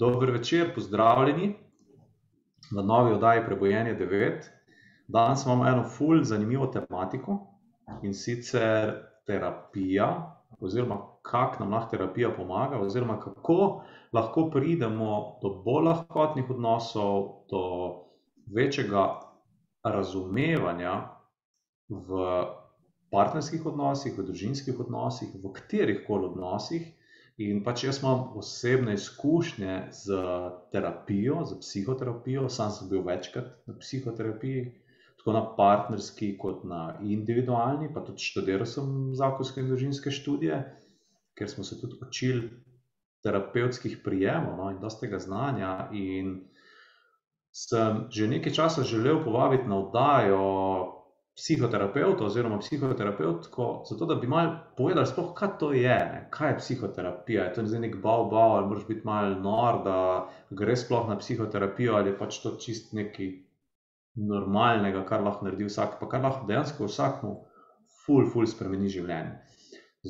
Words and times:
Dober 0.00 0.30
večer, 0.30 0.74
pozdravljeni 0.74 1.56
v 2.72 2.82
novi 2.82 3.12
oddaji 3.12 3.42
Prebojenje 3.46 3.96
9. 4.00 4.46
Danes 5.08 5.44
imamo 5.44 5.66
eno 5.68 5.82
ful 5.88 6.22
zanimivo 6.24 6.66
tematiko 6.66 7.34
in 8.02 8.14
sicer 8.14 8.94
terapija, 9.26 10.06
oziroma 10.60 10.96
kako 11.22 11.64
nam 11.64 11.72
lahko 11.72 11.90
terapija 11.90 12.30
pomaga, 12.36 12.80
oziroma 12.80 13.18
kako 13.20 13.82
lahko 14.12 14.50
pridemo 14.50 15.38
do 15.42 15.50
bolj 15.64 15.84
lahkotnih 15.84 16.50
odnosov, 16.50 17.28
do 17.50 17.60
večjega 18.56 19.04
razumevanja 19.84 20.94
v 21.88 22.24
partnerskih 23.12 23.66
odnosih, 23.66 24.16
v 24.18 24.24
družinskih 24.24 24.80
odnosih, 24.80 25.36
v 25.44 25.52
katerih 25.52 26.04
koli 26.06 26.32
odnosih. 26.32 26.88
In 27.40 27.62
pač 27.64 27.86
jaz 27.86 28.02
imam 28.02 28.36
osebne 28.36 28.94
izkušnje 28.98 29.76
z 29.96 30.16
terapijo, 30.72 31.38
z 31.48 31.56
psihoterapijo, 31.62 32.48
sam 32.52 32.72
sem 32.74 32.90
bil 32.90 33.00
večkrat 33.06 33.54
na 33.66 33.76
psihoterapiji, 33.80 34.64
tako 35.20 35.32
na 35.32 35.42
partnerski, 35.56 36.34
kot 36.38 36.66
na 36.68 36.98
individualni, 37.00 37.88
pa 37.94 38.04
tudi 38.04 38.20
študiral 38.24 38.68
sem 38.68 38.92
zakonske 39.16 39.64
in 39.64 39.72
družinske 39.72 40.12
študije, 40.12 40.60
ker 41.38 41.48
smo 41.48 41.64
se 41.64 41.80
tudi 41.80 41.96
učili 42.04 42.50
terapevtskih 43.24 43.98
prijemov 44.04 44.60
no, 44.60 44.70
in 44.74 44.80
dosta 44.80 45.06
tega 45.06 45.20
znanja. 45.20 45.74
In 45.96 46.42
sem 47.56 48.06
že 48.12 48.28
nekaj 48.28 48.52
časa 48.52 48.84
želel 48.84 49.24
povabiti 49.24 49.68
na 49.68 49.80
oddajo 49.80 50.44
psihoterapeuta 51.38 52.24
oziroma 52.24 52.58
psihoterapeutko, 52.58 53.66
zato 53.90 54.06
da 54.06 54.14
bi 54.14 54.26
malo 54.26 54.56
povedali, 54.76 55.06
sploh, 55.06 55.30
kaj 55.34 55.52
to 55.58 55.72
je, 55.72 55.98
ne? 56.12 56.24
kaj 56.30 56.50
je 56.50 56.56
psihoterapija. 56.58 57.44
Je 57.44 57.52
to 57.54 57.66
zdaj 57.66 57.80
nek 57.86 57.96
bal, 58.02 58.26
bal, 58.30 58.56
ali 58.56 58.66
moraš 58.68 58.86
biti 58.88 59.06
malo 59.08 59.38
nor, 59.40 59.80
da 59.84 59.96
gre 60.50 60.76
sploh 60.76 61.08
na 61.08 61.18
psihoterapijo, 61.18 61.94
ali 61.96 62.16
pač 62.18 62.42
to 62.42 62.56
čist 62.60 62.92
nekaj 62.96 63.30
normalnega, 64.16 65.04
kar 65.08 65.22
lahko 65.24 65.46
naredi 65.46 65.68
vsak, 65.70 66.00
pa 66.00 66.08
kar 66.10 66.24
lahko 66.26 66.48
dejansko 66.50 66.90
vsakmu 66.90 67.36
ful, 68.04 68.26
ful 68.32 68.48
spremeni 68.50 68.90
življenje. 68.92 69.38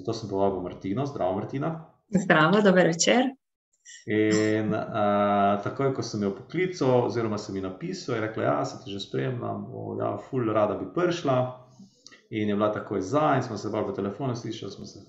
Zato 0.01 0.15
sem 0.15 0.31
povabil 0.31 0.63
Martino, 0.65 1.07
zdravo 1.07 1.37
Martina. 1.39 1.75
Zdravo, 2.15 2.63
dober 2.65 2.91
večer. 2.91 3.31
In 4.11 4.73
uh, 4.73 5.61
takoj, 5.65 5.93
ko 5.95 6.03
sem 6.03 6.23
jo 6.25 6.31
poklical, 6.35 7.07
oziroma 7.07 7.39
sem 7.39 7.57
ji 7.57 7.63
napisal, 7.63 8.15
je 8.17 8.21
rekla: 8.21 8.45
Ja, 8.45 8.65
se 8.65 8.79
ti 8.85 8.93
že 8.93 9.01
spremljam, 9.01 9.67
ja, 10.01 10.15
ful, 10.29 10.49
rada 10.53 10.79
bi 10.79 10.89
prišla. 10.95 11.37
In 12.31 12.49
je 12.49 12.55
bila 12.55 12.73
takoj 12.73 13.01
za, 13.03 13.35
in 13.37 13.43
smo 13.43 13.57
se 13.59 13.69
bolj 13.69 13.89
po 13.91 13.93
telefonu 13.93 14.37
slišali, 14.37 14.73
smo 14.73 14.87
se 14.87 15.01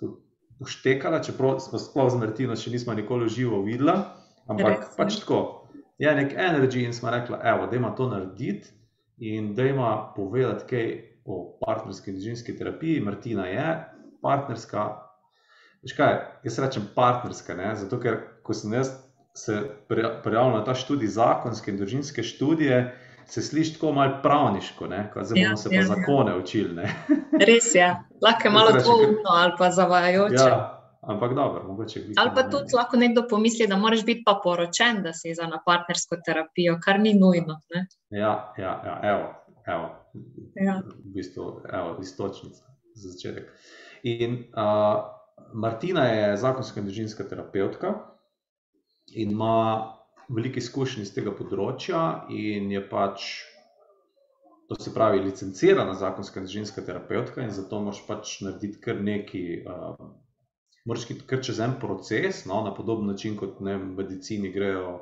uštekali, 0.59 1.23
čeprav 1.23 1.59
smo 1.59 1.79
sploh 1.79 2.09
z 2.11 2.17
Martino 2.17 2.55
še 2.57 2.73
nismo 2.73 2.93
nikoli 2.97 3.29
živo 3.29 3.61
videla. 3.61 4.17
Ampak 4.49 4.67
Res, 4.73 4.95
pač 4.97 5.19
tako, 5.21 5.69
je 6.01 6.13
nek 6.17 6.33
energy 6.33 6.85
in 6.85 6.93
smo 6.93 7.13
rekli: 7.13 7.37
Evo, 7.43 7.69
da 7.69 7.77
ima 7.77 7.93
to 7.95 8.09
narediti 8.09 8.73
in 9.21 9.53
da 9.55 9.69
ima 9.69 10.13
povedati 10.15 10.67
kaj 10.69 10.91
o 11.25 11.37
partnerski 11.61 12.11
in 12.11 12.17
družinski 12.17 12.57
terapiji. 12.57 13.05
Martina 13.05 13.45
je 13.47 13.67
partnerska. 14.21 14.89
Veš 15.81 15.95
kaj, 15.97 16.19
jaz 16.45 16.59
rečem 16.61 16.83
partnerska, 16.95 17.55
ne? 17.57 17.71
zato 17.75 17.97
ker 17.99 18.19
ko 18.45 18.53
sem 18.53 18.73
jaz 18.73 18.91
se 19.33 19.61
prijavil 19.87 20.51
na 20.53 20.63
ta 20.65 20.75
študij 20.75 21.07
zakonske 21.07 21.71
in 21.71 21.77
družinske 21.79 22.23
študije, 22.23 22.81
se 23.25 23.41
sliši 23.41 23.73
tako 23.73 23.93
malo 23.95 24.19
pravniško, 24.23 24.89
kot 25.13 25.25
zdaj 25.25 25.39
bomo 25.39 25.53
ja, 25.53 25.57
se 25.57 25.69
pa 25.69 25.75
ja, 25.75 25.81
ja. 25.81 25.87
zakone 25.87 26.31
ja. 26.31 26.37
učili. 26.37 26.87
Res 27.49 27.69
je, 27.75 27.87
lahko 28.21 28.47
je 28.47 28.51
malo 28.51 28.71
dvomno 28.71 29.33
ali 29.37 29.53
pa 29.57 29.69
zavajajoče. 29.71 30.35
Ja, 30.35 30.57
ampak 31.01 31.33
dobro, 31.35 31.63
mogoče 31.67 31.99
biti. 31.99 32.19
Ali 32.19 32.31
pa 32.35 32.43
tudi 32.43 32.75
lahko 32.75 32.97
nekdo 32.97 33.23
pomisli, 33.29 33.67
da 33.67 33.77
moraš 33.77 34.03
biti 34.05 34.23
pa 34.25 34.39
poročen, 34.43 35.01
da 35.03 35.13
si 35.13 35.33
za 35.35 35.47
na 35.47 35.61
partnersko 35.65 36.19
terapijo, 36.25 36.77
kar 36.83 36.99
ni 36.99 37.13
nujno. 37.13 37.61
Ne? 37.73 37.85
Ja, 38.09 38.53
ja, 38.57 38.75
ja, 38.85 38.99
evo, 39.03 39.33
evo. 39.65 39.89
Ja. 40.55 40.81
V 40.85 41.13
bistvu, 41.15 41.61
evo, 41.73 41.97
istočnica 42.01 42.63
za 42.95 43.09
začetek. 43.09 43.49
In 44.03 44.33
uh, 44.33 45.20
Martina 45.53 46.05
je 46.05 46.37
zakonska 46.37 46.79
in 46.79 46.87
družinska 46.87 47.25
terapeutka 47.29 47.93
in 49.11 49.31
ima 49.31 49.97
veliko 50.31 50.61
izkušenj 50.61 51.03
iz 51.03 51.13
tega 51.15 51.33
področja, 51.35 52.01
in 52.31 52.71
je 52.71 52.81
pač, 52.87 53.25
to 54.69 54.77
se 54.79 54.93
pravi, 54.95 55.19
licencirana 55.25 55.97
zakonska 55.99 56.39
in 56.39 56.47
ženska 56.47 56.83
terapeutka, 56.87 57.43
in 57.43 57.51
zato 57.51 57.81
moraš 57.83 58.03
pač 58.07 58.37
narediti 58.45 58.79
kar 58.83 59.01
nekaj. 59.11 59.47
Uh, 59.65 60.11
Moraš 60.89 61.03
iti 61.13 61.27
kar 61.29 61.43
čez 61.45 61.59
en 61.61 61.75
proces, 61.77 62.39
no, 62.49 62.63
na 62.65 62.71
podoben 62.73 63.05
način, 63.05 63.35
kot 63.37 63.59
ne, 63.61 63.75
v 63.77 63.91
medicini 63.99 64.49
grejo 64.49 64.95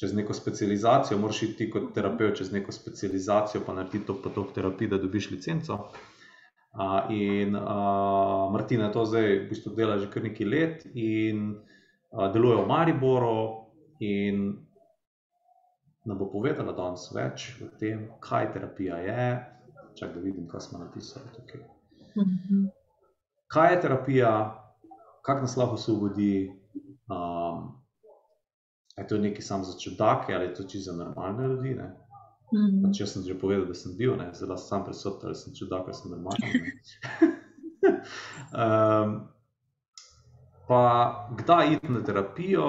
čez 0.00 0.16
neko 0.18 0.34
specializacijo, 0.34 1.20
moraš 1.22 1.44
iti 1.46 1.68
kot 1.70 1.92
terapeut 1.94 2.40
čez 2.40 2.50
neko 2.50 2.74
specializacijo, 2.74 3.60
pa 3.62 3.76
narediti 3.76 4.08
to 4.08 4.16
potok 4.24 4.50
terapije, 4.56 4.90
da 4.90 4.98
dobiš 4.98 5.30
licenco. 5.30 5.76
Uh, 5.76 6.00
in 7.12 7.56
uh, 7.56 8.48
Martina 8.52 8.88
to 8.92 9.04
zdaj 9.04 9.44
v 9.44 9.48
bistvu 9.50 9.74
dela 9.76 9.98
že 10.00 10.08
kar 10.08 10.22
nekaj 10.24 10.46
let, 10.48 10.86
in 10.94 11.60
deluje 12.32 12.56
v 12.62 12.68
Mariboru 12.68 13.68
in 14.00 14.56
nam 16.04 16.18
bo 16.18 16.26
povedala 16.32 16.72
danes 16.72 17.06
več 17.14 17.52
o 17.62 17.68
tem, 17.78 18.08
kaj 18.20 18.52
terapija 18.54 18.98
je. 18.98 19.26
Čakaj, 19.92 20.14
da 20.14 20.20
vidim, 20.24 20.48
kaj 20.48 20.60
smo 20.64 20.80
napisali 20.80 21.28
tukaj. 21.36 21.60
Mhm. 22.16 22.66
Kaj 23.52 23.74
je 23.74 23.80
terapija, 23.80 24.32
kako 25.22 25.40
nas 25.40 25.56
lahko 25.56 25.76
osvobodi? 25.76 26.48
Um, 27.12 27.82
je 28.96 29.06
to 29.08 29.18
nekaj 29.18 29.42
samo 29.44 29.64
za 29.64 29.78
čudake 29.78 30.34
ali 30.34 30.44
je 30.44 30.54
to 30.54 30.62
čisto 30.62 30.92
za 30.92 30.96
normalne 30.96 31.48
ljudi? 31.48 31.76
Mm. 32.52 32.82
Pač 32.84 33.00
jaz 33.00 33.14
sem 33.14 33.24
že 33.24 33.38
povedal, 33.38 33.64
da 33.66 33.74
sem 33.74 33.96
bil, 33.96 34.16
zelo 34.36 34.56
sam 34.60 34.84
prisoten, 34.84 35.32
ali 35.32 35.38
sem 35.38 35.54
čudak, 35.56 35.88
ali 35.88 35.96
sem 35.96 36.10
normalen. 36.12 36.50
um, 38.52 39.14
pa 40.68 40.82
kdaj 41.38 41.72
iti 41.72 41.92
na 41.92 42.02
terapijo, 42.04 42.68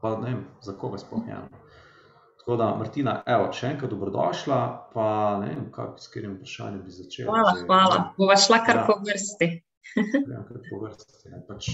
pa 0.00 0.16
ne 0.16 0.30
vem, 0.30 0.44
za 0.64 0.72
koga 0.72 0.98
sploh 0.98 1.28
je. 1.28 1.36
Tako 2.38 2.56
da, 2.56 2.70
Martina, 2.80 3.18
evo, 3.28 3.50
še 3.52 3.74
enkrat 3.74 3.90
dobrodošla, 3.92 4.58
pa 4.94 5.08
ne 5.42 5.50
vem, 5.52 5.66
kak, 5.72 5.98
s 6.00 6.08
katerim 6.08 6.38
vprašanjem 6.38 6.80
bi 6.80 6.94
začela. 6.96 7.34
Hvala, 7.34 7.52
zdaj, 7.58 7.66
hvala. 7.68 7.98
Bova 8.16 8.36
šla 8.40 8.58
kar 8.64 8.80
ja. 8.80 8.84
po 8.88 8.96
vrsti. 9.04 9.48
ja, 10.32 10.40
kar 10.48 10.62
po 10.70 10.80
vrsti. 10.86 11.34
Ne, 11.34 11.42
pač... 11.44 11.68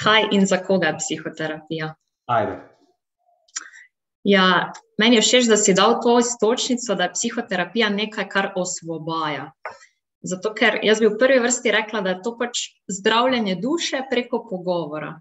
Kaj 0.00 0.30
in 0.32 0.48
za 0.48 0.62
koga 0.64 0.94
je 0.94 1.02
psihoterapija? 1.02 1.90
Ajde. 2.32 2.56
Ja, 4.24 4.72
meni 4.98 5.16
je 5.16 5.22
všeč, 5.22 5.46
da 5.48 5.56
si 5.56 5.74
dal 5.74 6.00
to 6.02 6.18
istočnico, 6.18 6.94
da 6.94 7.08
je 7.08 7.14
psihoterapija 7.14 7.88
nekaj, 7.90 8.28
kar 8.28 8.52
osvobaja. 8.56 9.52
Zato, 10.22 10.50
ker 10.54 10.80
jaz 10.82 10.98
bi 11.00 11.06
v 11.06 11.18
prvi 11.18 11.38
vrsti 11.44 11.72
rekla, 11.72 12.02
da 12.02 12.10
je 12.16 12.22
to 12.24 12.34
pač 12.38 12.64
zdravljenje 12.90 13.54
duše 13.62 14.02
preko 14.10 14.42
pogovora. 14.50 15.14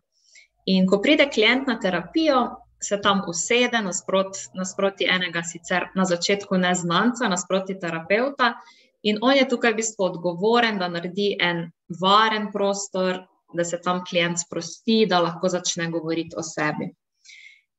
In 0.66 0.88
ko 0.88 1.00
pride 1.02 1.30
klient 1.30 1.68
na 1.68 1.78
terapijo, 1.80 2.42
se 2.82 2.98
tam 3.02 3.22
usede 3.30 3.82
nasprot, 3.82 4.38
nasproti 4.54 5.08
enega, 5.10 5.44
sicer 5.44 5.88
na 5.96 6.06
začetku 6.06 6.58
neznanca, 6.58 7.30
nasproti 7.30 7.78
terapeuta, 7.80 8.56
in 9.04 9.22
on 9.22 9.38
je 9.38 9.48
tukaj 9.50 9.74
v 9.74 9.82
bistvu 9.82 10.10
odgovoren, 10.10 10.78
da 10.82 10.90
naredi 10.90 11.36
en 11.40 11.70
varen 12.02 12.52
prostor, 12.52 13.24
da 13.54 13.64
se 13.64 13.80
tam 13.82 14.04
klient 14.06 14.42
sprosti, 14.42 15.06
da 15.10 15.22
lahko 15.24 15.50
začne 15.50 15.88
govoriti 15.92 16.36
o 16.38 16.44
sebi. 16.44 16.92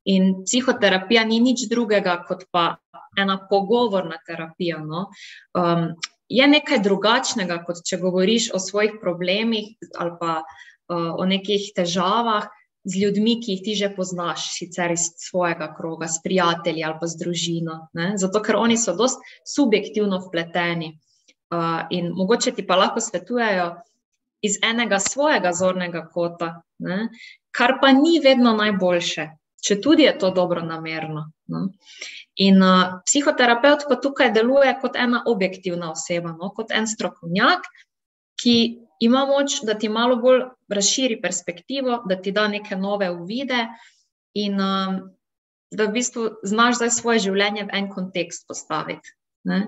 In 0.08 0.44
psihoterapija 0.44 1.24
ni 1.28 1.40
nič 1.44 1.66
drugega 1.68 2.16
kot 2.28 2.46
pa 2.52 2.78
ena 3.18 3.38
pogovorna 3.50 4.16
terapija. 4.26 4.78
No? 4.84 5.08
Um, 5.54 5.90
je 6.28 6.46
nekaj 6.48 6.82
drugačnega, 6.84 7.62
kot 7.66 7.82
če 7.86 8.00
govoriš 8.00 8.52
o 8.54 8.60
svojih 8.60 8.98
problemih 9.00 9.74
ali 9.98 10.14
pa 10.20 10.40
uh, 10.42 11.12
o 11.16 11.26
nekih 11.28 11.72
težavah 11.76 12.48
z 12.88 13.02
ljudmi, 13.02 13.36
ki 13.42 13.56
jih 13.56 13.64
ti 13.64 13.74
že 13.76 13.90
poznaš, 13.96 14.46
sicer 14.54 14.94
iz 14.94 15.10
svojega 15.20 15.72
kroga, 15.76 16.08
s 16.08 16.22
prijatelji 16.24 16.84
ali 16.84 16.96
pa 17.00 17.08
z 17.08 17.20
družino. 17.20 17.80
Ne? 17.98 18.12
Zato, 18.20 18.40
ker 18.44 18.56
oni 18.56 18.78
so 18.80 18.94
dosti 18.96 19.40
subjektivno 19.44 20.20
vpleteni 20.24 20.94
uh, 20.94 21.84
in 21.90 22.12
mogoče 22.16 22.54
ti 22.56 22.66
pa 22.66 22.78
lahko 22.80 23.02
svetujejo 23.04 23.74
iz 24.44 24.60
enega 24.62 25.00
svojega 25.02 25.52
zornega 25.52 26.06
kota, 26.14 26.62
ne? 26.78 27.08
kar 27.50 27.78
pa 27.82 27.92
ni 27.92 28.20
vedno 28.22 28.54
najboljše 28.54 29.26
če 29.64 29.80
tudi 29.82 30.06
je 30.06 30.14
to 30.18 30.30
dobro 30.34 30.62
namerno. 30.62 31.28
No. 31.50 31.64
In 32.38 32.62
uh, 32.62 33.00
psihoterapeut 33.06 33.88
pa 33.88 33.98
tukaj 33.98 34.30
deluje 34.34 34.74
kot 34.82 34.96
ena 34.96 35.24
objektivna 35.26 35.90
oseba, 35.92 36.34
no, 36.38 36.52
kot 36.54 36.70
en 36.74 36.86
strokovnjak, 36.86 37.66
ki 38.38 38.56
ima 39.02 39.24
moč, 39.26 39.60
da 39.66 39.74
ti 39.74 39.90
malo 39.90 40.18
bolj 40.22 40.44
razširi 40.70 41.18
perspektivo, 41.22 42.02
da 42.06 42.18
ti 42.22 42.32
da 42.34 42.46
neke 42.48 42.76
nove 42.76 43.10
uvide 43.10 43.66
in 44.38 44.60
uh, 44.60 45.00
da 45.70 45.84
v 45.84 45.94
bistvu 45.98 46.28
znaš 46.46 46.78
zdaj 46.78 46.94
svoje 46.94 47.24
življenje 47.26 47.66
v 47.66 47.74
en 47.80 47.90
kontekst 47.92 48.46
postaviti. 48.48 49.14
Ne. 49.48 49.66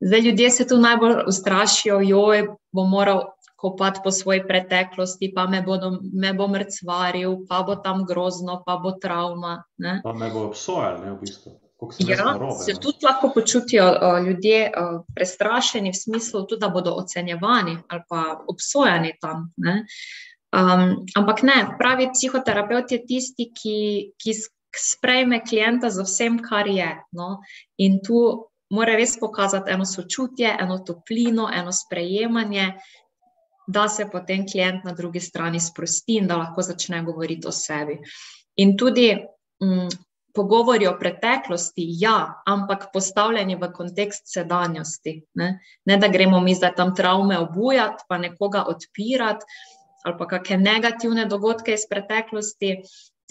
Zdaj 0.00 0.22
ljudje 0.24 0.50
se 0.50 0.66
tu 0.68 0.78
najbolj 0.80 1.26
ustrašijo, 1.28 2.00
joj, 2.00 2.46
bo 2.72 2.86
moral 2.88 3.26
kopati 3.60 4.00
po 4.04 4.10
svoji 4.10 4.42
preteklosti, 4.48 5.32
pa 5.34 5.46
me, 5.46 5.62
bodo, 5.62 5.98
me 6.12 6.32
bo 6.34 6.48
mrcvaril, 6.48 7.42
pa 7.48 7.62
bo 7.62 7.76
tam 7.76 8.06
grozno, 8.08 8.62
pa 8.66 8.78
bo 8.80 8.94
travma. 8.96 9.58
Ne? 9.78 10.00
Pa 10.04 10.12
me 10.16 10.30
bo 10.32 10.48
obsojal, 10.48 11.02
ne 11.04 11.12
v 11.12 11.20
bistvu. 11.20 11.58
Ja, 12.04 12.36
se 12.64 12.74
tudi 12.76 13.06
lahko 13.06 13.30
počutijo 13.34 13.86
uh, 13.88 14.26
ljudje 14.26 14.66
uh, 14.68 15.00
prestrašeni, 15.14 15.92
v 15.92 15.96
smislu, 15.96 16.42
tudi, 16.44 16.60
da 16.60 16.68
bodo 16.68 16.92
ocenjevani 16.92 17.78
ali 17.88 18.02
pa 18.08 18.24
obsojeni 18.48 19.14
tam. 19.20 19.48
Um, 19.64 21.06
ampak 21.16 21.42
ne, 21.42 21.56
pravi 21.78 22.10
psihoterapeut 22.12 22.92
je 22.92 23.00
tisti, 23.06 23.48
ki, 23.56 23.78
ki 24.20 24.34
sprejme 24.76 25.40
klienta 25.44 25.90
za 25.90 26.04
vsem, 26.04 26.40
kar 26.44 26.68
je. 26.68 26.90
No? 27.16 27.38
In 27.78 28.00
tu 28.04 28.50
mora 28.70 28.94
res 28.96 29.16
pokazati 29.20 29.72
eno 29.72 29.84
sočutje, 29.84 30.52
eno 30.60 30.78
toplino, 30.86 31.48
eno 31.54 31.72
sprejemanje, 31.72 32.74
da 33.66 33.88
se 33.88 34.06
potem 34.12 34.46
klient 34.46 34.84
na 34.84 34.92
drugi 34.92 35.20
strani 35.20 35.60
sprosti 35.60 36.16
in 36.20 36.26
da 36.26 36.36
lahko 36.36 36.62
začne 36.62 37.02
govoriti 37.04 37.48
o 37.48 37.52
sebi. 37.52 37.98
In 38.56 38.76
tudi 38.76 39.12
mm, 39.62 39.88
pogovori 40.34 40.86
o 40.86 40.96
preteklosti, 40.98 41.84
ja, 42.00 42.42
ampak 42.46 42.90
postavljeni 42.92 43.56
v 43.56 43.70
kontekst 43.72 44.28
sedanjosti. 44.30 45.20
Ne, 45.34 45.58
ne 45.84 45.96
da 45.96 46.08
gremo 46.08 46.40
mi 46.40 46.54
zdaj 46.54 46.74
tam 46.76 46.94
travme 46.94 47.38
obujati, 47.38 48.04
pa 48.08 48.18
nekoga 48.18 48.64
odpirati, 48.68 49.46
ali 50.04 50.16
pa 50.18 50.26
kakšne 50.26 50.58
negativne 50.58 51.26
dogodke 51.26 51.74
iz 51.74 51.84
preteklosti 51.90 52.76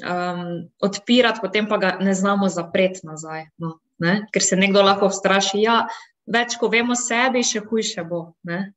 um, 0.05 0.69
odpirati, 0.81 1.41
potem 1.41 1.67
pa 1.67 1.77
ga 1.77 1.95
ne 2.01 2.13
znamo 2.13 2.49
zapreti 2.49 3.07
nazaj. 3.07 3.47
No, 3.57 3.79
Ker 4.31 4.43
se 4.43 4.55
nekdo 4.55 4.81
lahko 4.81 5.09
vstraši, 5.11 5.57
da 5.57 5.63
ja, 5.63 5.77
več, 6.29 6.55
ko 6.59 6.69
vemo 6.71 6.95
o 6.95 6.99
sebi, 6.99 7.43
še 7.43 7.63
hujše 7.65 8.05
bo. 8.07 8.33
Ne? 8.47 8.71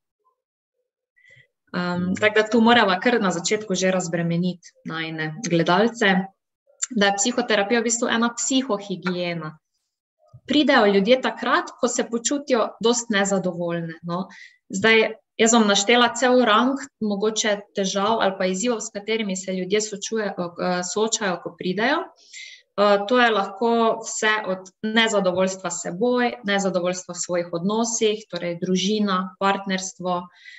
Um, 1.73 2.15
tako 2.21 2.41
da 2.41 2.49
tu 2.49 2.61
moramo 2.61 2.93
kar 3.03 3.17
na 3.21 3.31
začetku 3.31 3.75
že 3.75 3.91
razbremeniti 3.91 4.75
najne 4.85 5.35
gledalce, 5.49 6.07
da 6.91 7.07
je 7.07 7.17
psihoterapija 7.17 7.81
v 7.81 7.87
bistvu 7.89 8.11
ena 8.13 8.29
psihohigiena. 8.37 9.55
Pridejo 10.47 10.87
ljudje 10.87 11.21
takrat, 11.23 11.73
ko 11.81 11.89
se 11.89 12.05
počutijo 12.11 12.69
dost 12.81 13.09
nezadovoljne. 13.11 13.95
No. 14.03 14.27
Zdaj, 14.69 15.15
jaz 15.41 15.53
vam 15.53 15.67
naštela 15.69 16.13
cel 16.19 16.45
rang 16.45 16.77
mogoče 17.01 17.57
težav 17.75 18.21
ali 18.21 18.37
pa 18.39 18.53
izzivov, 18.53 18.81
s 18.81 18.93
katerimi 18.93 19.37
se 19.37 19.57
ljudje 19.57 19.81
sočuje, 19.81 20.35
soočajo, 20.93 21.41
ko 21.45 21.57
pridejo. 21.59 22.05
Uh, 22.73 23.07
to 23.09 23.21
je 23.21 23.31
lahko 23.31 24.01
vse 24.05 24.33
od 24.49 24.69
nezadovoljstva 24.83 25.71
s 25.71 25.87
seboj, 25.87 26.35
nezadovoljstva 26.45 27.15
v 27.15 27.21
svojih 27.21 27.53
odnosih, 27.53 28.25
torej 28.29 28.59
družina, 28.61 29.37
partnerstvo, 29.41 30.17
uh, 30.17 30.53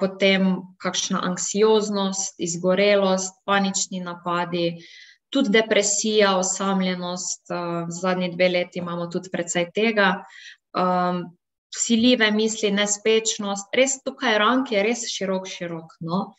potem 0.00 0.54
kakšna 0.80 1.20
anksioznost, 1.22 2.38
izgorelost, 2.40 3.34
panični 3.44 4.00
napadi, 4.00 4.78
tudi 5.30 5.52
depresija, 5.52 6.36
osamljenost. 6.38 7.42
Uh, 7.50 7.88
zadnji 7.88 8.32
dve 8.34 8.48
leti 8.48 8.78
imamo 8.78 9.06
tudi 9.06 9.30
precej 9.32 9.70
tega. 9.74 10.24
Um, 10.72 11.28
Vsiljive 11.70 12.32
misli, 12.34 12.72
nespečnost, 12.74 13.68
res 13.78 14.00
tukaj 14.02 14.38
rank 14.42 14.72
je 14.74 14.80
res 14.82 15.04
širok, 15.06 15.44
širok. 15.46 15.92
No? 16.02 16.32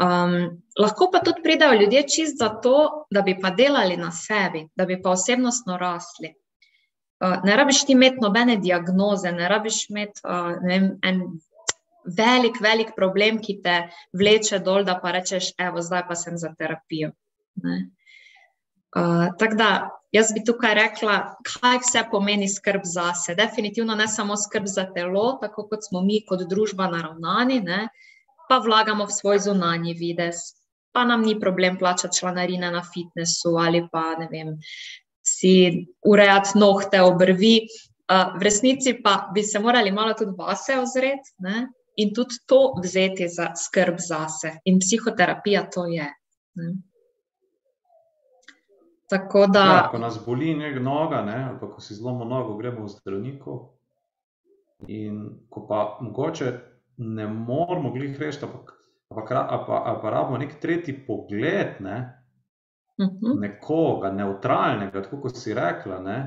Um, 0.00 0.60
lahko 0.76 1.08
pa 1.12 1.22
tudi 1.24 1.40
pridajo 1.42 1.78
ljudje 1.80 2.02
čist 2.08 2.36
zato, 2.38 3.06
da 3.10 3.22
bi 3.24 3.38
pa 3.40 3.54
delali 3.56 3.96
na 3.96 4.10
sebi, 4.12 4.66
da 4.76 4.84
bi 4.84 5.00
pa 5.02 5.14
osebnostno 5.16 5.78
rasli. 5.80 6.34
Uh, 7.24 7.38
ne 7.44 7.56
rabiš 7.56 7.86
ti 7.86 7.96
imeti 7.96 8.20
nobene 8.20 8.58
diagnoze, 8.60 9.32
ne 9.32 9.48
rabiš 9.48 9.80
imeti 9.88 10.20
uh, 10.24 10.60
ne 10.60 10.78
vem, 10.78 10.92
en 11.08 11.24
velik, 12.04 12.60
velik 12.60 12.92
problem, 12.96 13.38
ki 13.42 13.60
te 13.64 13.76
vleče 14.16 14.60
dol, 14.64 14.84
da 14.84 14.98
pa 15.02 15.12
rečeš, 15.16 15.52
evo, 15.58 15.82
zdaj 15.82 16.06
pa 16.08 16.16
sem 16.18 16.38
za 16.38 16.52
terapijo. 16.58 17.12
Uh, 17.60 19.28
tako 19.38 19.54
da, 19.54 19.70
jaz 20.12 20.32
bi 20.34 20.42
tukaj 20.44 20.74
rekla, 20.74 21.16
kaj 21.46 21.78
vse 21.84 22.04
pomeni 22.10 22.48
skrb 22.50 22.82
za 22.84 23.12
sebe. 23.14 23.44
Definitivno 23.44 23.94
ne 23.94 24.08
samo 24.08 24.36
skrb 24.36 24.66
za 24.66 24.88
telo, 24.94 25.38
tako 25.42 25.68
kot 25.70 25.86
smo 25.86 26.02
mi 26.02 26.24
kot 26.26 26.46
družba 26.50 26.90
naravnani, 26.90 27.60
ne? 27.66 27.88
pa 28.50 28.58
vlagamo 28.58 29.04
v 29.06 29.14
svoj 29.14 29.38
zunanji 29.38 29.92
vides, 29.94 30.40
pa 30.90 31.04
nam 31.06 31.22
ni 31.22 31.36
problem 31.38 31.76
plačati 31.78 32.18
članarine 32.18 32.70
na 32.74 32.80
fitnessu 32.82 33.52
ali 33.62 33.84
pa 33.92 34.16
ne 34.18 34.26
vem, 34.26 34.56
si 35.22 35.86
urejati 36.02 36.58
nohte, 36.58 36.98
obrvi. 37.02 37.60
Uh, 38.10 38.34
v 38.40 38.42
resnici 38.42 38.96
pa 39.02 39.30
bi 39.34 39.44
se 39.46 39.62
morali 39.62 39.92
malo 39.94 40.16
tudi 40.18 40.34
vase 40.38 40.80
ozreti, 40.80 41.30
in 42.02 42.14
tudi 42.14 42.40
to 42.46 42.60
vzeti 42.82 43.28
za 43.28 43.50
skrb 43.56 43.98
zase. 43.98 44.58
In 44.64 44.78
psihoterapija 44.80 45.66
to 45.74 45.86
je. 45.86 46.06
Ne? 46.54 46.70
Tako 49.10 49.46
da. 49.46 49.64
Ja, 49.64 49.88
ko 49.90 49.98
nas 49.98 50.18
boli 50.26 50.54
nek 50.54 50.78
noga, 50.82 51.22
ne, 51.26 51.38
ali 51.48 51.58
pa 51.60 51.66
ko 51.70 51.80
si 51.82 51.94
zlomimo 51.98 52.24
nogo, 52.24 52.56
gremo 52.58 52.84
v 52.86 52.92
zdravniku. 52.92 53.56
In 54.88 55.24
ko 55.50 55.64
pa 55.68 55.80
mogoče 56.00 56.52
ne 56.96 57.26
moramo 57.26 57.90
glih 57.92 58.14
reči, 58.20 58.38
pa, 58.40 58.62
pa, 59.66 59.96
pa 60.02 60.10
rabimo 60.14 60.38
nek 60.38 60.60
tretji 60.62 60.94
pogled, 61.06 61.80
ne, 61.80 61.98
uh 63.00 63.06
mhm. 63.06 63.16
-huh. 63.20 63.40
nekoga 63.40 64.12
neutralnega, 64.12 65.02
tako 65.02 65.20
kot 65.20 65.36
si 65.36 65.54
rekla, 65.54 66.00
ne, 66.00 66.18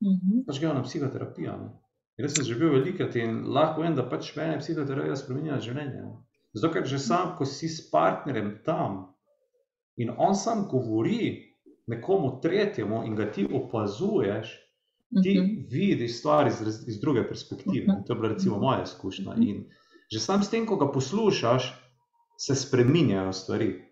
uh 0.00 0.12
mhm. 0.12 0.32
-huh. 0.32 0.46
pač 0.46 0.60
gremo 0.60 0.74
na 0.74 0.82
psihoterapijo. 0.82 1.56
Ne. 1.56 1.85
Jaz 2.16 2.32
sem 2.32 2.46
že 2.48 2.54
bil 2.56 2.72
velikrat 2.72 3.16
in 3.20 3.42
lahko 3.52 3.82
vem, 3.84 3.94
da 3.96 4.04
pač 4.08 4.30
meni 4.36 4.56
psihoterapija 4.60 5.16
spremenja 5.20 5.60
življenje. 5.60 6.04
Zato, 6.56 6.72
ker 6.72 6.86
že 6.88 6.98
sam, 7.02 7.34
ko 7.36 7.44
si 7.44 7.68
s 7.68 7.90
partnerjem 7.90 8.62
tam 8.64 9.02
in 10.00 10.14
on 10.16 10.34
sam 10.34 10.64
govori 10.70 11.52
nekomu 11.86 12.38
tretjemu 12.40 13.02
in 13.04 13.16
ga 13.16 13.28
ti 13.32 13.44
opazuješ, 13.44 14.54
ti 15.22 15.38
uh 15.38 15.44
mhm. 15.44 15.50
-huh. 15.50 15.66
vidiš 15.70 16.18
stvari 16.18 16.50
iz, 16.50 16.88
iz 16.88 17.00
druge 17.00 17.28
perspektive. 17.28 17.84
Uh 17.86 17.94
-huh. 17.94 18.06
To 18.06 18.12
je 18.12 18.16
bila 18.20 18.32
recimo 18.32 18.58
moja 18.58 18.82
izkušnja. 18.82 19.24
-huh. 19.24 19.48
In 19.48 19.64
že 20.12 20.20
sam 20.20 20.42
s 20.42 20.50
tem, 20.50 20.66
ko 20.66 20.76
ga 20.76 20.92
poslušaš, 20.92 21.74
se 22.38 22.54
spremenjajo 22.54 23.32
stvari. 23.32 23.82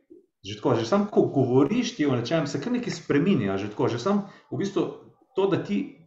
Že, 0.45 0.57
tako, 0.57 0.75
že 0.75 0.87
sam, 0.87 1.07
ko 1.11 1.23
govoriš 1.23 1.97
ti 1.97 2.07
o 2.07 2.17
nečem, 2.17 2.47
se 2.47 2.61
kar 2.61 2.73
nekaj 2.73 2.93
spremenja. 2.93 3.57
Že, 3.57 3.69
tako, 3.69 3.89
že 3.89 3.99
sam 3.99 4.29
v 4.51 4.59
bistvu 4.59 4.83
to, 5.37 5.47
da 5.47 5.65
ti 5.65 6.04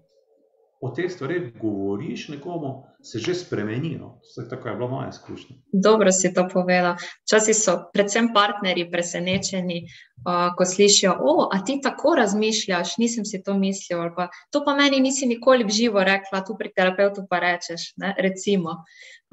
o 0.81 0.89
teh 0.89 1.11
stvareh 1.11 1.53
govoriš 1.61 2.27
nekomu, 2.29 2.83
se 3.01 3.19
že 3.19 3.35
spremeni. 3.35 3.97
No. 3.99 4.19
Tako 4.49 4.69
je 4.69 4.75
bila 4.75 4.89
moja 4.89 5.09
izkušnja. 5.09 5.55
Dobro 5.71 6.11
si 6.11 6.33
to 6.33 6.47
povedal. 6.53 6.95
Včasih 7.25 7.55
so 7.55 7.77
predvsem 7.93 8.29
partnerji 8.33 8.91
presenečeni, 8.91 9.83
uh, 9.83 10.53
ko 10.57 10.65
slišijo, 10.65 11.15
o, 11.19 11.49
a 11.53 11.63
ti 11.65 11.79
tako 11.83 12.15
razmišljaš, 12.15 12.97
nisem 12.97 13.25
si 13.25 13.41
to 13.43 13.57
mislil. 13.57 14.09
Pa, 14.15 14.29
to 14.51 14.63
pa 14.65 14.75
meni 14.75 14.99
nisi 14.99 15.25
nikoli 15.25 15.63
v 15.63 15.73
živo 15.73 16.03
rekla, 16.03 16.43
tu 16.45 16.57
pri 16.59 16.71
terapeutu 16.75 17.25
pa 17.29 17.39
rečeš. 17.39 17.93
Ne, 17.97 18.15
recimo, 18.17 18.83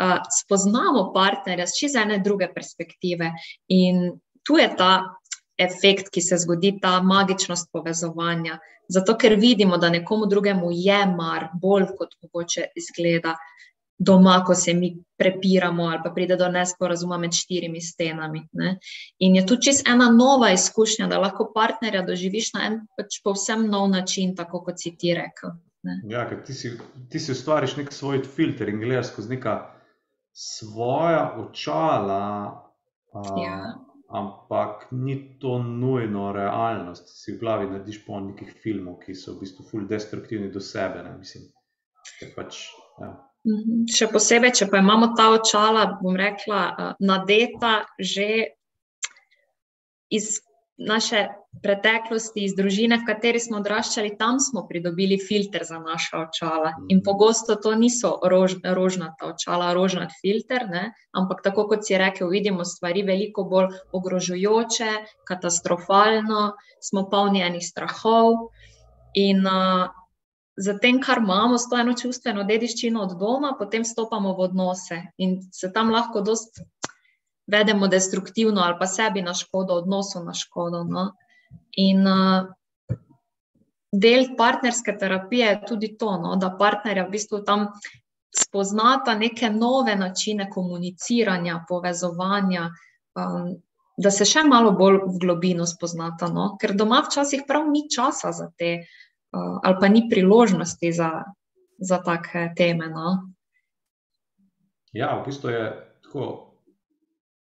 uh, 0.00 0.18
spoznamo 0.40 1.12
partnerja 1.14 1.66
z 1.66 1.80
čisto 1.80 2.00
ene 2.00 2.18
druge 2.24 2.48
perspektive. 2.54 3.32
In 3.68 4.12
tu 4.44 4.60
je 4.60 4.68
ta 4.76 5.20
efekt, 5.58 6.10
ki 6.10 6.20
se 6.20 6.38
zgodi, 6.38 6.78
ta 6.82 7.00
magičnost 7.02 7.70
povezovanja. 7.72 8.58
Zato, 8.88 9.16
ker 9.16 9.36
vidimo, 9.40 9.78
da 9.78 9.90
nekomu 9.90 10.26
drugemu 10.26 10.70
je 10.72 11.00
mar, 11.16 11.48
bolj 11.60 11.86
kot 11.98 12.16
mogoče 12.22 12.68
izgleda 12.76 13.36
doma, 13.98 14.42
ko 14.46 14.54
se 14.54 14.74
mi 14.74 14.90
prepiramo 15.16 15.84
ali 15.84 16.00
pa 16.04 16.10
pride 16.10 16.36
do 16.36 16.48
nesporazuma 16.48 17.18
med 17.18 17.32
štirimi 17.32 17.80
stenami. 17.80 18.42
Ne? 18.52 18.78
In 19.18 19.36
je 19.36 19.46
tu 19.46 19.56
čist 19.56 19.88
ena 19.88 20.10
nova 20.10 20.50
izkušnja, 20.50 21.06
da 21.06 21.18
lahko 21.22 21.52
partnerja 21.54 22.02
doživiš 22.02 22.52
na 22.54 22.66
en 22.66 22.80
pač 22.98 23.20
povsem 23.24 23.68
nov 23.70 23.88
način, 23.90 24.34
tako 24.36 24.64
kot 24.66 24.82
si 24.82 24.96
ti 24.98 25.14
rekel. 25.14 25.54
Ne? 25.86 26.00
Ja, 26.10 26.26
ker 26.28 26.42
ti 26.44 26.54
si, 26.56 26.74
ti 27.10 27.20
si 27.20 27.32
ustvariš 27.32 27.76
nek 27.76 27.92
svoj 27.92 28.24
filter 28.26 28.68
in 28.68 28.82
gledaš 28.82 29.12
skozi 29.12 29.36
neka 29.36 29.56
svoja 30.32 31.30
očala. 31.38 32.20
Uh, 33.14 33.30
ja 33.44 33.83
ampak 34.14 34.86
ni 34.94 35.16
to 35.42 35.58
nujno 35.58 36.30
realnost. 36.32 37.10
Si 37.18 37.34
v 37.34 37.40
glavi 37.42 37.66
narediš 37.66 38.04
po 38.06 38.20
nekih 38.22 38.54
filmov, 38.62 39.00
ki 39.02 39.14
so 39.18 39.34
v 39.34 39.42
bistvu 39.42 39.66
fully 39.66 39.90
destruktivni 39.90 40.52
do 40.54 40.62
sebe. 40.62 41.02
Ne, 41.02 41.16
mislim, 41.18 41.48
pač, 42.36 42.62
ja. 43.02 43.10
Mhm. 43.44 43.84
Še 43.92 44.08
posebej, 44.08 44.54
če 44.60 44.70
pa 44.72 44.80
imamo 44.80 45.10
ta 45.18 45.28
očala, 45.34 45.84
bom 46.00 46.16
rekla, 46.16 46.60
eh, 46.70 46.92
nadeta 47.04 47.74
že 47.98 48.28
iz 50.14 50.38
naše 50.76 51.28
preteklosti, 51.62 52.44
iz 52.44 52.54
družine, 52.58 52.98
v 52.98 53.06
kateri 53.06 53.38
smo 53.40 53.60
odraščali, 53.60 54.16
tam 54.18 54.40
smo 54.42 54.64
pridobili 54.66 55.20
filter 55.22 55.62
za 55.64 55.78
naša 55.78 56.24
očala. 56.26 56.72
In 56.88 56.98
mhm. 56.98 57.04
pogosto 57.06 57.54
to 57.54 57.74
niso 57.78 58.16
rož, 58.22 58.58
rožnata 58.64 59.30
očala, 59.30 59.72
rožnat 59.74 60.12
filter, 60.20 60.66
ne? 60.70 60.90
ampak 61.14 61.44
tako 61.46 61.68
kot 61.70 61.86
si 61.86 61.98
rekel, 61.98 62.28
vidimo 62.28 62.66
stvari 62.66 63.04
veliko 63.06 63.44
bolj 63.46 63.70
ogrožujoče, 63.94 64.90
katastrofalno, 65.28 66.54
smo 66.82 67.06
polni 67.10 67.44
enih 67.46 67.62
strahov. 67.62 68.50
In 69.14 69.46
uh, 69.46 69.86
za 70.58 70.74
tem, 70.82 70.98
kar 71.02 71.22
imamo, 71.22 71.58
s 71.58 71.70
to 71.70 71.78
eno 71.78 71.94
čustveno 71.94 72.42
dediščino 72.44 73.02
od 73.02 73.14
doma, 73.18 73.54
potem 73.58 73.86
stopamo 73.86 74.34
v 74.34 74.48
odnose 74.48 75.00
in 75.18 75.38
se 75.52 75.70
tam 75.72 75.94
lahko 75.94 76.22
dost 76.26 76.58
vedemo 77.46 77.88
destruktivno 77.88 78.60
ali 78.60 78.76
pa 78.78 78.86
sebi 78.86 79.22
na 79.22 79.34
škodo, 79.34 79.74
odnosu 79.74 80.24
na 80.24 80.34
škodo. 80.34 80.84
No? 80.84 81.12
In 81.76 82.06
uh, 82.06 82.48
del 83.92 84.36
partnerske 84.36 84.96
terapije 84.98 85.46
je 85.46 85.60
tudi 85.66 85.96
to, 85.98 86.16
no? 86.18 86.36
da 86.36 86.56
partnerja 86.58 87.06
v 87.06 87.10
bistvu 87.10 87.44
tam 87.44 87.68
spoznata 88.34 89.14
neke 89.14 89.50
nove 89.50 89.96
načine 89.96 90.50
komuniciranja, 90.50 91.64
povezovanja. 91.68 92.70
Um, 93.14 93.54
Da 93.94 94.10
se 94.10 94.24
še 94.26 94.42
malo 94.42 94.72
bolj 94.74 94.96
v 95.04 95.18
globino 95.22 95.68
spoznata, 95.70 96.26
no? 96.26 96.56
ker 96.58 96.72
doma 96.74 97.04
včasih 97.06 97.44
prav 97.46 97.68
ni 97.70 97.84
časa 97.86 98.32
za 98.34 98.48
te 98.58 98.72
uh, 98.82 99.60
ali 99.62 99.76
pa 99.78 99.86
ni 99.86 100.08
priložnosti 100.10 100.90
za, 100.92 101.10
za 101.78 102.00
take 102.02 102.48
teme. 102.58 102.88
No? 102.90 103.12
Ja, 104.90 105.14
v 105.20 105.28
bistvu 105.28 105.54
je 105.54 105.62
tako 106.02 106.53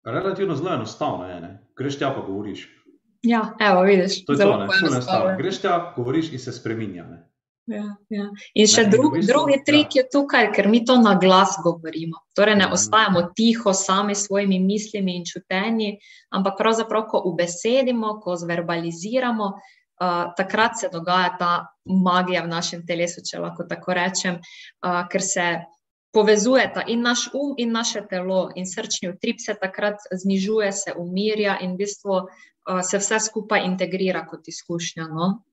relativno 0.05 0.55
zelo 0.55 0.73
enostavno. 0.73 1.27
Greš 1.77 1.97
tja, 1.97 2.13
pa 2.15 2.21
govoriš. 2.21 2.67
Ja, 3.23 3.53
evo, 3.59 3.81
vidiš. 3.81 4.25
To 4.25 4.33
je 4.33 4.37
zelo 4.37 4.63
enostavno. 4.63 5.37
Greš 5.37 5.61
tja, 5.61 5.93
govoriš 5.95 6.31
in 6.31 6.39
se 6.39 6.51
spremenja. 6.51 7.05
Ja, 7.65 7.83
ja. 8.11 8.25
In 8.59 8.67
še 8.67 8.83
ne, 8.83 8.91
drug, 8.91 9.13
v 9.13 9.21
bistvu, 9.21 9.31
drugi 9.31 9.57
trik 9.63 9.95
ja. 9.95 10.01
je 10.01 10.09
tukaj, 10.11 10.49
ker 10.51 10.67
mi 10.67 10.81
to 10.83 10.97
na 10.99 11.13
glas 11.15 11.55
govorimo. 11.63 12.19
Torej, 12.35 12.57
ne 12.59 12.67
ja. 12.67 12.73
ostajamo 12.75 13.21
tiho, 13.37 13.71
sami 13.71 14.17
s 14.17 14.27
svojimi 14.27 14.59
mislimi 14.59 15.15
in 15.15 15.23
čutenji, 15.23 15.93
ampak 16.35 16.59
pravzaprav, 16.59 17.07
ko 17.07 17.21
ubesedimo, 17.31 18.17
ko 18.19 18.35
zverbaliziramo, 18.41 19.47
uh, 19.55 20.33
takrat 20.35 20.75
se 20.81 20.91
dogaja 20.91 21.37
ta 21.39 21.53
magija 21.87 22.43
v 22.43 22.51
našem 22.51 22.83
telesu, 22.87 23.23
če 23.23 23.39
lahko 23.39 23.63
tako 23.69 23.95
rečem, 23.95 24.41
uh, 24.43 25.05
ker 25.07 25.23
se 25.23 25.47
povezujeta 26.13 26.83
in 26.87 27.01
naš 27.01 27.27
um, 27.33 27.55
in 27.57 27.71
naše 27.71 28.05
telo, 28.09 28.51
in 28.55 28.67
srčni 28.69 29.09
utrip 29.09 29.39
se 29.39 29.55
takrat 29.61 30.05
znižuje, 30.11 30.71
se 30.71 30.93
umirja 30.97 31.57
in 31.61 31.73
v 31.73 31.83
bistvu 31.83 32.13
uh, 32.21 32.81
se 32.81 33.01
vse 33.01 33.19
skupaj 33.19 33.65
integrira 33.65 34.25
kot 34.27 34.47
izkušnja. 34.47 35.07
No? 35.09 35.43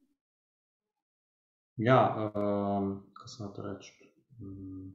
Ja, 1.76 2.30
um, 2.34 2.92
kaj 3.16 3.28
se 3.28 3.50
to 3.56 3.62
reče. 3.62 3.92
Um, 4.40 4.92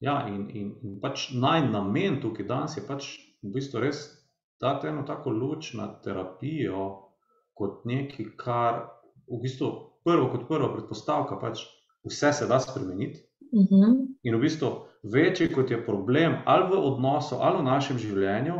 ja, 0.00 0.26
in, 0.28 0.48
in, 0.50 0.74
in 0.82 1.00
pač 1.00 1.30
naj 1.32 1.64
namen 1.70 2.20
tukaj 2.20 2.46
danes 2.46 2.76
je 2.76 2.84
pač 2.86 3.14
v 3.42 3.54
bistvu 3.56 3.80
res 3.80 4.04
dati 4.60 4.88
eno 4.92 5.06
tako 5.08 5.32
luč 5.32 5.72
na 5.72 5.88
terapijo 6.04 6.86
kot 7.56 7.84
nekaj, 7.88 8.26
kar 8.36 8.82
v 9.28 9.40
bistvu 9.40 9.70
prvo 10.04 10.28
kot 10.32 10.46
prvo 10.48 10.68
predpostavka, 10.74 11.40
pač 11.40 11.64
vse 12.04 12.32
se 12.32 12.48
da 12.48 12.60
spremeniti. 12.60 13.24
Uh 13.52 13.60
mhm. 13.60 13.74
-huh. 13.74 14.06
In 14.22 14.36
v 14.36 14.40
bistvu 14.40 14.70
večji 15.02 15.52
kot 15.52 15.70
je 15.70 15.86
problem, 15.86 16.36
ali 16.44 16.68
v 16.70 16.78
odnosu, 16.78 17.36
ali 17.40 17.58
v 17.58 17.64
našem 17.64 17.98
življenju, 17.98 18.54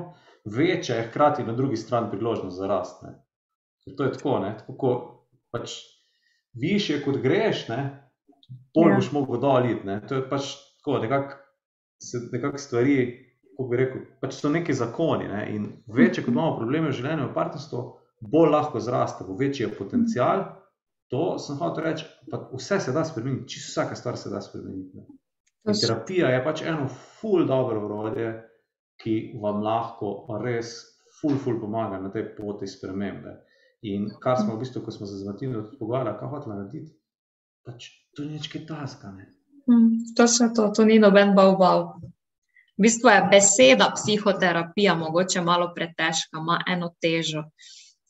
večja 0.44 0.97
je 0.97 1.09
hkrati 1.09 1.44
na 1.44 1.52
drugi 1.52 1.76
strani 1.76 2.11
priložnost 2.11 2.56
za 2.56 2.66
rast. 2.66 3.02
Ne. 3.02 3.14
To 3.97 4.04
je 4.04 4.12
tako, 4.12 4.38
ne, 4.38 4.54
tako 4.59 4.76
ko 4.76 4.90
pač 5.52 5.70
više 6.54 7.02
kot 7.04 7.16
greš, 7.16 7.68
ne, 7.68 8.11
bolj 8.75 8.90
ja. 8.90 8.97
boš 8.97 9.12
mogel 9.12 9.40
doliti. 9.40 9.87
Ne. 9.87 10.00
To 10.09 10.14
je 10.14 10.28
pač 10.28 10.54
tako, 10.78 10.99
nekako 10.99 11.35
nekak 12.32 12.61
stvari, 12.61 12.97
kako 13.56 13.68
bi 13.68 13.76
rekel, 13.76 14.00
pač 14.20 14.35
so 14.35 14.49
neki 14.49 14.75
zakoni. 14.75 15.28
Ne. 15.28 15.47
In 15.54 15.68
večje 15.87 16.25
kot 16.25 16.32
imamo 16.32 16.56
probleme 16.56 16.88
v 16.88 16.97
življenju, 16.97 17.28
v 17.28 17.35
partnerstvu, 17.35 17.82
bolj 18.20 18.50
lahko 18.50 18.80
zraste, 18.80 19.25
bo 19.28 19.37
večji 19.37 19.66
je 19.66 19.75
potencial. 19.76 20.44
To 21.11 21.38
sem 21.43 21.59
hotel 21.59 21.85
reči, 21.85 22.07
pa 22.31 22.38
vse 22.52 22.79
se 22.81 22.93
da 22.95 23.05
spremeniti, 23.05 23.49
čisto 23.49 23.73
vsaka 23.73 23.97
stvar 23.99 24.17
se 24.17 24.31
da 24.31 24.40
spremeniti. 24.40 25.02
Terapija 25.81 26.29
je 26.31 26.45
pač 26.45 26.62
eno 26.62 26.87
ful 26.88 27.47
dobro 27.47 27.85
urodje, 27.85 28.31
ki 29.00 29.17
vam 29.43 29.62
lahko 29.64 30.38
res 30.43 30.76
ful, 31.19 31.37
ful 31.38 31.59
pomaga 31.61 31.99
na 32.00 32.12
tej 32.14 32.31
poti 32.37 32.69
spremembe. 32.69 33.35
In 33.90 34.11
kar 34.21 34.37
smo 34.38 34.55
v 34.55 34.62
bistvu, 34.62 34.85
ko 34.85 34.93
smo 34.93 35.09
se 35.09 35.19
z 35.19 35.26
Martinom 35.26 35.67
pogovarjali, 35.79 36.19
kaj 36.21 36.33
hočemo 36.35 36.55
narediti, 36.55 36.93
pač 37.67 37.88
to 38.17 38.25
ni 38.25 38.37
nič 38.37 38.49
taskane. 38.69 39.26
Hmm, 39.67 40.14
to 40.17 40.29
se 40.29 40.50
to, 40.57 40.69
to 40.76 40.85
ni 40.85 40.99
noben 40.99 41.35
bal 41.35 41.57
bal. 41.59 41.85
V 42.76 42.87
bistvu 42.87 43.11
je 43.12 43.26
beseda 43.33 43.90
psihoterapija 43.97 44.95
mogoče 44.95 45.43
malo 45.45 45.73
pretežka, 45.75 46.38
ima 46.38 46.61
eno 46.69 46.95
težo. 47.00 47.45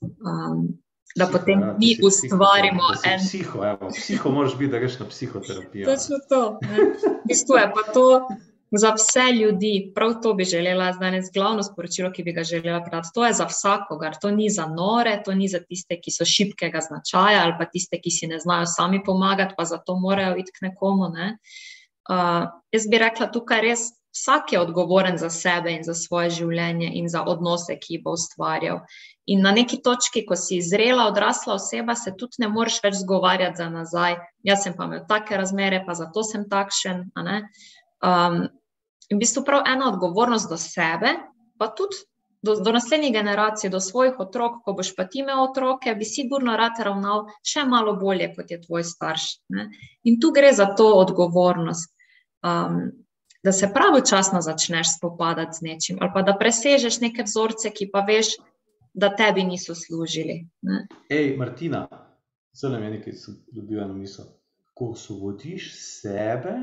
Um, 0.00 0.68
da 1.16 1.26
psiho, 1.26 1.38
potem 1.38 1.60
ja, 1.60 1.74
mi 1.78 1.96
ustvarimo 2.02 2.92
psiho, 2.92 3.14
en. 3.14 3.18
Psiho, 3.18 3.64
evo, 3.64 3.90
psiho 3.90 4.30
moraš 4.30 4.56
biti, 4.58 4.70
da 4.72 4.78
greš 4.78 4.98
na 4.98 5.08
psihoterapijo. 5.08 5.84
Točno 5.86 6.16
to. 6.28 6.58
V 6.62 7.26
bistvu 7.28 7.56
je 7.56 7.72
pa 7.74 7.92
to 7.92 8.06
za 8.78 8.92
vse 8.94 9.32
ljudi, 9.32 9.92
prav 9.94 10.14
to 10.22 10.34
bi 10.34 10.44
želela 10.44 10.92
danes, 10.92 11.26
glavno 11.34 11.62
sporočilo, 11.62 12.12
ki 12.12 12.22
bi 12.22 12.32
ga 12.32 12.44
želela 12.44 12.80
predati. 12.84 13.08
To 13.14 13.26
je 13.26 13.32
za 13.32 13.44
vsakogar, 13.44 14.14
to 14.20 14.30
ni 14.30 14.50
za 14.50 14.66
nore, 14.66 15.22
to 15.24 15.34
ni 15.34 15.48
za 15.48 15.58
tiste, 15.58 15.98
ki 16.00 16.10
so 16.10 16.24
šibkega 16.24 16.80
značaja 16.80 17.42
ali 17.42 17.54
pa 17.58 17.66
tiste, 17.66 17.98
ki 18.00 18.10
si 18.10 18.26
ne 18.26 18.38
znajo 18.38 18.66
sami 18.66 19.02
pomagati, 19.04 19.54
pa 19.58 19.64
zato 19.64 19.98
morajo 19.98 20.36
iti 20.36 20.52
k 20.52 20.68
nekomu. 20.68 21.08
Ne? 21.08 21.38
Uh, 22.10 22.46
jaz 22.72 22.86
bi 22.90 22.98
rekla, 22.98 23.26
tukaj 23.26 23.60
res. 23.60 23.90
Vsak 24.10 24.52
je 24.52 24.58
odgovoren 24.60 25.18
za 25.18 25.28
sebe 25.30 25.70
in 25.70 25.84
za 25.86 25.94
svoje 25.94 26.30
življenje, 26.34 26.88
in 26.98 27.06
za 27.08 27.22
odnose, 27.22 27.76
ki 27.78 27.94
jih 27.94 28.00
bo 28.02 28.16
ustvarjal. 28.18 28.80
In 29.30 29.44
na 29.46 29.52
neki 29.54 29.78
točki, 29.84 30.24
ko 30.26 30.34
si 30.34 30.58
zrela, 30.64 31.06
odrasla 31.06 31.54
oseba, 31.54 31.94
se 31.94 32.10
tudi 32.18 32.42
ne 32.42 32.48
moreš 32.50 32.80
več 32.82 32.96
zgovarjati 33.04 33.62
za 33.62 33.68
nazaj. 33.70 34.16
Jaz 34.46 34.64
sem 34.66 34.74
pa 34.74 34.88
imel 34.88 35.04
take 35.08 35.38
razmere, 35.38 35.84
pa 35.86 35.94
zato 35.94 36.24
sem 36.26 36.48
takšen. 36.50 37.04
Um, 37.14 38.40
in 39.06 39.18
v 39.18 39.20
bistvu 39.22 39.44
prav 39.46 39.68
ena 39.70 39.92
odgovornost 39.92 40.50
do 40.50 40.58
sebe, 40.58 41.14
pa 41.62 41.68
tudi 41.78 42.02
do, 42.42 42.56
do 42.58 42.72
naslednjih 42.74 43.12
generacij, 43.14 43.70
do 43.70 43.80
svojih 43.80 44.18
otrok, 44.18 44.64
ko 44.64 44.74
boš 44.74 44.94
pa 44.96 45.06
ti 45.06 45.22
imel 45.22 45.44
otroke, 45.44 45.94
bi 45.94 46.08
sigurno 46.08 46.56
rad 46.58 46.80
ravnal 46.82 47.28
še 47.46 47.66
malo 47.68 47.94
bolje, 48.00 48.32
kot 48.34 48.50
je 48.50 48.58
tvoj 48.64 48.82
starš. 48.88 49.28
Ne? 49.54 49.68
In 50.10 50.18
tu 50.18 50.32
gre 50.34 50.50
za 50.56 50.72
to 50.74 50.90
odgovornost. 51.04 51.94
Um, 52.42 52.90
Da 53.40 53.54
se 53.56 53.70
pravočasno 53.72 54.42
začneš 54.44 54.90
spopadati 54.98 55.56
z 55.56 55.62
nečim, 55.64 55.98
ali 56.04 56.10
pa 56.12 56.20
da 56.22 56.34
presežeš 56.36 56.98
neke 57.00 57.24
vzorce, 57.24 57.70
ki 57.72 57.86
pa 57.88 58.02
veš, 58.04 58.34
da 58.94 59.16
tebi 59.16 59.42
niso 59.42 59.74
služili. 59.74 60.48
Ne? 60.62 60.86
Ej, 61.08 61.36
Martina, 61.36 61.86
zelo 62.52 62.78
je 62.78 62.90
nekaj, 62.90 63.12
ki 63.12 63.18
sem 63.18 63.38
dobil 63.52 63.80
eno 63.82 63.94
misel. 63.94 64.24
Ko 64.74 64.92
osvobodiš 64.94 65.72
sebe, 65.76 66.54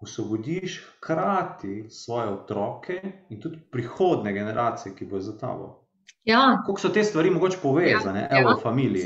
osvobodiš 0.00 0.82
hkrati 0.96 1.86
svoje 1.90 2.28
otroke 2.28 3.00
in 3.28 3.40
tudi 3.40 3.58
prihodne 3.70 4.32
generacije, 4.32 4.94
ki 4.94 5.06
bojo 5.06 5.20
za 5.20 5.38
tabo. 5.38 5.88
Ja. 6.24 6.62
Kako 6.66 6.80
so 6.80 6.88
te 6.88 7.04
stvari 7.04 7.30
mogoče 7.30 7.58
povezane, 7.62 8.20
ja, 8.20 8.40
evo, 8.40 8.50
ja, 8.50 8.56
v 8.56 8.62
familiji? 8.62 9.04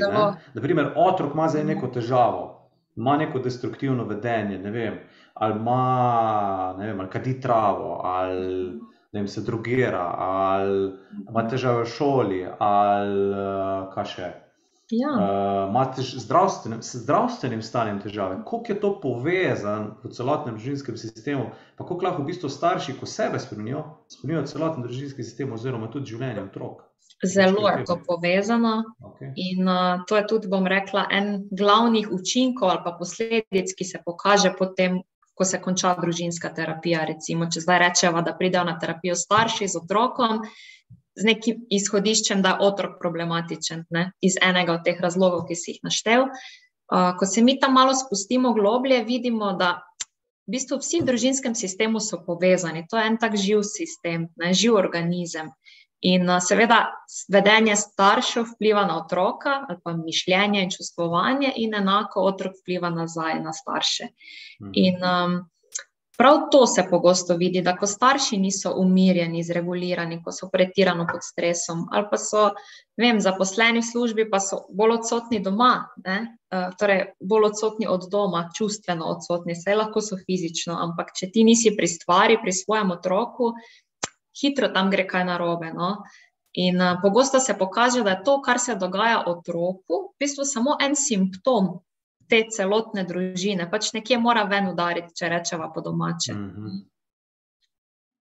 Naprimer, 0.53 0.93
otrok 0.95 1.33
ima 1.33 1.47
zdaj 1.49 1.63
neko 1.63 1.87
težavo, 1.87 2.71
ima 2.95 3.17
neko 3.17 3.39
destruktivno 3.39 4.03
vedenje, 4.03 4.57
ne 4.57 4.71
vem, 4.71 4.99
ali 5.33 5.59
ima, 5.59 6.75
ne 6.79 6.87
vem, 6.87 6.99
ali 6.99 7.09
kadi 7.09 7.41
travo, 7.41 8.01
ali 8.03 8.79
jim 9.19 9.27
se 9.27 9.41
drugira, 9.41 10.13
ali 10.17 10.93
ima 11.29 11.43
težave 11.49 11.83
v 11.83 11.89
šoli, 11.89 12.39
ali 12.59 13.29
uh, 13.29 13.91
kaj 13.93 14.09
še. 14.15 14.31
Ja. 14.93 15.09
Uh, 15.09 15.69
Imate 15.69 16.01
zdravstvenim, 16.01 16.81
zdravstvenim 16.83 17.61
stanjem 17.61 18.01
težave, 18.03 18.41
kako 18.43 18.63
je 18.67 18.79
to 18.79 18.91
povezano 19.01 19.95
v 20.03 20.11
celotnem 20.13 20.57
družinskem 20.57 20.97
sistemu, 20.97 21.51
pa 21.77 21.85
kako 21.85 22.05
lahko 22.05 22.23
v 22.23 22.29
bistvu 22.33 22.49
starši, 22.49 22.97
ko 22.99 23.09
sebe 23.09 23.39
spremenijo, 23.39 23.85
spremenijo 24.11 24.47
celoten 24.51 24.83
družinski 24.83 25.23
sistem, 25.23 25.53
oziroma 25.55 25.89
tudi 25.93 26.13
življenje 26.13 26.43
otrok. 26.49 26.83
Zelo 27.23 27.69
je 27.69 27.85
to 27.87 27.95
povezano. 28.03 28.83
Okay. 28.99 29.31
In 29.35 29.67
uh, 29.67 30.03
to 30.07 30.19
je 30.19 30.27
tudi, 30.27 30.51
bom 30.51 30.67
rekla, 30.67 31.07
en 31.11 31.47
glavnih 31.51 32.11
učinkov 32.11 32.73
ali 32.73 32.83
pa 32.83 32.93
posledic, 32.99 33.73
ki 33.77 33.87
se 33.87 34.01
pokaže 34.05 34.51
potem 34.57 34.99
ko 35.33 35.45
se 35.45 35.59
konča 35.61 35.95
družinska 35.99 36.51
terapija. 36.53 37.05
Recimo, 37.09 37.49
če 37.49 37.63
zdaj 37.65 37.79
rečemo, 37.87 38.21
da 38.21 38.35
pridejo 38.37 38.63
na 38.67 38.77
terapijo 38.79 39.15
starši 39.17 39.69
z 39.71 39.81
otrokom, 39.81 40.43
z 41.17 41.29
nekim 41.29 41.63
izhodiščem, 41.73 42.41
da 42.41 42.55
je 42.55 42.67
otrok 42.67 42.99
problematičen, 43.01 43.85
ne? 43.93 44.11
iz 44.21 44.37
enega 44.41 44.77
od 44.77 44.85
teh 44.85 44.99
razlogov, 45.01 45.45
ki 45.49 45.57
si 45.57 45.75
jih 45.75 45.81
naštel. 45.85 46.29
Uh, 46.93 47.13
ko 47.17 47.25
se 47.25 47.41
mi 47.41 47.57
tam 47.59 47.73
malo 47.77 47.93
spustimo 47.97 48.53
globlje, 48.53 49.03
vidimo, 49.07 49.53
da 49.57 49.79
v 50.43 50.57
bistvu 50.57 50.81
vsi 50.81 51.01
v 51.01 51.07
družinskem 51.07 51.55
sistemu 51.55 52.01
so 52.03 52.19
povezani. 52.25 52.85
To 52.91 52.99
je 52.99 53.05
en 53.07 53.17
tak 53.17 53.37
živ 53.39 53.63
sistem, 53.67 54.27
ne? 54.41 54.53
živ 54.53 54.75
organizem. 54.75 55.53
In 56.03 56.27
seveda, 56.43 56.81
vedenje 57.31 57.77
staršev 57.79 58.49
vpliva 58.55 58.83
na 58.85 58.97
otroka, 58.99 59.61
ali 59.69 59.79
pa 59.83 59.93
mišljenje 59.95 60.63
in 60.63 60.71
čustvovanje, 60.71 61.53
in 61.55 61.75
enako 61.79 62.25
otrok 62.27 62.57
vpliva 62.59 62.89
nazaj 62.89 63.39
na 63.39 63.53
starše. 63.53 64.09
Mhm. 64.61 64.71
In 64.73 65.03
um, 65.03 65.37
Prav 66.17 66.37
to 66.51 66.67
se 66.67 66.83
pogosto 66.89 67.35
vidi, 67.35 67.61
da 67.61 67.73
ko 67.77 67.87
starši 67.87 68.37
niso 68.37 68.73
umirjeni, 68.77 69.43
zregulirani, 69.43 70.19
ko 70.23 70.31
so 70.31 70.49
pretirano 70.51 71.07
pod 71.09 71.23
stresom, 71.25 71.87
ali 71.91 72.05
pa 72.11 72.19
so 72.21 72.43
vem, 73.01 73.21
zaposleni 73.21 73.81
v 73.81 73.87
službi, 73.87 74.27
pa 74.29 74.37
so 74.39 74.59
bolj 74.69 74.99
odsotni 74.99 75.39
doma, 75.41 75.71
ne? 76.05 76.17
Eh, 76.53 76.67
torej 76.79 77.01
bolj 77.19 77.47
odsotni 77.47 77.89
od 77.89 78.05
doma, 78.11 78.43
čustveno 78.53 79.09
odsotni, 79.15 79.57
vse 79.57 79.75
lahko 79.79 80.05
so 80.05 80.19
fizično, 80.21 80.77
ampak 80.85 81.15
če 81.17 81.31
ti 81.33 81.43
nisi 81.43 81.73
pri 81.77 81.89
stvari, 81.89 82.37
pri 82.43 82.53
svojem 82.53 82.93
otroku, 82.93 83.55
hitro 84.41 84.69
tam 84.73 84.91
gre 84.91 85.07
kaj 85.07 85.25
narobe. 85.25 85.71
No? 85.73 85.95
In 86.53 86.81
uh, 86.81 86.99
pogosto 87.01 87.39
se 87.39 87.55
pokaže, 87.57 88.03
da 88.03 88.09
je 88.09 88.23
to, 88.23 88.41
kar 88.41 88.59
se 88.59 88.75
dogaja 88.75 89.23
otroku, 89.27 90.13
v 90.13 90.19
bistvu 90.19 90.45
samo 90.45 90.77
en 90.81 90.95
simptom 90.95 91.79
te 92.29 92.43
celotne 92.49 93.03
družine, 93.09 93.65
pač 93.69 93.91
nekje 93.93 94.19
mora 94.21 94.43
ven 94.49 94.69
udariti, 94.69 95.15
če 95.17 95.29
rečemo 95.29 95.71
po 95.73 95.81
domače. 95.81 96.33
Mm 96.33 96.49
-hmm. 96.51 96.81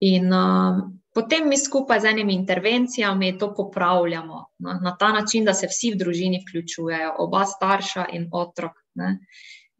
In 0.01 0.33
uh, 0.33 0.81
potem 1.13 1.49
mi 1.49 1.57
skupaj 1.57 1.99
z 1.99 2.05
enimi 2.05 2.33
intervencijami 2.33 3.37
to 3.37 3.53
popravljamo 3.53 4.45
na, 4.59 4.79
na 4.83 4.95
ta 4.97 5.11
način, 5.11 5.45
da 5.45 5.53
se 5.53 5.67
vsi 5.67 5.91
v 5.93 5.97
družini 5.97 6.39
vključujejo, 6.41 7.15
oba 7.17 7.45
starša 7.45 8.05
in 8.13 8.29
otrok. 8.31 8.71
Ne. 8.95 9.19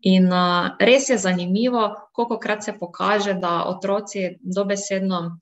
In 0.01 0.27
uh, 0.33 0.75
res 0.79 1.09
je 1.09 1.17
zanimivo, 1.17 1.95
koliko 2.13 2.39
krat 2.39 2.63
se 2.63 2.73
pokaže, 2.79 3.33
da 3.33 3.63
otroci 3.65 4.37
dobesedno 4.41 5.39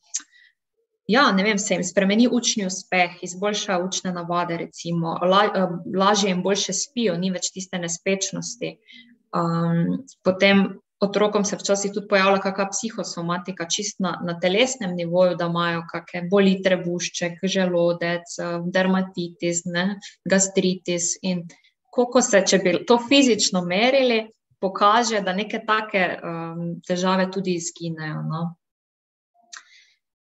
ja, 1.09 1.31
ne 1.33 1.43
vem, 1.43 1.57
se 1.57 1.73
jim 1.73 1.83
spremeni 1.83 2.27
učni 2.31 2.67
uspeh, 2.69 3.17
izboljša 3.25 3.79
učne 3.81 4.13
navade, 4.13 4.57
recimo, 4.57 5.15
la, 5.25 5.45
eh, 5.47 5.71
lažje 5.97 6.29
in 6.29 6.43
boljše 6.45 6.75
spijo, 6.77 7.17
ni 7.17 7.31
več 7.33 7.49
tiste 7.55 7.79
nespečnosti. 7.81 8.75
Um, 9.33 10.05
potem 10.25 10.79
otrokom 11.01 11.45
se 11.45 11.57
včasih 11.57 11.93
tudi 11.93 12.09
pojavlja 12.09 12.41
kakšna 12.43 12.67
psihosomatika, 12.73 13.65
čist 13.69 13.99
na, 14.03 14.15
na 14.25 14.35
telesnem 14.39 14.95
nivoju, 14.97 15.37
da 15.39 15.47
imajo 15.49 15.85
kakšne 15.89 16.27
bolitre 16.29 16.77
bušček, 16.83 17.41
želodec, 17.43 18.37
eh, 18.39 18.59
dermatitis, 18.73 19.63
ne, 19.65 19.87
gastritis. 20.29 21.15
In 21.21 21.47
koliko 21.89 22.21
se, 22.21 22.43
če 22.45 22.61
bi 22.63 22.75
to 22.85 22.99
fizično 23.09 23.63
merili, 23.65 24.27
pokaže, 24.61 25.21
da 25.25 25.33
neke 25.33 25.63
take 25.65 26.05
um, 26.19 26.63
težave 26.87 27.29
tudi 27.31 27.55
izginejo. 27.55 28.21
No? 28.27 28.41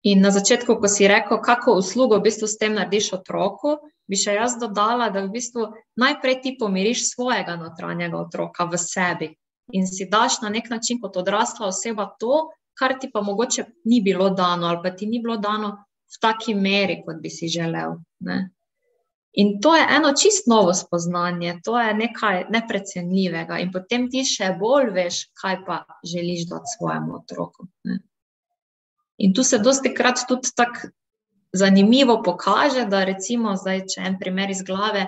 In 0.04 0.20
na 0.20 0.32
začetku, 0.36 0.76
ko 0.82 0.88
si 0.92 1.08
rekel, 1.08 1.40
kako 1.40 1.78
uslugo 1.80 2.20
v 2.20 2.28
bistvu 2.28 2.48
s 2.48 2.60
tem 2.60 2.76
narediš 2.76 3.14
otroku, 3.22 3.78
bi 4.04 4.20
še 4.20 4.36
jaz 4.36 4.58
dodala, 4.60 5.08
da 5.10 5.24
v 5.24 5.32
bistvu 5.32 5.70
najprej 5.96 6.42
ti 6.44 6.58
pomiriš 6.60 7.08
svojega 7.14 7.56
notranjega 7.56 8.20
otroka 8.20 8.68
v 8.68 8.80
sebi 8.82 9.30
in 9.72 9.88
si 9.88 10.10
daš 10.12 10.42
na 10.42 10.50
nek 10.52 10.68
način 10.70 11.00
kot 11.00 11.16
odrasla 11.18 11.70
oseba 11.72 12.10
to, 12.20 12.50
kar 12.76 12.98
ti 13.00 13.08
pa 13.14 13.22
mogoče 13.22 13.66
ni 13.86 14.02
bilo 14.02 14.30
dano 14.30 14.68
ali 14.68 14.82
pa 14.84 14.92
ti 14.92 15.08
ni 15.08 15.22
bilo 15.24 15.38
dano 15.38 15.70
v 16.14 16.20
taki 16.22 16.56
meri, 16.56 17.00
kot 17.06 17.22
bi 17.24 17.30
si 17.30 17.48
želel. 17.48 17.96
Ne? 18.20 18.50
In 19.34 19.60
to 19.62 19.76
je 19.76 19.86
eno 19.90 20.12
čist 20.14 20.48
novo 20.48 20.74
spoznanje, 20.74 21.60
to 21.64 21.80
je 21.80 21.94
nekaj 21.94 22.46
neprecenljivega 22.54 23.58
in 23.64 23.72
potem 23.72 24.10
ti 24.12 24.22
še 24.28 24.52
bolj 24.60 24.92
veš, 24.94 25.24
kaj 25.42 25.64
pa 25.66 25.80
želiš 26.04 26.50
dati 26.52 26.76
svojemu 26.78 27.16
otroku. 27.22 27.66
Ne? 27.90 28.04
In 29.18 29.34
tu 29.34 29.44
se 29.44 29.60
dosti 29.60 29.94
krat 29.94 30.26
tudi 30.28 30.50
tako 30.56 30.90
zanimivo 31.54 32.22
pokaže, 32.26 32.86
da 32.90 33.04
recimo, 33.06 33.56
zdaj, 33.56 33.86
če 33.94 34.08
en 34.08 34.18
primer 34.20 34.50
iz 34.50 34.64
glave, 34.66 35.06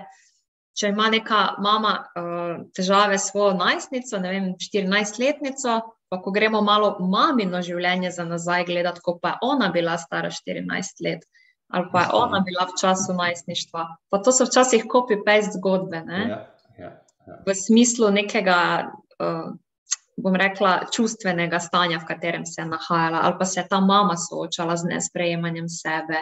če 0.78 0.92
ima 0.92 1.08
neka 1.10 1.42
mama 1.64 1.96
uh, 1.98 2.66
težave 2.76 3.18
s 3.18 3.32
svojo 3.32 3.56
najstnico, 3.58 4.20
ne 4.22 4.34
vem, 4.34 4.52
14-letnico, 4.62 5.80
pa 6.12 6.20
ko 6.22 6.34
gremo 6.36 6.62
malo 6.62 6.96
mamino 7.00 7.64
življenje 7.66 8.12
za 8.14 8.28
nazaj 8.28 8.68
gledati, 8.70 9.02
ko 9.02 9.18
pa 9.22 9.36
je 9.36 9.50
ona 9.50 9.72
bila 9.74 9.98
stara 9.98 10.30
14 10.30 11.02
let. 11.06 11.26
Ali 11.74 11.90
pa 11.92 12.04
je 12.04 12.14
ona 12.14 12.44
bila 12.46 12.68
v 12.70 12.76
času 12.78 13.16
najstništva. 13.18 13.88
Pa 14.14 14.18
to 14.22 14.32
so 14.32 14.46
včasih 14.46 14.86
copy-paste 14.92 15.58
zgodbe. 15.58 16.04
Ja, 16.06 16.44
ja, 16.78 16.92
ja. 17.26 17.38
V 17.48 17.56
smislu 17.58 18.12
nekega 18.14 18.58
uh, 19.18 19.56
bom 20.18 20.36
rekla, 20.36 20.88
čustvenega 20.96 21.60
stanja, 21.60 22.00
v 22.00 22.08
katerem 22.08 22.46
se 22.46 22.62
je 22.62 22.66
nahajala, 22.66 23.20
ali 23.24 23.36
pa 23.40 23.46
se 23.46 23.60
je 23.60 23.68
ta 23.68 23.80
mama 23.80 24.16
soočala 24.18 24.78
z 24.78 24.88
nesprejemanjem 24.94 25.70
sebe, 25.70 26.22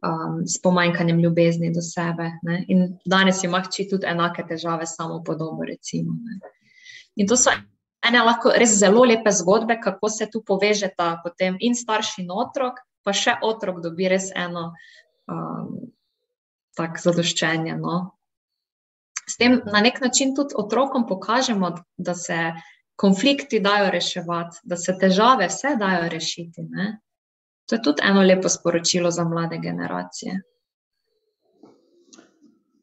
um, 0.00 0.42
s 0.46 0.62
pomanjkanjem 0.62 1.20
ljubezni 1.20 1.72
do 1.74 1.82
sebe. 1.82 2.30
Ne? 2.42 2.64
In 2.68 2.98
danes 3.04 3.44
ima 3.44 3.60
hči 3.60 3.88
tudi 3.90 4.06
enake 4.06 4.46
težave, 4.48 4.86
samo 4.86 5.22
podobo. 5.24 5.64
Recimo, 5.64 6.16
in 7.16 7.28
to 7.28 7.36
so 7.36 7.52
ene 8.06 8.22
lahko 8.24 8.52
res 8.56 8.78
zelo 8.78 9.04
lepe 9.04 9.32
zgodbe, 9.32 9.80
kako 9.82 10.08
se 10.08 10.30
tu 10.30 10.42
povežeta 10.46 11.16
potem 11.24 11.56
in 11.60 11.74
starši 11.74 12.22
in 12.22 12.32
otrok, 12.32 12.80
pa 13.04 13.12
še 13.12 13.36
otrok 13.42 13.82
dobi 13.82 14.08
res 14.08 14.30
eno 14.34 14.72
um, 15.28 15.92
tako 16.76 17.10
zadoščenje. 17.10 17.76
No? 17.80 18.16
S 19.26 19.36
tem 19.36 19.60
na 19.66 19.82
nek 19.82 20.00
način 20.00 20.34
tudi 20.36 20.54
otrokom 20.56 21.06
pokažemo, 21.06 21.72
da 21.98 22.14
se 22.14 22.38
konflikti 22.96 23.60
dajo 23.60 23.90
reševati, 23.90 24.60
da 24.64 24.76
se 24.76 24.96
težave 25.00 25.46
vse 25.46 25.76
dajo 25.78 26.08
rešiti. 26.08 26.62
Ne? 26.70 27.00
To 27.66 27.74
je 27.74 27.82
tudi 27.82 28.02
eno 28.04 28.22
lepo 28.22 28.48
sporočilo 28.48 29.10
za 29.10 29.24
mlade 29.24 29.58
generacije. 29.62 30.40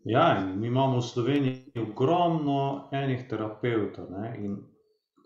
Ja, 0.04 0.54
mi 0.56 0.68
imamo 0.68 0.98
v 0.98 1.02
Sloveniji 1.02 1.80
ogromno 1.80 2.90
enih 2.92 3.28
terapeutov. 3.30 4.12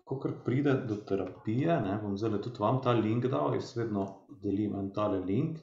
Ko 0.04 0.19
pride 0.45 0.73
do 0.88 0.95
terapije, 0.95 1.82
ne, 1.82 1.97
bom 2.04 2.13
zdaj 2.17 2.41
tudi 2.41 2.62
vam 2.63 2.78
ta 2.84 2.93
link 2.93 3.26
dal, 3.26 3.56
jaz 3.58 3.73
vedno 3.76 4.06
delim 4.43 4.76
en 4.80 4.91
tale 4.93 5.19
link, 5.19 5.58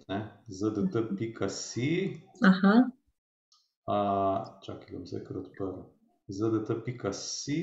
zdt.si. 0.47 1.93
Čakaj, 4.67 4.91
bom 4.93 5.07
zdaj 5.07 5.25
kar 5.25 5.39
odprl. 5.39 5.73
zdt.si 6.29 7.61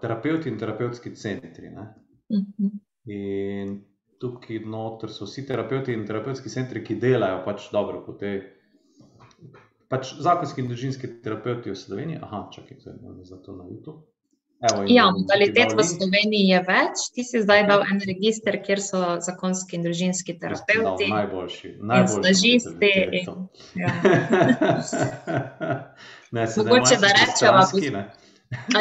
terapeuti 0.00 0.48
in 0.48 0.58
terapevtski 0.58 1.14
centri. 1.14 1.68
Uh 1.68 2.36
mhm. 2.36 2.44
-huh. 2.58 2.70
In 3.04 3.84
tukaj 4.20 4.58
noter 4.64 5.10
so 5.10 5.26
vsi 5.26 5.46
terapeuti 5.46 5.92
in 5.92 6.06
terapevtski 6.06 6.48
centri, 6.48 6.84
ki 6.84 6.94
delajo 6.94 7.42
pač 7.44 7.70
dobro 7.72 8.04
po 8.06 8.12
tej. 8.12 8.42
Pač 9.88 10.14
zakonski 10.24 10.62
in 10.62 10.68
družinski 10.70 11.08
terapeuti 11.22 11.70
v 11.70 11.76
Sloveniji, 11.76 12.18
aha, 12.22 12.48
čakaj, 12.54 12.78
zdaj 12.80 12.94
imamo 13.00 13.24
za 13.24 13.36
to 13.36 13.52
na 13.56 13.64
YouTube. 13.64 14.00
Evo, 14.62 14.84
ja, 14.86 15.10
modalitet 15.10 15.72
v 15.74 15.84
Sloveniji 15.84 16.46
je 16.52 16.60
več. 16.68 17.00
Ti 17.14 17.24
si 17.26 17.40
zdaj 17.42 17.64
dal 17.66 17.82
en 17.82 17.98
register, 18.06 18.60
kjer 18.62 18.80
so 18.80 19.00
zakonski 19.26 19.74
in 19.76 19.82
družinski 19.88 20.36
terapeuti. 20.38 21.08
Najboljši, 21.10 21.72
najboljši. 21.82 22.52
Stažisti. 22.62 22.92
Ja. 23.74 23.90
Mogoče 26.62 26.96
da 27.02 27.10
rečemo, 27.10 27.66
da 27.90 28.04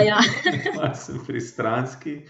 Ja. 0.07 0.19
sem 1.03 1.19
pristranski, 1.27 2.21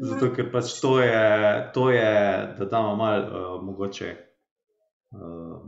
zato 0.00 0.30
ker 0.34 0.50
pač 0.52 0.74
to 0.80 0.98
je, 1.00 1.70
to 1.74 1.90
je 1.90 2.12
da 2.58 2.68
damo 2.70 2.96
malo, 2.96 3.24
uh, 3.26 3.64
mogoče, 3.64 4.10
uh, 5.16 5.60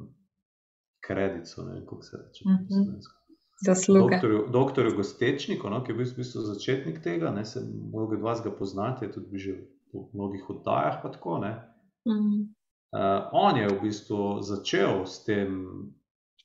kredico, 1.07 1.65
ne 1.65 1.73
vem, 1.75 1.87
kako 1.87 2.03
se 2.03 2.17
reče. 2.17 2.45
Uh 2.47 2.53
mhm. 2.53 2.91
-huh. 2.91 4.11
Doktorju, 4.11 4.47
doktorju 4.53 4.97
Gostečniku, 4.97 5.71
no, 5.71 5.85
ki 5.85 5.93
je 5.93 5.97
bil 5.97 6.07
v 6.07 6.17
bistvu 6.17 6.41
začetnik 6.41 7.03
tega, 7.03 7.31
ne, 7.31 7.45
se 7.45 7.61
mnogi 7.61 8.17
od 8.17 8.23
vas 8.23 8.43
ga 8.45 8.51
poznate, 8.51 9.13
tudi 9.13 9.39
že 9.39 9.53
v 9.93 10.09
mnogih 10.13 10.51
oddajah. 10.51 11.03
Tako, 11.03 11.31
uh 11.31 11.41
-huh. 11.41 12.49
uh, 12.93 13.29
on 13.33 13.57
je 13.57 13.69
v 13.69 13.81
bistvu 13.83 14.43
začel 14.43 15.07
s 15.07 15.25
tem, 15.25 15.73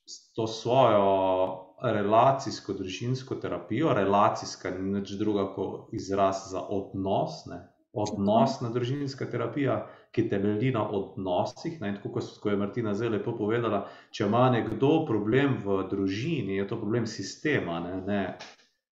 s 0.06 0.32
to 0.34 0.46
svojo 0.46 1.69
relacijsko 1.82 2.72
družinsko 2.72 3.34
terapijo. 3.34 3.94
Relacijska 3.94 4.70
ni 4.70 4.92
nič 4.98 5.12
druga 5.18 5.46
kot 5.54 5.94
izraz 5.94 6.50
za 6.50 6.62
odnos, 6.62 7.44
ne? 7.46 7.66
odnosna 7.92 8.68
družinska 8.70 9.26
terapija, 9.26 9.80
ki 10.14 10.28
temelji 10.30 10.70
na 10.74 10.84
odnosih. 10.88 11.80
Ne? 11.80 11.94
Tako 11.96 12.12
kot 12.20 12.46
je 12.46 12.56
Martina 12.56 12.94
zelo 12.94 13.16
lepo 13.16 13.34
povedala, 13.38 13.88
če 14.10 14.28
ima 14.28 14.44
nekdo 14.50 15.04
problem 15.06 15.56
v 15.64 15.82
družini, 15.90 16.56
je 16.60 16.68
to 16.70 16.78
problem 16.78 17.06
sistema, 17.06 17.80
ne, 17.82 17.96
ne 18.06 18.22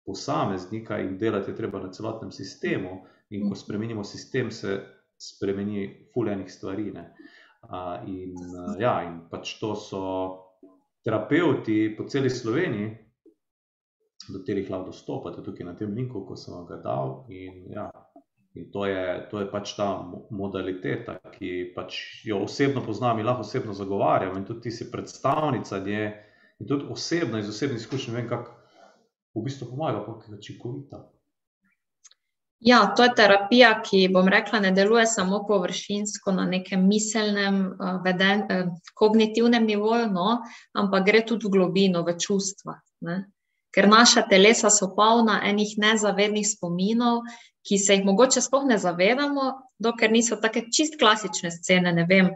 posameznika 0.07 1.01
in 1.03 1.19
delati 1.19 1.51
je 1.51 1.57
treba 1.57 1.83
na 1.83 1.93
celotnem 1.93 2.33
sistemu. 2.33 3.03
In 3.31 3.49
ko 3.51 3.57
spremenimo 3.59 4.05
sistem, 4.05 4.51
se 4.51 4.79
spremeni 5.19 6.11
fulejnih 6.15 6.53
stvari. 6.53 6.93
Uh, 6.93 8.07
in, 8.07 8.33
uh, 8.33 8.77
ja, 8.81 9.01
in 9.03 9.25
pač 9.31 9.57
to 9.61 9.75
so 9.75 10.03
terapeuti 11.07 11.95
po 11.97 12.05
celi 12.11 12.31
Sloveniji, 12.31 12.91
do 14.29 14.41
katerih 14.41 14.71
lahko 14.71 14.91
dostopate, 14.91 15.43
tukaj 15.47 15.67
na 15.67 15.77
tem 15.79 15.95
linku, 15.95 16.25
ko 16.27 16.35
sem 16.35 16.55
vam 16.55 16.67
ga 16.67 16.81
dal. 16.83 17.13
In, 17.31 17.61
ja, 17.71 17.87
in 18.59 18.71
to, 18.75 18.89
je, 18.91 19.05
to 19.31 19.41
je 19.41 19.51
pač 19.53 19.77
ta 19.79 19.87
modaliteta, 20.35 21.21
ki 21.37 21.71
pač 21.77 22.01
jo 22.27 22.41
osebno 22.43 22.83
poznam 22.83 23.21
in 23.23 23.29
lahko 23.29 23.47
osebno 23.47 23.77
zagovarjam, 23.77 24.35
in 24.41 24.49
tudi 24.49 24.67
ti 24.67 24.75
si 24.75 24.91
predstavnica 24.91 25.79
nje. 25.87 26.07
In 26.59 26.67
tudi 26.67 26.89
osebno, 26.91 27.39
iz 27.39 27.53
osebnih 27.53 27.79
izkušenj, 27.85 28.15
vem, 28.17 28.29
kako 28.33 28.57
v 29.37 29.45
bistvu 29.45 29.69
pomaga, 29.71 30.01
kako 30.07 30.33
je 30.33 30.39
učinkovita. 30.39 31.03
Ja, 32.61 32.95
to 32.97 33.05
je 33.05 33.13
terapija, 33.17 33.75
ki, 33.85 34.07
bom 34.13 34.29
rekla, 34.33 34.63
ne 34.65 34.71
deluje 34.73 35.05
samo 35.07 35.43
površinsko 35.49 36.33
na 36.33 36.47
nekem 36.49 36.87
miselnem, 36.89 37.59
uh, 37.77 37.99
veden, 38.05 38.47
uh, 38.49 38.71
kognitivnem 38.95 39.67
nivoju, 39.67 40.07
no, 40.13 40.39
ampak 40.73 41.05
gre 41.05 41.21
tudi 41.27 41.47
v 41.47 41.53
globino, 41.59 42.03
v 42.07 42.17
čustva. 42.17 42.79
Ne? 43.05 43.27
Ker 43.77 43.91
naša 43.93 44.25
telesa 44.31 44.71
so 44.73 44.89
polna 44.97 45.43
enih 45.45 45.77
nezavednih 45.77 46.49
spominov, 46.49 47.27
ki 47.67 47.77
se 47.79 47.99
jih 47.99 48.07
mogoče 48.07 48.41
sploh 48.41 48.65
ne 48.65 48.79
zavedamo, 48.79 49.51
dokler 49.83 50.15
niso 50.15 50.39
tako 50.41 50.63
čist 50.73 50.97
klasične 50.99 51.51
scene. 51.53 51.93
Ne 51.93 52.07
vem, 52.09 52.31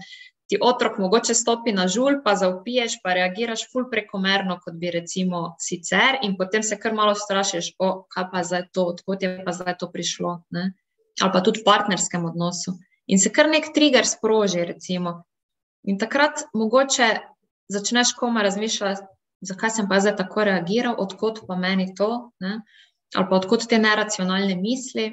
ti 0.51 0.59
otrok 0.61 0.99
mogoče 0.99 1.35
stopi 1.35 1.71
na 1.73 1.85
žul, 1.89 2.17
pa 2.25 2.35
zaupiješ, 2.35 2.97
pa 3.05 3.13
reagiraš 3.15 3.69
ful 3.71 3.85
prekomerno, 3.91 4.57
kot 4.65 4.75
bi 4.75 4.91
recimo 4.91 5.55
sicer, 5.63 6.19
in 6.27 6.35
potem 6.39 6.65
se 6.67 6.75
kar 6.79 6.95
malo 6.95 7.15
strašiš, 7.15 7.77
o, 7.79 7.91
kaj 8.11 8.27
pa 8.33 8.43
zdaj 8.49 8.65
to, 8.75 8.89
odkot 8.91 9.23
je 9.23 9.31
pa 9.47 9.55
zdaj 9.55 9.77
to 9.79 9.87
prišlo. 9.93 10.41
Ne? 10.51 10.73
Ali 11.23 11.33
pa 11.37 11.43
tudi 11.47 11.63
v 11.63 11.69
partnerskem 11.69 12.27
odnosu. 12.27 12.75
In 13.07 13.23
se 13.23 13.31
kar 13.31 13.47
nek 13.47 13.71
trigger 13.77 14.09
sproži, 14.11 14.67
recimo. 14.67 15.21
In 15.87 16.03
takrat 16.03 16.43
mogoče 16.51 17.13
začneš 17.71 18.17
koma 18.19 18.43
razmišljati, 18.43 19.07
zakaj 19.47 19.77
sem 19.77 19.89
pa 19.89 20.01
zdaj 20.03 20.17
tako 20.19 20.49
reagiral, 20.51 20.99
odkot 20.99 21.45
pa 21.47 21.55
meni 21.55 21.93
to, 21.95 22.33
ne? 22.43 22.59
ali 23.15 23.27
pa 23.31 23.39
odkot 23.39 23.71
te 23.71 23.79
neracionalne 23.79 24.59
misli. 24.59 25.13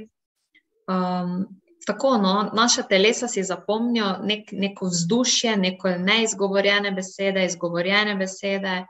Um, 0.90 1.46
tako, 1.88 2.18
no, 2.18 2.52
naša 2.54 2.84
telesa 2.84 3.28
si 3.28 3.44
zapomnijo 3.44 4.18
nek, 4.24 4.50
neko 4.52 4.86
vzdušje, 4.86 5.56
neko 5.58 5.90
neizgovorjene 5.90 6.92
besede, 6.92 7.46
izgovorjene 7.46 8.16
besede, 8.16 8.82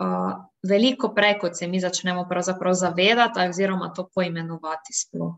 uh, 0.00 0.32
veliko 0.68 1.12
prej, 1.14 1.38
kot 1.42 1.58
se 1.58 1.68
mi 1.68 1.80
začnemo 1.80 2.24
zavedati, 2.72 3.48
oziroma 3.50 3.92
to 3.92 4.08
poimenovati. 4.14 4.92
Sploh, 4.92 5.34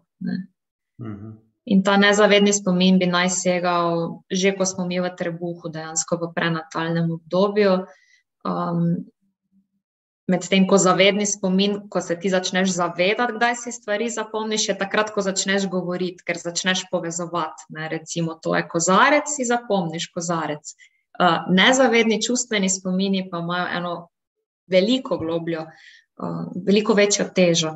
mhm. 1.00 1.38
In 1.64 1.82
ta 1.82 1.96
nezavedni 1.96 2.52
spomin 2.52 2.98
bi 2.98 3.06
naj 3.06 3.28
segal, 3.30 4.22
že 4.30 4.54
ko 4.56 4.66
smo 4.66 4.86
mi 4.86 5.00
v 5.00 5.10
trebuhu, 5.16 5.68
dejansko 5.68 6.16
v 6.16 6.32
prenatalnem 6.34 7.10
obdobju. 7.10 7.72
Um, 8.44 9.04
Medtem 10.30 10.66
ko 10.70 10.78
zavedni 10.78 11.26
spomin, 11.26 11.76
ko 11.90 12.00
se 12.04 12.14
ti 12.20 12.30
začneš 12.30 12.70
zavedati, 12.76 13.34
kdaj 13.34 13.56
si 13.58 13.72
stvari 13.74 14.06
zapomniš, 14.10 14.68
je 14.68 14.76
takrat, 14.78 15.10
ko 15.14 15.24
začneš 15.26 15.66
govoriti, 15.72 16.22
ker 16.26 16.38
začneš 16.38 16.84
povezovati. 16.90 17.66
Ne? 17.74 17.88
Recimo, 17.90 18.36
to 18.42 18.54
je 18.54 18.62
kozarec, 18.68 19.32
si 19.32 19.48
zapomniš 19.48 20.06
kozarec. 20.14 20.74
Uh, 21.20 21.50
nezavedni 21.50 22.20
čustveni 22.22 22.70
spomini 22.70 23.26
pa 23.30 23.42
imajo 23.42 23.66
eno 23.76 23.94
veliko 24.70 25.18
globljo, 25.18 25.66
uh, 25.66 26.46
veliko 26.66 26.94
večjo 26.94 27.26
težo. 27.34 27.74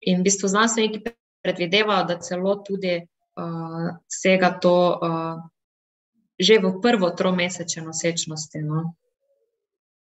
In 0.00 0.20
v 0.20 0.28
bistvu 0.30 0.48
znanstveniki 0.48 1.02
predvidevajo, 1.42 2.04
da 2.04 2.20
celo 2.22 2.54
tudi 2.62 2.94
uh, 3.02 3.90
vsega 4.06 4.54
to 4.62 4.76
uh, 5.02 5.46
že 6.38 6.62
v 6.62 6.78
prvo 6.78 7.10
tromesečje 7.10 7.82
nosečnosti. 7.82 8.62
No? 8.62 8.94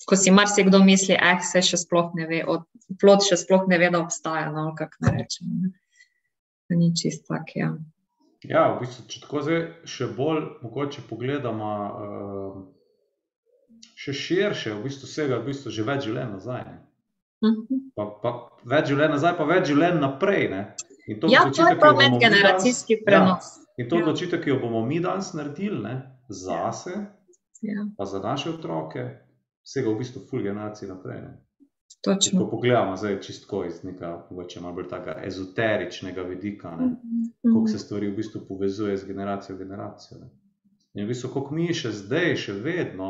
Ko 0.06 0.16
si 0.16 0.32
marsikdo 0.32 0.80
misli, 0.84 1.16
eh, 1.16 1.42
se 1.42 1.62
še 1.62 1.78
sploh 1.82 2.14
ne 2.16 2.28
ve, 2.30 2.44
od, 2.46 2.66
plod 3.02 3.26
še 3.26 3.38
sploh 3.40 3.68
ne 3.68 3.80
ve, 3.82 3.90
da 3.94 4.02
obstaja. 4.04 4.52
No, 4.54 4.72
kako 4.78 5.06
ne 5.08 5.14
rečem. 5.18 5.52
Ne. 5.62 5.74
Ni 6.78 6.92
čisto 6.96 7.34
tak. 7.34 7.56
Ja. 7.56 7.72
ja, 8.44 8.68
v 8.76 8.82
bistvu, 8.84 9.06
če 9.08 9.22
tako 9.24 9.44
zdaj 9.46 9.62
še 9.88 10.10
bolj 10.18 10.42
mogoče 10.62 11.06
pogledamo, 11.10 11.70
uh, 11.88 12.58
še 13.98 14.14
širše, 14.14 14.76
v 14.76 14.84
bistvu 14.90 15.10
vsega, 15.10 15.40
v 15.40 15.50
bistvu 15.54 15.74
že 15.74 15.88
več 15.88 16.06
življenj 16.10 16.36
nazaj. 16.36 16.68
Uh 17.38 17.50
mhm. 17.50 17.62
-huh. 17.70 17.82
pa, 17.96 18.04
pa 18.22 18.30
več 18.76 18.92
življenj 18.92 19.16
nazaj, 19.16 19.38
pa 19.38 19.46
več 19.46 19.72
življenj 19.72 20.02
naprej. 20.02 20.50
Ne. 20.52 20.62
In 21.08 21.20
to, 21.20 21.28
ja, 21.32 21.48
to 21.56 21.68
je 21.68 21.80
prav 21.80 21.96
medgeneracijski 21.96 23.02
prenos. 23.06 23.56
Ja. 23.58 23.64
In 23.78 23.90
to 23.90 23.96
ja. 23.96 24.04
odločitev, 24.04 24.42
ki 24.44 24.50
jo 24.50 24.60
bomo 24.60 24.82
mi 24.86 25.00
danes 25.00 25.32
naredili, 25.34 25.80
ne, 25.84 25.96
zase, 26.28 27.06
ja. 27.62 27.86
pa 27.98 28.06
za 28.06 28.20
naše 28.20 28.50
otroke, 28.50 29.06
vsega 29.68 29.92
v 29.92 30.00
bistvu 30.00 30.24
full 30.30 30.48
generacij 30.48 30.88
naprej. 30.88 31.28
Če 32.08 32.38
pogledamo 32.38 32.96
zdaj 32.96 33.18
čistko 33.26 33.64
iz 33.68 33.82
nekega 33.84 34.28
malo 34.62 34.74
bolj 34.76 34.88
takega 34.92 35.24
ezoteričnega 35.28 36.24
vidika, 36.24 36.76
ne, 36.76 36.86
mm 36.86 36.96
-hmm. 36.96 37.54
kako 37.54 37.68
se 37.68 37.80
stvari 37.80 38.08
v 38.08 38.16
bistvu 38.16 38.42
povezuje 38.48 38.98
z 38.98 39.08
generacijo 39.08 39.56
v 39.56 39.60
generacijo. 39.60 40.20
Ne. 40.20 40.30
In 40.94 41.06
v 41.06 41.08
bistvu, 41.08 41.30
kako 41.34 41.56
mi 41.56 41.74
še 41.74 41.92
zdaj, 41.92 42.36
še 42.36 42.54
vedno 42.54 43.10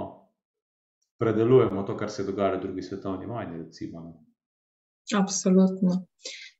predelujemo 1.19 1.83
to, 1.83 1.97
kar 1.97 2.09
se 2.09 2.21
je 2.21 2.25
dogajalo 2.25 2.57
v 2.57 2.61
drugi 2.61 2.81
svetovni 2.81 3.25
vojni. 3.25 3.57
Recimo, 3.57 4.01
ne. 4.01 4.13
Absolutno. 5.17 6.05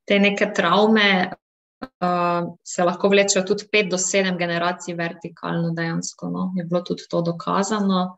Te 0.06 0.20
neke 0.20 0.52
travme 0.56 1.32
uh, 1.82 2.56
se 2.64 2.84
lahko 2.84 3.10
vlečejo 3.10 3.46
tudi 3.46 3.68
pet 3.72 3.90
do 3.92 3.98
sedem 3.98 4.38
generacij 4.38 4.96
vertikalno, 4.96 5.74
dejansko. 5.76 6.30
No. 6.30 6.52
Je 6.56 6.64
bilo 6.64 6.82
tudi 6.82 7.04
to 7.10 7.22
dokazano. 7.22 8.18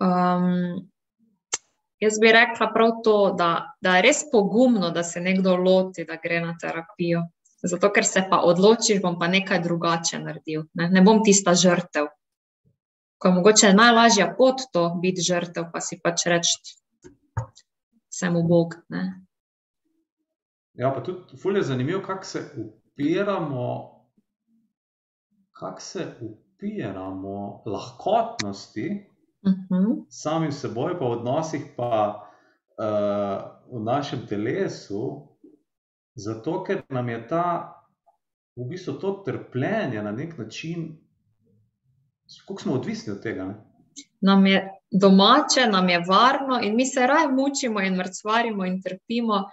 Um, 0.00 0.90
jaz 2.00 2.18
bi 2.20 2.32
rekla 2.32 2.70
prav 2.74 2.90
to, 3.04 3.34
da, 3.38 3.50
da 3.80 3.96
je 3.96 4.02
res 4.02 4.22
pogumno, 4.32 4.90
da 4.90 5.02
se 5.02 5.20
nekdo 5.20 5.56
loti, 5.56 6.04
da 6.08 6.16
gre 6.22 6.40
na 6.40 6.56
terapijo. 6.60 7.26
Zato, 7.62 7.90
ker 7.92 8.06
se 8.08 8.22
pa 8.30 8.40
odločiš, 8.48 9.02
bom 9.02 9.18
pa 9.20 9.28
nekaj 9.28 9.60
drugače 9.60 10.18
naredil. 10.18 10.64
Ne, 10.74 10.88
ne 10.88 11.02
bom 11.04 11.20
tista 11.24 11.54
žrtev. 11.54 12.08
Ko 13.20 13.28
je 13.28 13.34
mogoče 13.36 13.72
najlažja 13.76 14.30
pot 14.38 14.64
to 14.72 14.86
biti 15.02 15.20
žrtev, 15.20 15.68
pa 15.72 15.82
si 15.84 15.98
pač 16.00 16.24
reči, 16.32 16.56
sem 18.08 18.32
v 18.36 18.46
Bog. 18.48 18.78
Ne. 18.88 19.02
Ja, 20.80 20.88
pa 20.94 21.02
tudi 21.04 21.36
fulje 21.36 21.62
zanimivo, 21.68 22.00
kako 22.06 22.24
se 22.24 22.40
upiramo, 22.56 23.66
kako 25.52 25.80
se 25.80 26.06
upiramo 26.20 27.62
lahkotnosti. 27.66 29.09
Uh 29.42 29.52
mhm. 29.52 29.66
-huh. 29.70 30.04
Sami 30.08 30.52
seboj, 30.52 30.98
pa 30.98 31.04
v 31.04 31.10
odnosih, 31.10 31.62
pa 31.76 32.22
uh, 32.78 33.78
v 33.78 33.84
našem 33.84 34.26
telesu, 34.26 35.28
zato 36.14 36.64
ker 36.64 36.82
nam 36.88 37.08
je 37.08 37.28
ta, 37.28 37.74
v 38.56 38.68
bistvu, 38.68 38.92
to 38.92 39.22
trpljenje 39.26 40.02
na 40.02 40.12
nek 40.12 40.38
način, 40.38 40.98
kako 42.48 42.62
smo 42.62 42.74
odvisni 42.74 43.12
od 43.12 43.22
tega. 43.22 43.44
Ne? 43.44 43.54
Nam 44.20 44.46
je 44.46 44.80
domače, 44.90 45.66
nam 45.72 45.88
je 45.88 46.04
varno, 46.08 46.60
in 46.62 46.76
mi 46.76 46.86
se 46.86 47.06
raje 47.06 47.28
mučimo 47.28 47.80
in 47.80 47.96
mrcvarimo 47.96 48.66
in 48.66 48.82
trpimo, 48.82 49.44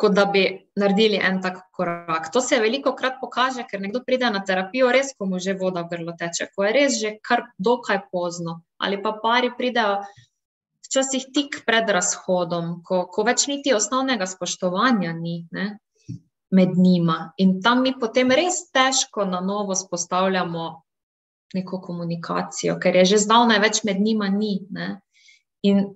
kot 0.00 0.14
da 0.16 0.24
bi 0.24 0.44
naredili 0.80 1.18
en 1.22 1.42
tak 1.44 1.58
korak. 1.76 2.30
To 2.32 2.40
se 2.40 2.56
veliko 2.60 2.94
krat 2.96 3.18
pokaže, 3.20 3.66
ker 3.68 3.82
nekdo 3.82 4.00
pride 4.06 4.30
na 4.32 4.40
terapijo, 4.46 4.88
res, 4.92 5.12
ko 5.18 5.28
mu 5.28 5.38
že 5.38 5.54
voda 5.60 5.84
v 5.84 5.92
grlo 5.92 6.14
teče, 6.16 6.48
ko 6.54 6.64
je 6.64 6.72
res 6.72 6.96
že 7.00 7.12
kar 7.20 7.44
dokaj 7.58 8.06
pozno. 8.12 8.62
Ali 8.80 9.02
pa 9.02 9.12
pari 9.22 9.52
pridejo 9.56 10.00
včasih 10.88 11.28
tik 11.34 11.60
pred 11.66 11.90
razhodom, 11.92 12.80
ko, 12.82 13.04
ko 13.12 13.24
več 13.28 13.46
niti 13.46 13.74
osnovnega 13.76 14.26
spoštovanja 14.26 15.12
ni 15.14 15.44
ne, 15.52 15.66
med 16.50 16.74
njima. 16.74 17.32
In 17.38 17.60
tam 17.62 17.84
mi 17.84 17.92
potem 17.94 18.32
res 18.32 18.64
težko 18.72 19.28
na 19.28 19.38
novo 19.44 19.76
spostavljamo 19.78 20.70
neko 21.54 21.80
komunikacijo, 21.82 22.78
ker 22.80 22.96
je 23.02 23.04
že 23.12 23.24
zdavnaj 23.26 23.60
več 23.62 23.84
med 23.84 24.00
njima 24.00 24.30
ni. 24.32 24.56
Ne. 24.70 24.96
In 25.62 25.92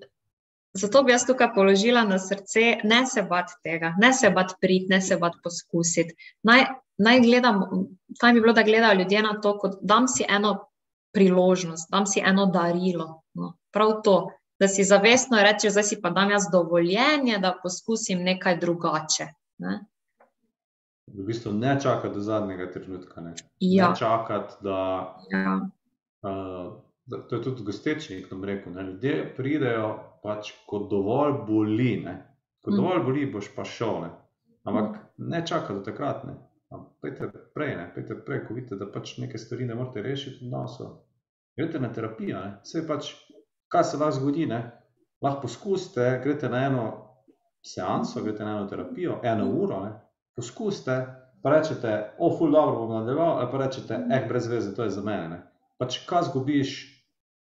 Zato 0.74 1.02
bi 1.02 1.12
jaz 1.12 1.26
tukaj 1.26 1.52
položila 1.54 2.02
na 2.04 2.18
srce, 2.18 2.80
ne 2.84 3.06
se 3.06 3.22
bati 3.22 3.52
tega, 3.62 3.92
ne 3.98 4.12
se 4.12 4.30
bati 4.30 4.54
priti, 4.60 4.90
ne 4.90 5.00
se 5.00 5.16
bati 5.16 5.38
poskusiti. 5.44 6.14
Naj, 6.42 6.64
naj 6.98 7.20
gledam, 7.20 7.60
kaj 8.20 8.32
bi 8.32 8.40
bilo, 8.40 8.52
da 8.52 8.62
gledajo 8.62 8.98
ljudje 8.98 9.22
na 9.22 9.40
to, 9.40 9.58
kot 9.58 9.76
da 9.82 10.00
si 10.06 10.26
eno 10.28 10.56
priložnost, 11.14 11.90
da 11.90 12.06
si 12.06 12.22
eno 12.24 12.46
darilo. 12.46 13.22
No, 13.34 13.52
prav 13.72 14.00
to, 14.02 14.16
da 14.60 14.68
si 14.68 14.84
zavestno 14.84 15.38
rečeš, 15.42 15.74
da 15.74 15.82
si 15.82 16.00
pa 16.02 16.10
dam 16.10 16.30
jaz 16.30 16.48
dovoljenje, 16.52 17.38
da 17.38 17.54
poskusim 17.62 18.22
nekaj 18.22 18.58
drugače. 18.58 19.28
Ne? 19.58 19.80
V 21.06 21.22
bistvu 21.26 21.52
ne 21.52 21.78
čakati 21.82 22.14
do 22.14 22.20
zadnjega 22.20 22.70
trenutka. 22.72 23.20
Ne, 23.20 23.34
ja. 23.60 23.88
ne 23.88 23.96
čakati, 23.96 24.54
da. 24.60 24.78
Ja. 25.30 25.60
Uh, 26.22 26.83
To 27.10 27.36
je 27.36 27.42
tudi 27.42 27.62
gostečnik, 27.62 28.30
da 28.30 28.46
rekel. 28.46 28.72
Ne? 28.72 28.82
Ljudje 28.82 29.34
pridejo, 29.36 29.88
pač, 30.22 30.52
ko 30.66 30.86
dovolj 30.90 31.34
boli. 31.48 31.96
Ne? 32.04 32.14
Ko 32.64 32.72
mm. 32.72 32.76
dovolj 32.76 33.02
boli, 33.04 33.26
boš 33.32 33.50
pa 33.56 33.64
šel. 33.64 34.00
Ne? 34.06 34.10
Ampak 34.64 34.96
mm. 34.96 35.28
ne 35.28 35.42
čaka 35.46 35.74
do 35.74 35.82
takrat. 35.84 36.24
Ne? 36.24 36.38
Pejte 37.04 37.28
prej, 37.54 37.76
ne? 37.76 37.90
Pejte 37.94 38.16
prej, 38.24 38.46
ko 38.48 38.56
vidite, 38.56 38.78
da 38.80 38.88
pač 38.90 39.18
neke 39.20 39.38
stvari 39.38 39.68
ne 39.68 39.76
morete 39.76 40.02
rešiti 40.02 40.46
v 40.46 40.50
nosu. 40.54 40.88
Greste 41.54 41.78
na 41.78 41.92
terapijo, 41.92 42.40
vse 42.64 42.82
pač, 42.88 43.12
kaj 43.70 43.84
se 43.84 44.00
lahko 44.00 44.16
zgodi. 44.16 44.48
Ne? 44.50 44.62
Lahko 45.22 45.44
poskusite, 45.44 46.08
greste 46.24 46.48
na 46.48 46.64
eno 46.66 46.86
seanso, 47.64 48.24
greste 48.24 48.44
na 48.44 48.56
eno 48.56 48.66
terapijo, 48.68 49.20
eno 49.22 49.46
uro, 49.52 49.84
ne? 49.84 49.92
poskusite, 50.36 50.96
pa 51.44 51.52
rečete, 51.52 51.92
o, 52.18 52.32
ful, 52.38 52.50
dobro 52.52 52.80
bom 52.80 52.96
nadaljeval, 52.96 53.44
pa 53.52 53.60
rečete, 53.60 54.00
eh, 54.10 54.24
brez 54.28 54.48
veze, 54.50 54.74
to 54.74 54.88
je 54.88 54.96
za 54.96 55.04
mene. 55.04 55.28
Ne? 55.28 55.38
Pač, 55.78 56.00
kaj 56.08 56.30
zgubiš, 56.30 56.74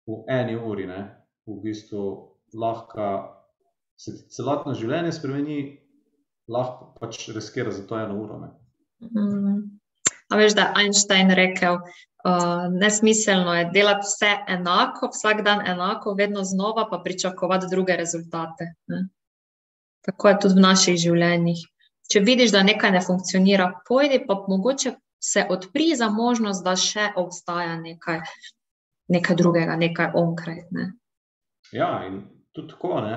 v 0.07 0.23
eni 0.31 0.57
uri, 0.57 0.87
ne, 0.87 1.03
v 1.47 1.59
bistvu 1.63 2.03
lahko 2.55 3.09
se 3.97 4.15
celotno 4.35 4.75
življenje 4.75 5.13
spremeni, 5.15 5.59
lahko 6.51 6.93
pač 7.01 7.29
reskira 7.35 7.71
za 7.71 7.85
to 7.87 7.99
eno 7.99 8.19
uro. 8.23 8.41
Ne. 8.43 8.51
Mm. 9.13 9.61
A 10.33 10.39
veš, 10.41 10.57
da 10.57 10.69
je 10.69 10.85
Einstein 10.85 11.31
rekel, 11.37 11.79
uh, 12.25 12.69
nesmiselno 12.73 13.55
je 13.55 13.69
delati 13.75 14.09
vse 14.09 14.31
enako, 14.55 15.11
vsak 15.13 15.43
dan 15.45 15.67
enako, 15.69 16.15
vedno 16.19 16.45
znova 16.45 16.87
pa 16.91 17.03
pričakovati 17.05 17.69
druge 17.71 17.97
rezultate. 17.97 18.73
Ne? 18.89 19.05
Tako 20.07 20.29
je 20.29 20.39
tudi 20.47 20.59
v 20.59 20.65
naših 20.67 20.99
življenjih. 20.99 21.61
Če 22.11 22.21
vidiš, 22.21 22.51
da 22.53 22.65
nekaj 22.67 22.91
ne 22.97 23.03
funkcionira, 23.05 23.69
pojdi 23.89 24.25
pa 24.27 24.41
mogoče 24.49 24.97
se 25.23 25.45
odpri 25.51 25.93
za 25.97 26.09
možnost, 26.11 26.65
da 26.65 26.75
še 26.77 27.13
obstaja 27.17 27.77
nekaj, 27.79 28.21
nekaj 29.09 29.37
drugega, 29.37 29.77
nekaj 29.77 30.13
onkraj. 30.15 30.63
Ne? 30.71 30.93
Ja, 31.73 32.05
in 32.07 32.23
tudi 32.53 32.69
tako, 32.69 33.01
ne? 33.01 33.17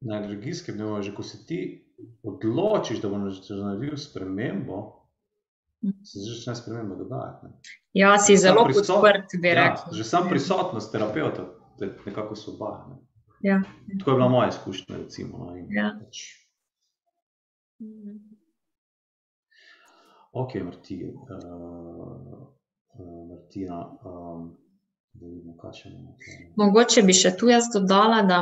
na 0.00 0.16
energijskem 0.16 0.76
nivoju, 0.76 1.02
že 1.02 1.14
ko 1.14 1.22
se 1.22 1.46
ti 1.46 1.58
odločiš, 2.22 3.00
da 3.00 3.08
boš 3.08 3.48
naredil 3.50 3.96
spremembo, 3.96 4.78
se 6.02 6.18
začne 6.20 6.54
sprememba 6.56 6.94
dogajati. 6.96 7.46
Ja, 7.92 8.18
si 8.18 8.32
Že 8.32 8.38
zelo 8.38 8.64
podprt, 8.64 9.36
bi 9.42 9.48
Ja, 9.48 9.54
rekel. 9.66 9.92
že 9.92 10.04
sam 10.04 10.28
prisotnost 10.28 10.92
terapeuta 10.92 11.44
te 11.78 11.92
nekako 12.06 12.32
osvobaja. 12.32 12.86
Ne? 12.86 12.96
Ja. 13.42 13.62
Tako 13.98 14.10
je 14.10 14.16
bila 14.16 14.28
moja 14.28 14.48
izkušnja. 14.48 14.96
Recimo, 14.96 15.38
no, 15.38 15.56
Ja. 15.68 15.92
pač, 16.00 16.16
ok, 20.32 20.54
Marti, 20.54 21.04
uh, 21.04 22.46
Martina, 23.28 23.78
um, 24.04 24.56
da 25.14 25.26
vidimo, 25.26 25.72
še 25.72 25.88
imamo. 25.88 26.12
tukaj. 26.18 26.44
Mogoče 26.60 27.02
bi 27.02 27.16
še 27.16 27.32
tu 27.36 27.50
jaz 27.50 27.70
dodala, 27.74 28.22
da 28.26 28.40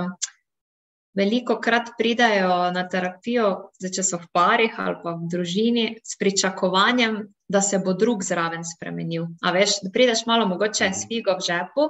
veliko 1.18 1.56
krat 1.60 1.94
pridejo 1.98 2.70
na 2.74 2.84
terapijo, 2.88 3.48
zdaj, 3.80 3.92
če 3.96 4.04
so 4.06 4.20
v 4.22 4.28
parih 4.32 4.76
ali 4.78 5.00
pa 5.02 5.14
v 5.18 5.30
družini, 5.32 5.86
s 6.04 6.18
pričakovanjem, 6.20 7.20
da 7.48 7.62
se 7.64 7.80
bo 7.82 7.96
drug 7.98 8.22
zraven 8.26 8.66
spremenil. 8.68 9.26
A 9.42 9.54
veš, 9.56 9.80
da 9.82 9.92
prideš 9.94 10.26
malo 10.30 10.46
mogoče 10.50 10.92
s 10.92 11.08
figo 11.10 11.34
v 11.38 11.46
žepu. 11.48 11.88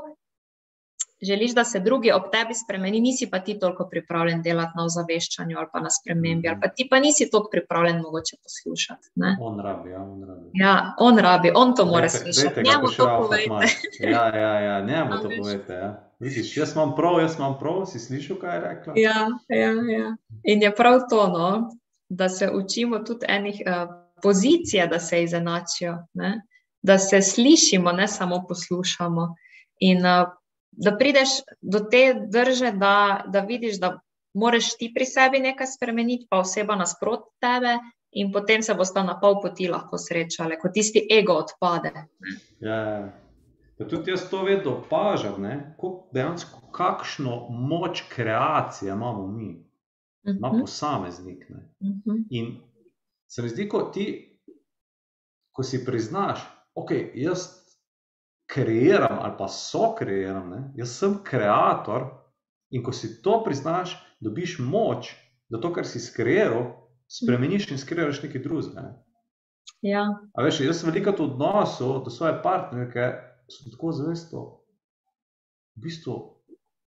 Želiš, 1.22 1.54
da 1.54 1.64
se 1.64 1.80
drugi 1.80 2.12
ob 2.12 2.22
tebi 2.32 2.54
spremeni, 2.54 3.00
nisi 3.00 3.30
pa 3.30 3.38
ti 3.38 3.58
toliko 3.58 3.88
pripravljen 3.90 4.42
delati 4.42 4.72
na 4.76 4.84
ozaveščanju 4.84 5.58
ali 5.58 5.66
pa 5.72 5.80
na 5.80 5.90
spremembi, 5.90 6.48
ali 6.48 6.60
pa 6.60 6.68
ti 6.68 6.86
pa 6.90 7.00
nisi 7.00 7.30
toliko 7.30 7.50
pripravljen 7.50 8.00
mogoče 8.02 8.36
poslušati. 8.42 9.08
Ne? 9.14 9.36
On 9.40 9.60
rabi, 9.60 9.90
ja, 9.90 10.02
on 10.02 10.24
rabi. 10.28 10.50
Ja, 10.54 10.94
on 10.98 11.18
rabi, 11.18 11.52
on 11.54 11.74
to 11.74 11.86
mora 11.86 12.08
slišati. 12.08 12.62
Njemu 12.62 12.92
to 12.96 13.08
povejte. 13.22 13.74
Ja, 14.00 14.36
ja, 14.36 14.60
ja, 14.60 14.80
njemu 14.80 15.22
to 15.22 15.28
veš. 15.28 15.38
povete. 15.38 15.72
Ja. 15.72 16.08
Vidiš, 16.18 16.56
jaz 16.56 16.72
imam 16.74 16.94
prav, 16.96 17.20
jaz 17.20 17.36
imam 17.38 17.58
prav, 17.58 17.84
si 17.86 17.98
slišal, 17.98 18.36
kaj 18.38 18.56
je 18.56 18.60
rekla? 18.60 18.92
Ja, 18.96 19.28
ja, 19.48 19.72
ja. 19.98 20.16
In 20.44 20.62
je 20.62 20.74
prav 20.74 21.00
to, 21.10 21.28
no, 21.28 21.70
da 22.08 22.28
se 22.28 22.50
učimo 22.54 22.98
tudi 22.98 23.26
enih 23.28 23.62
uh, 23.66 23.94
pozicij, 24.22 24.86
da 24.86 24.98
se 24.98 25.22
izenačijo, 25.22 25.98
ne? 26.14 26.42
da 26.82 26.98
se 26.98 27.22
slišimo, 27.22 27.92
ne 27.92 28.08
samo 28.08 28.44
poslušamo. 28.48 29.34
In 29.80 30.06
uh, 30.06 30.28
da 30.70 30.96
prideš 30.96 31.28
do 31.60 31.80
te 31.80 32.14
drže, 32.28 32.72
da, 32.72 33.24
da 33.26 33.40
vidiš, 33.40 33.80
da 33.80 34.00
moraš 34.34 34.76
ti 34.76 34.92
pri 34.94 35.06
sebi 35.06 35.40
nekaj 35.40 35.66
spremeniti, 35.66 36.26
pa 36.30 36.38
oseba 36.38 36.76
nasprot 36.76 37.24
tebe, 37.40 37.78
in 38.12 38.32
potem 38.32 38.62
se 38.62 38.74
bosta 38.74 39.02
na 39.02 39.18
pol 39.20 39.40
poti 39.42 39.68
lahko 39.68 39.98
srečale, 39.98 40.58
ko 40.58 40.70
tisti 40.74 41.06
ego 41.10 41.32
odpade. 41.42 41.92
Ja, 42.60 42.74
ja. 42.74 43.08
Pa 43.78 43.84
tudi 43.86 44.10
jaz 44.10 44.24
to 44.30 44.42
vedno 44.42 44.72
opažam, 44.80 45.44
dejansko 46.12 46.60
kakšno 46.74 47.46
moč 47.50 48.02
kreacije 48.10 48.92
imamo 48.92 49.26
mi, 49.26 49.64
ima 50.24 50.48
Mhm, 50.48 50.60
posameznik. 50.60 51.46
Ne. 51.48 51.74
mhm, 51.80 52.24
In 52.30 52.60
se 53.26 53.42
mi 53.42 53.48
zdi, 53.48 53.68
ko 53.68 53.82
ti, 53.94 54.38
ko 55.52 55.62
si 55.62 55.84
priznaš, 55.84 56.40
ok, 56.74 56.90
jaz 57.14 57.67
kreiram 58.48 59.18
ali 59.20 59.34
pa 59.38 59.48
so 59.48 59.92
kreiram, 59.98 60.50
ne, 60.50 60.62
jaz 60.76 60.96
sem 60.98 61.18
kreator. 61.24 62.08
In 62.70 62.82
ko 62.84 62.92
si 62.92 63.22
to 63.24 63.38
priznaš, 63.44 63.94
dobiš 64.20 64.58
moč, 64.60 65.14
da 65.48 65.60
to, 65.60 65.70
kar 65.72 65.86
si 65.88 66.00
skreiral, 66.04 66.66
spremeniš 67.08 67.70
in 67.72 67.80
skreiraš 67.80 68.20
nekaj 68.26 68.42
drugega. 68.44 68.82
Ne. 68.82 68.90
Ja, 69.82 70.04
A 70.34 70.44
veš, 70.44 70.60
jaz 70.66 70.80
sem 70.80 70.90
veliko 70.90 71.14
v 71.16 71.30
odnosu 71.30 71.88
do 72.04 72.10
svoje 72.10 72.34
partnerke, 72.42 73.12
sem 73.48 73.72
tako 73.72 73.92
zvesto. 73.96 74.44
V 75.78 75.86
bistvu 75.86 76.16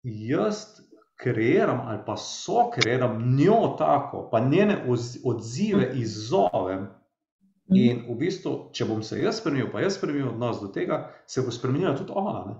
jaz 0.04 0.80
kreiram 1.20 1.82
ali 1.86 2.00
pa 2.06 2.16
so 2.18 2.70
kreiram 2.72 3.36
njo 3.36 3.76
tako, 3.78 4.30
pa 4.32 4.40
njene 4.40 4.86
odzive 5.26 5.92
izzovem. 5.94 6.88
In 7.70 8.02
v 8.08 8.16
bistvu, 8.18 8.54
če 8.74 8.86
bom 8.90 9.02
se 9.06 9.20
jaz 9.22 9.40
spremenil, 9.42 9.68
pa 9.70 9.84
jaz 9.84 10.00
spremenil 10.00 10.32
odnos 10.32 10.58
do 10.62 10.72
tega, 10.74 11.04
se 11.30 11.44
bo 11.46 11.54
spremenila 11.54 11.94
tudi 11.98 12.16
ona. 12.18 12.40
Ne? 12.48 12.56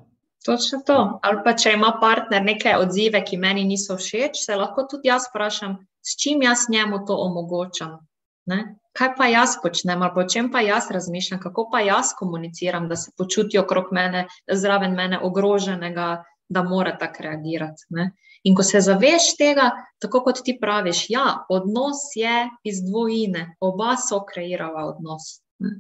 Točno 0.46 0.82
to. 0.86 0.98
Ali 1.24 1.42
pa 1.44 1.56
če 1.58 1.74
ima 1.74 1.96
partner 2.02 2.44
neke 2.46 2.76
odzive, 2.78 3.24
ki 3.26 3.40
meni 3.42 3.66
niso 3.66 3.98
všeč, 3.98 4.38
se 4.46 4.56
lahko 4.56 4.86
tudi 4.92 5.10
jaz 5.10 5.26
vprašam, 5.32 5.80
s 6.06 6.16
čim 6.22 6.46
jaz 6.46 6.68
njemu 6.70 7.02
to 7.08 7.18
omogočam. 7.26 7.98
Ne? 8.50 8.60
Kaj 8.98 9.14
pa 9.18 9.28
jaz 9.30 9.58
počnem, 9.62 10.02
ali 10.02 10.14
pa 10.16 10.22
o 10.22 10.30
čem 10.30 10.52
pa 10.52 10.62
jaz 10.62 10.90
razmišljam, 10.92 11.42
kako 11.42 11.68
pa 11.72 11.82
jaz 11.86 12.14
komuniciram, 12.18 12.88
da 12.90 12.96
se 12.96 13.12
počutijo 13.18 13.64
okrog 13.66 13.92
mene, 13.92 14.28
zraven 14.48 14.96
mene 14.98 15.20
ogroženega, 15.20 16.24
da 16.50 16.64
mora 16.64 16.98
tako 16.98 17.24
reagirati. 17.24 17.86
Ne? 17.90 18.12
In 18.44 18.56
ko 18.56 18.64
se 18.64 18.82
zaveš 18.82 19.36
tega, 19.38 19.70
tako 20.02 20.24
kot 20.26 20.42
ti 20.46 20.58
praviš, 20.62 21.06
ja, 21.10 21.46
odnos 21.50 22.10
je 22.16 22.50
iz 22.64 22.82
dvojine, 22.86 23.56
oba 23.60 23.96
so 23.98 24.24
kreirala 24.26 24.86
odnos. 24.90 25.40
Ne? 25.60 25.76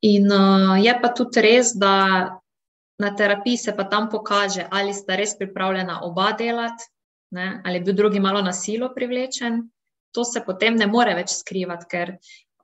In 0.00 0.32
uh, 0.32 0.78
je 0.80 0.94
pa 1.02 1.10
tudi 1.12 1.42
res, 1.44 1.74
da 1.76 2.40
na 3.00 3.10
terapiji 3.16 3.56
se 3.56 3.76
pa 3.76 3.84
tam 3.84 4.08
pokaže, 4.10 4.64
ali 4.70 4.94
sta 4.96 5.16
res 5.16 5.36
pripravljena 5.38 6.00
oba 6.04 6.32
delati, 6.38 6.88
ne, 7.36 7.60
ali 7.64 7.78
je 7.78 7.84
bil 7.84 7.94
drugi 7.94 8.20
malo 8.20 8.42
na 8.42 8.52
silo 8.52 8.90
privlečen. 8.94 9.62
To 10.12 10.24
se 10.24 10.42
potem 10.46 10.74
ne 10.76 10.88
more 10.90 11.14
več 11.14 11.36
skrivati, 11.36 11.86
ker 11.88 12.16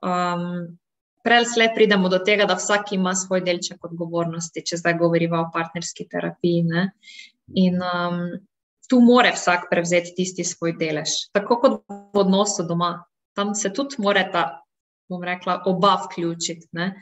um, 0.03 0.77
prej 1.23 1.41
ali 1.41 1.49
slej 1.49 1.71
pridemo 1.75 2.09
do 2.09 2.19
tega, 2.25 2.45
da 2.45 2.57
vsak 2.59 2.93
ima 2.95 3.15
svoj 3.15 3.41
delček 3.45 3.83
odgovornosti, 3.85 4.63
če 4.65 4.79
zdaj 4.81 4.97
govorimo 4.99 5.41
o 5.41 5.49
partnerski 5.53 6.07
terapiji. 6.09 6.63
Ne. 6.67 6.89
In 7.55 7.81
um, 7.81 8.21
tu 8.89 9.01
more 9.03 9.33
vsak 9.35 9.67
prevzeti 9.71 10.15
tisti 10.15 10.45
svoj 10.47 10.77
delež, 10.79 11.27
tako 11.35 11.59
kot 11.63 11.81
v 11.87 12.23
odnosu 12.23 12.67
doma. 12.67 12.93
Tam 13.37 13.53
se 13.55 13.69
tudi 13.73 13.99
morata, 14.01 14.63
bom 15.09 15.23
rekla, 15.23 15.61
oba 15.69 15.97
vključiti. 16.05 16.71
Ne 16.73 16.93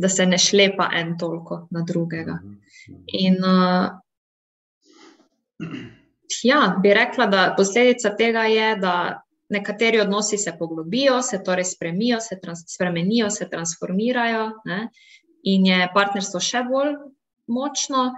da 0.00 0.08
se 0.08 0.26
ne 0.26 0.38
šlepa 0.38 0.88
en 0.96 1.18
toliko 1.18 1.66
na 1.70 1.82
drugega. 1.82 2.38
In 3.06 3.36
uh, 3.44 3.90
ja, 6.42 6.60
bi 6.82 6.94
rekla, 6.94 7.26
da 7.26 7.54
posledica 7.56 8.14
tega 8.16 8.46
je, 8.48 8.76
da 8.80 8.94
nekateri 9.50 10.00
odnosi 10.00 10.38
se 10.38 10.52
poglobijo, 10.58 11.22
se 11.22 11.42
torej 11.44 11.64
spremijo, 11.64 12.20
se 12.20 12.40
trans 12.40 12.64
spremenijo, 12.66 13.30
se 13.30 13.48
transformirajo 13.50 14.50
ne? 14.64 14.88
in 15.42 15.66
je 15.66 15.88
partnerstvo 15.94 16.40
še 16.40 16.62
bolj 16.68 16.94
močno. 17.48 18.10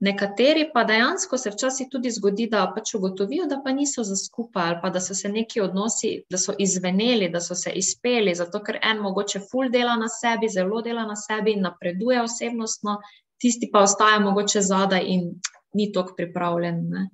Nekateri 0.00 0.66
pa 0.74 0.82
dejansko 0.84 1.38
se 1.40 1.50
včasih 1.50 1.86
tudi 1.90 2.10
zgodi, 2.12 2.44
da 2.52 2.66
pač 2.74 2.92
ugotovijo, 2.98 3.46
da 3.48 3.62
pa 3.64 3.72
niso 3.72 4.04
za 4.04 4.16
skupaj 4.16 4.66
ali 4.68 4.78
pa 4.82 4.90
da 4.92 5.00
so 5.00 5.14
se 5.16 5.28
neki 5.32 5.62
odnosi, 5.64 6.10
da 6.30 6.38
so 6.38 6.52
izveneli, 6.58 7.30
da 7.32 7.40
so 7.40 7.56
se 7.56 7.72
izpeli, 7.80 8.34
zato 8.36 8.60
ker 8.60 8.76
en 8.82 9.00
mogoče 9.00 9.40
ful 9.50 9.72
dela 9.72 9.96
na 9.96 10.10
sebi, 10.12 10.52
zelo 10.52 10.82
dela 10.84 11.06
na 11.08 11.16
sebi 11.16 11.56
in 11.56 11.64
napreduje 11.64 12.20
osebnostno, 12.22 12.98
tisti 13.40 13.70
pa 13.72 13.86
ostaja 13.88 14.20
mogoče 14.20 14.60
zadaj 14.60 15.08
in 15.16 15.30
ni 15.72 15.88
tako 15.92 16.12
pripravljen. 16.16 16.84
Ne? 16.92 17.08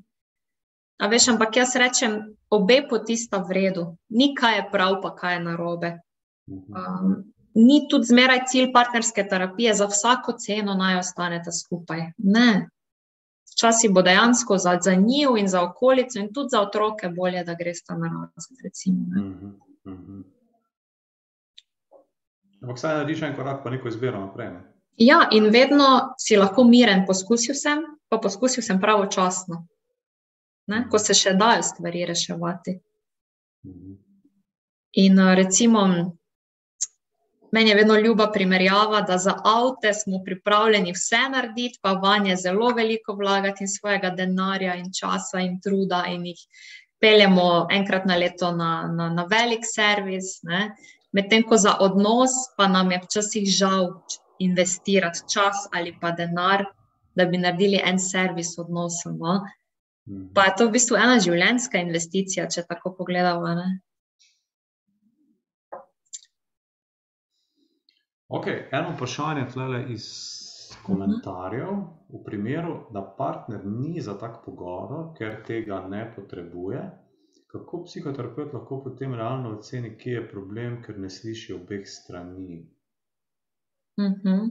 A 1.03 1.09
veš, 1.11 1.33
ampak 1.35 1.57
jaz 1.57 1.75
rečem, 1.77 2.37
obe 2.51 2.79
poti 2.87 3.17
sta 3.19 3.43
v 3.43 3.57
redu, 3.57 3.85
ni 4.15 4.35
kaj 4.39 4.57
je 4.57 4.67
prav, 4.71 5.01
pa 5.03 5.11
kaj 5.19 5.35
je 5.35 5.41
narobe. 5.43 5.91
Mhm. 6.51 6.75
Um, 6.79 7.17
ni 7.55 7.87
tudi 7.91 8.07
zmeraj 8.07 8.45
cilj 8.47 8.71
partnerske 8.73 9.27
terapije, 9.29 9.75
za 9.75 9.87
vsako 9.91 10.37
ceno 10.39 10.75
naj 10.75 11.01
ostanete 11.01 11.53
skupaj. 11.53 12.13
Ne. 12.19 12.69
Včasih 13.53 13.91
bo 13.93 14.03
dejansko 14.03 14.59
za, 14.59 14.79
za 14.81 14.95
njih 14.95 15.35
in 15.39 15.49
za 15.49 15.63
okolico, 15.63 16.19
in 16.19 16.33
tudi 16.33 16.55
za 16.55 16.61
otroke, 16.61 17.09
bolje, 17.09 17.45
da 17.45 17.55
greste 17.55 17.95
na 17.99 18.09
razred. 18.09 18.63
Recimo, 18.65 19.07
ne. 19.09 19.23
Mhm. 19.23 19.51
Mhm. 19.87 20.23
Ampak 22.63 22.79
saj 22.79 22.95
narediš 22.95 23.23
en 23.23 23.35
korak, 23.37 23.65
pa 23.65 23.71
neko 23.71 23.89
izbiro 23.89 24.21
naprej. 24.21 24.51
Ne? 24.51 24.73
ja, 24.97 25.29
in 25.31 25.51
vedno 25.51 26.15
si 26.19 26.37
lahko 26.37 26.65
miren, 26.65 27.07
poskusil 27.07 27.57
sem, 27.59 27.83
pa 28.09 28.19
poskusil 28.23 28.63
sem 28.63 28.81
pravočasno, 28.81 29.65
ne, 30.73 30.87
ko 30.91 30.99
se 30.99 31.15
še 31.15 31.37
dajo 31.39 31.63
stvari 31.67 32.07
reševati. 32.09 32.79
Mhm. 33.69 33.95
In 35.03 35.19
uh, 35.19 35.33
recimo, 35.35 35.87
meni 37.53 37.71
je 37.71 37.77
vedno 37.77 37.97
ljuba 37.97 38.27
primerjava, 38.33 39.01
da 39.01 39.19
za 39.19 39.35
avte 39.45 39.93
smo 39.95 40.21
pripravljeni 40.25 40.93
vse 40.93 41.23
narediti, 41.33 41.79
pa 41.83 41.93
vanje 41.93 42.37
zelo 42.37 42.69
veliko 42.77 43.15
vlagati 43.15 43.65
in 43.65 43.69
svojega 43.69 44.11
denarja 44.11 44.75
in 44.81 44.93
časa 45.01 45.41
in 45.41 45.61
truda 45.61 46.05
in 46.09 46.27
jih 46.27 46.41
peljemo 47.01 47.67
enkrat 47.71 48.05
na 48.07 48.17
leto 48.17 48.53
na, 48.57 48.73
na, 48.97 49.09
na 49.11 49.25
velik 49.31 49.65
servis, 49.67 50.39
medtem 51.13 51.43
ko 51.49 51.57
za 51.57 51.77
odnos 51.81 52.37
pa 52.57 52.69
nam 52.69 52.93
je 52.93 53.01
včasih 53.07 53.49
žal 53.51 53.89
investirati 54.39 55.27
čas 55.33 55.67
ali 55.73 55.97
pa 56.01 56.11
denar, 56.11 56.65
da 57.15 57.25
bi 57.25 57.39
naredili 57.39 57.81
en 57.85 57.99
servis 57.99 58.55
odnosov. 58.59 59.17
No? 59.19 59.41
Mhm. 60.09 60.33
Pa 60.35 60.45
je 60.45 60.55
to 60.59 60.67
v 60.69 60.75
bistvu 60.77 60.99
ena 60.99 61.19
življenjska 61.23 61.79
investicija, 61.79 62.49
če 62.51 62.67
tako 62.69 62.95
pogledamo. 62.99 63.55
Ne? 63.59 63.69
Okay, 68.33 68.65
eno 68.73 68.95
vprašanje 68.95 69.45
tle 69.53 69.85
iz 69.93 70.07
komentarjev. 70.87 71.71
V 72.13 72.23
primeru, 72.25 72.79
da 72.93 73.03
partner 73.19 73.65
ni 73.67 74.01
za 74.01 74.17
tak 74.19 74.41
pogovor, 74.45 75.13
ker 75.19 75.43
tega 75.47 75.83
ne 75.89 76.03
potrebuje, 76.17 76.83
kako 77.53 77.83
psihoterapeut 77.85 78.55
lahko 78.57 78.81
potem 78.85 79.15
realno 79.15 79.53
oceni, 79.59 79.95
kje 80.01 80.19
je 80.19 80.29
problem, 80.29 80.81
ker 80.83 80.99
ne 80.99 81.11
sliši 81.11 81.55
obeh 81.61 81.87
strani? 81.87 82.63
Uh 84.01 84.05
mhm. 84.05 84.21
-huh. 84.25 84.51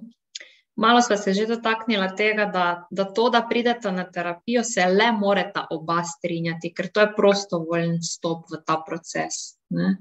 Malo 0.76 1.02
smo 1.02 1.18
se 1.18 1.34
že 1.34 1.46
dotaknili 1.46 2.08
tega, 2.18 2.46
da, 2.46 2.88
da 2.92 3.06
to, 3.14 3.30
da 3.30 3.42
pridete 3.50 3.92
na 3.92 4.06
terapijo, 4.12 4.64
se 4.64 4.86
le 4.86 5.12
morata 5.12 5.66
oba 5.72 6.04
strinjati, 6.04 6.74
ker 6.74 6.88
to 6.94 7.02
je 7.02 7.14
prostovoljen 7.16 8.00
stop 8.02 8.46
v 8.52 8.62
ta 8.66 8.80
proces. 8.88 9.58
Ne? 9.70 9.98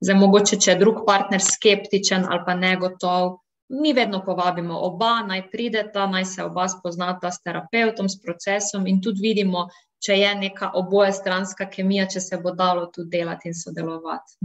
Zdaj, 0.00 0.16
mogoče, 0.20 0.58
če 0.60 0.70
je 0.70 0.78
drug 0.78 1.02
partner 1.06 1.42
skeptičen 1.42 2.26
ali 2.30 2.44
pa 2.46 2.54
negotov, 2.54 3.40
mi 3.68 3.92
vedno 3.92 4.20
povabimo 4.24 4.78
oba, 4.86 5.22
naj 5.26 5.48
prideta, 5.50 6.06
naj 6.06 6.24
se 6.24 6.44
oba 6.44 6.68
spoznata 6.68 7.30
s 7.30 7.42
terapeutom, 7.42 8.08
s 8.08 8.20
procesom 8.22 8.86
in 8.86 9.00
tudi 9.02 9.22
vidimo, 9.24 9.66
če 10.04 10.18
je 10.20 10.34
neka 10.36 10.70
oboje 10.76 11.12
stranska 11.16 11.66
kemija, 11.70 12.06
če 12.12 12.20
se 12.20 12.38
bo 12.42 12.52
dalo 12.54 12.86
tudi 12.92 13.16
delati 13.16 13.48
in 13.48 13.56
sodelovati. 13.56 14.36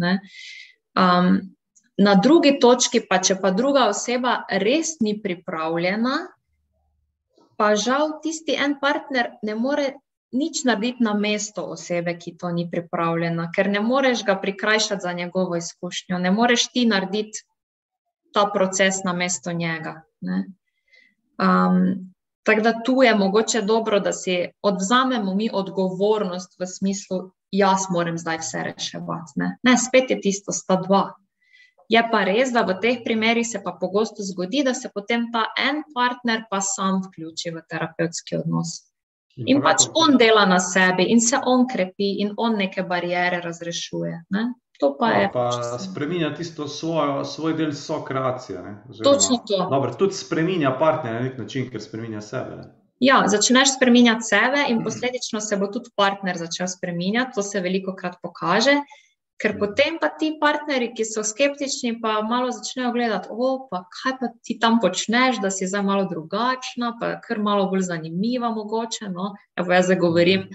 Um, 0.95 1.41
na 1.99 2.15
drugi 2.15 2.55
točki, 2.59 3.01
pa 3.09 3.19
če 3.19 3.35
pa 3.41 3.51
druga 3.51 3.89
oseba 3.91 4.43
res 4.63 4.95
ni 5.03 5.17
pripravljena, 5.21 6.15
pa 7.59 7.73
žal 7.75 8.19
tisti 8.23 8.55
en 8.55 8.77
partner 8.79 9.33
ne 9.43 9.55
more 9.55 9.89
nič 10.31 10.61
narediti 10.63 11.03
na 11.03 11.13
mesto 11.17 11.65
osebe, 11.73 12.13
ki 12.15 12.37
to 12.39 12.51
ni 12.55 12.67
pripravljena, 12.71 13.49
ker 13.51 13.67
ne 13.69 13.81
moreš 13.83 14.23
ga 14.23 14.37
prikrajšati 14.39 15.01
za 15.03 15.13
njegovo 15.13 15.57
izkušnjo, 15.57 16.21
ne 16.23 16.31
moreš 16.31 16.67
ti 16.71 16.85
narediti 16.85 17.43
ta 18.33 18.45
proces 18.53 19.03
na 19.03 19.13
mesto 19.13 19.51
njega. 19.51 20.01
Um, 20.21 22.13
tako 22.43 22.61
da 22.61 22.73
tu 22.85 23.01
je 23.03 23.15
mogoče 23.15 23.61
dobro, 23.61 23.99
da 23.99 24.13
si 24.13 24.45
odzamemo 24.61 25.35
mi 25.35 25.49
odgovornost 25.53 26.59
v 26.59 26.67
smislu, 26.67 27.31
jaz 27.51 27.89
moram 27.89 28.17
zdaj 28.17 28.37
vse 28.37 28.63
reševati. 28.63 29.33
Ne, 29.35 29.57
ne 29.63 29.77
spet 29.77 30.11
je 30.13 30.21
tisto, 30.21 30.51
sta 30.55 30.75
dva. 30.75 31.09
Je 31.89 32.01
pa 32.11 32.21
res, 32.27 32.51
da 32.53 32.61
v 32.67 32.75
teh 32.81 32.99
primerih 33.03 33.47
se 33.47 33.61
pa 33.63 33.73
pogosto 33.73 34.21
zgodi, 34.21 34.61
da 34.63 34.75
se 34.77 34.91
potem 34.93 35.31
ta 35.33 35.47
en 35.57 35.81
partner 35.93 36.45
pa 36.49 36.61
sam 36.61 37.01
vključi 37.07 37.49
v 37.55 37.63
terapevtski 37.65 38.37
odnos. 38.37 38.75
In, 39.39 39.47
in 39.55 39.61
pač 39.63 39.87
on 39.97 40.17
dela 40.19 40.45
na 40.45 40.59
sebi, 40.59 41.07
in 41.09 41.21
se 41.23 41.39
on 41.45 41.65
krepi, 41.67 42.19
in 42.21 42.35
on 42.37 42.59
neke 42.59 42.83
barijere 42.83 43.39
razrešuje. 43.41 44.19
Ne? 44.35 44.43
To 44.79 44.93
pa 44.99 45.09
je. 45.15 45.29
Pa 45.33 45.79
spremenja 45.79 46.29
tisto 46.35 46.67
svojo, 46.67 47.23
svoj 47.25 47.55
del 47.57 47.73
sokreacije. 47.73 48.61
Točno 49.03 49.41
to. 49.47 49.65
Dobro, 49.71 49.93
tudi 49.93 50.13
spremenja 50.13 50.75
partnerja 50.79 51.19
na 51.19 51.25
nek 51.25 51.37
način, 51.41 51.67
ker 51.71 51.81
spremenja 51.81 52.21
sebe. 52.21 52.55
Ne? 52.61 52.69
Ja, 52.99 53.23
začneš 53.27 53.75
spremenjati 53.75 54.27
sebe, 54.27 54.65
in 54.69 54.83
posledično 54.83 55.41
se 55.41 55.57
bo 55.57 55.67
tudi 55.71 55.91
partner 55.95 56.37
začel 56.37 56.67
spremenjati. 56.67 57.35
To 57.35 57.43
se 57.43 57.61
veliko 57.63 57.95
krat 57.95 58.19
pokaže. 58.21 58.77
Ker 59.39 59.53
mm. 59.55 59.59
potem 59.59 59.97
pa 60.01 60.09
ti 60.19 60.33
partnerji, 60.39 60.91
ki 60.97 61.05
so 61.07 61.23
skeptični, 61.23 61.93
pa 62.01 62.17
malo 62.27 62.51
začnejo 62.51 62.91
gledati, 62.91 63.29
o, 63.31 63.51
pa 63.71 63.85
kaj 63.87 64.17
pa 64.19 64.31
ti 64.43 64.57
tam 64.59 64.79
počneš, 64.83 65.39
da 65.39 65.51
si 65.51 65.67
zdaj 65.67 65.85
malo 65.87 66.07
drugačna, 66.09 66.97
pa 66.99 67.13
je 67.13 67.19
kar 67.23 67.39
malo 67.39 67.69
bolj 67.71 67.87
zanimiva, 67.87 68.51
mogoče. 68.51 69.07
No? 69.13 69.31
Evo, 69.55 69.71
jaz 69.73 69.87
zdaj 69.87 69.99
govorim 70.01 70.49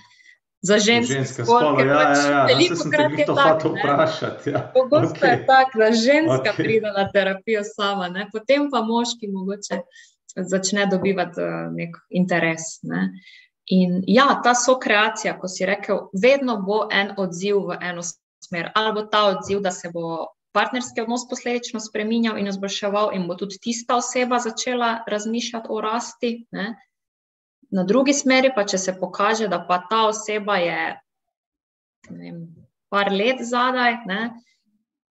za 0.64 0.79
ženske 0.81 1.25
spol, 1.44 1.77
ker 1.79 1.88
ja, 1.88 1.97
pač 2.01 2.18
ja, 2.18 2.33
ja. 2.33 2.42
veliko 2.49 2.90
krat 2.92 3.14
je 3.18 3.27
tako 3.29 3.73
vprašati. 3.77 4.53
Ja. 4.53 4.61
Pogosto 4.75 5.20
okay. 5.20 5.33
je 5.33 5.47
tako, 5.47 5.81
da 5.81 5.88
ženska 5.92 6.51
okay. 6.53 6.57
pride 6.57 6.92
na 6.97 7.05
terapijo 7.12 7.62
sama, 7.68 8.09
ne? 8.09 8.27
potem 8.33 8.68
pa 8.73 8.83
moški 8.85 9.29
mogoče 9.33 9.81
začne 10.37 10.87
dobivati 10.90 11.40
uh, 11.40 11.73
nek 11.73 11.97
interes. 12.11 12.83
Ne? 12.83 13.07
In 13.73 14.03
ja, 14.09 14.27
ta 14.44 14.53
so 14.57 14.77
kreacija, 14.81 15.38
ko 15.40 15.49
si 15.49 15.64
rekel, 15.68 16.09
vedno 16.23 16.59
bo 16.64 16.83
en 16.92 17.14
odziv 17.16 17.62
v 17.68 17.79
eno 17.81 18.05
stvar 18.05 18.24
smer. 18.46 18.70
Ali 18.74 18.94
bo 18.96 19.04
ta 19.11 19.24
odziv, 19.33 19.61
da 19.64 19.72
se 19.74 19.90
bo 19.92 20.26
partnerski 20.54 21.02
odnos 21.02 21.26
posledično 21.30 21.80
spremenjal 21.83 22.38
in 22.38 22.48
izboljševal, 22.48 23.11
in 23.16 23.26
bo 23.28 23.35
tudi 23.38 23.59
tista 23.62 23.96
oseba 23.98 24.38
začela 24.38 25.04
razmišljati 25.11 25.70
o 25.70 25.80
rasti. 25.80 26.35
Ne? 26.54 26.68
Na 27.74 27.83
drugi 27.85 28.14
smeri 28.14 28.52
pa, 28.54 28.66
če 28.66 28.78
se 28.78 28.94
pokaže, 29.00 29.48
da 29.50 29.59
pa 29.68 29.80
ta 29.90 30.04
oseba 30.07 30.61
je 30.62 30.78
vem, 32.11 32.44
par 32.88 33.11
let 33.12 33.42
zadaj, 33.42 34.04
ne? 34.07 34.30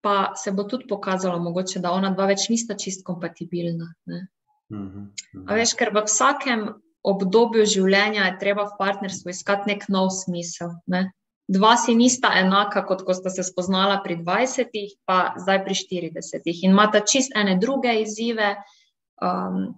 pa 0.02 0.34
se 0.36 0.52
bo 0.52 0.64
tudi 0.64 0.88
pokazalo, 0.90 1.40
mogoče, 1.40 1.80
da 1.80 1.92
ona 1.94 2.10
dva 2.14 2.26
več 2.32 2.48
nista 2.50 2.74
čist 2.74 3.04
kompatibilna. 3.06 3.86
Mhm, 4.10 4.24
mhm. 4.74 5.44
A 5.46 5.58
veš, 5.60 5.76
ker 5.78 5.92
v 5.94 6.02
vsakem 6.08 6.64
obdobju 7.06 7.66
življenja 7.70 8.26
je 8.30 8.38
treba 8.42 8.66
v 8.66 8.78
partnerstvu 8.80 9.30
iskati 9.34 9.70
nek 9.70 9.86
nov 9.94 10.10
smisel. 10.16 10.74
Ne? 10.90 11.08
Dva 11.52 11.76
si 11.78 11.96
nista 11.96 12.32
enaka, 12.40 12.86
kot 12.88 13.04
ko 13.04 13.14
sta 13.14 13.32
se 13.34 13.44
spoznala 13.44 14.00
pri 14.04 14.22
20, 14.24 14.78
pa 15.06 15.34
zdaj 15.38 15.64
pri 15.66 15.76
40. 15.76 16.52
In 16.64 16.72
imata 16.72 17.04
čist 17.04 17.36
ene 17.36 17.58
druge 17.60 17.94
izzive, 18.02 18.56
um, 19.20 19.74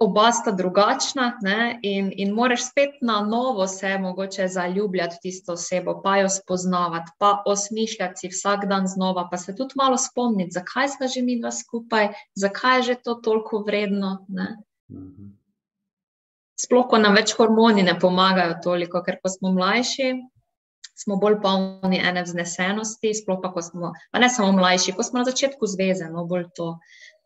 oba 0.00 0.30
sta 0.32 0.50
drugačna, 0.56 1.26
ne? 1.44 1.78
in, 1.84 2.10
in 2.16 2.32
moraš 2.34 2.70
spet 2.70 3.02
na 3.04 3.20
novo 3.20 3.66
se 3.68 3.98
mogoče 3.98 4.48
zaljubljati 4.48 5.18
v 5.18 5.22
tisto 5.22 5.52
osebo, 5.52 6.00
pa 6.02 6.16
jo 6.22 6.28
spoznavati, 6.32 7.12
pa 7.18 7.42
osmišljati 7.46 8.24
si 8.24 8.30
vsak 8.32 8.64
dan 8.66 8.88
znova, 8.88 9.28
pa 9.30 9.36
se 9.36 9.54
tudi 9.56 9.76
malo 9.76 9.98
spomniti, 10.00 10.56
zakaj 10.56 10.88
sta 10.88 11.06
že 11.06 11.22
mi 11.22 11.36
dva 11.40 11.52
skupaj, 11.52 12.14
zakaj 12.34 12.78
je 12.78 12.82
že 12.82 13.02
to 13.04 13.14
toliko 13.14 13.62
vredno. 13.66 14.24
Ne? 14.28 14.56
Mhm 14.90 15.39
sploh, 16.60 16.86
ko 16.90 17.00
nam 17.00 17.16
več 17.16 17.32
hormoni 17.38 17.84
ne 17.86 17.96
pomagajo 17.98 18.58
toliko, 18.64 19.02
ker 19.06 19.18
ko 19.22 19.32
smo 19.32 19.52
mlajši, 19.56 20.12
smo 21.00 21.16
bolj 21.20 21.38
polni 21.42 22.00
ene 22.04 22.24
vznesenosti, 22.26 23.14
sploh 23.22 23.40
pa, 23.42 23.52
ko 23.54 23.64
smo, 23.64 23.92
pa 24.12 24.20
ne 24.20 24.28
samo 24.32 24.52
mlajši, 24.58 24.96
ko 24.96 25.06
smo 25.06 25.22
na 25.22 25.28
začetku 25.30 25.68
zveze, 25.70 26.10
no 26.12 26.26
bolj 26.28 26.50
to. 26.56 26.74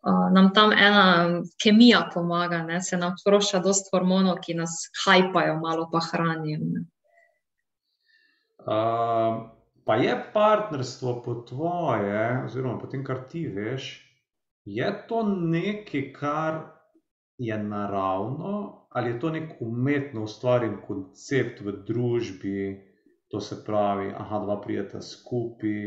Uh, 0.04 0.28
nam 0.36 0.50
tam 0.52 0.72
ena 0.76 1.40
kemija 1.62 2.02
pomaga, 2.12 2.60
ne? 2.62 2.82
se 2.84 2.98
nam 3.00 3.16
sprošča 3.18 3.62
dosta 3.64 3.88
hormonov, 3.94 4.42
ki 4.44 4.58
nas 4.58 4.76
hajpajo, 5.04 5.56
malo 5.62 5.88
pa 5.92 6.02
hranijo. 6.04 6.60
Uh, 8.64 9.40
pa 9.84 9.96
je 9.96 10.18
partnerstvo 10.34 11.22
po 11.24 11.34
tvoje, 11.48 12.44
oziroma 12.44 12.78
po 12.78 12.92
tem, 12.92 13.04
kar 13.04 13.24
ti 13.30 13.46
veš, 13.48 13.88
je 14.64 14.92
to 15.08 15.22
nekaj, 15.24 16.12
kar 16.12 16.60
je 17.38 17.58
naravno, 17.58 18.83
ali 18.94 19.10
je 19.10 19.20
to 19.20 19.30
nek 19.30 19.54
umetno 19.60 20.22
ustvarjen 20.22 20.76
koncept 20.86 21.60
v 21.60 21.72
družbi, 21.86 22.58
to 23.28 23.40
se 23.40 23.56
pravi, 23.66 24.12
da 24.12 24.40
dva 24.44 24.60
prijeta 24.60 25.00
skupaj, 25.02 25.80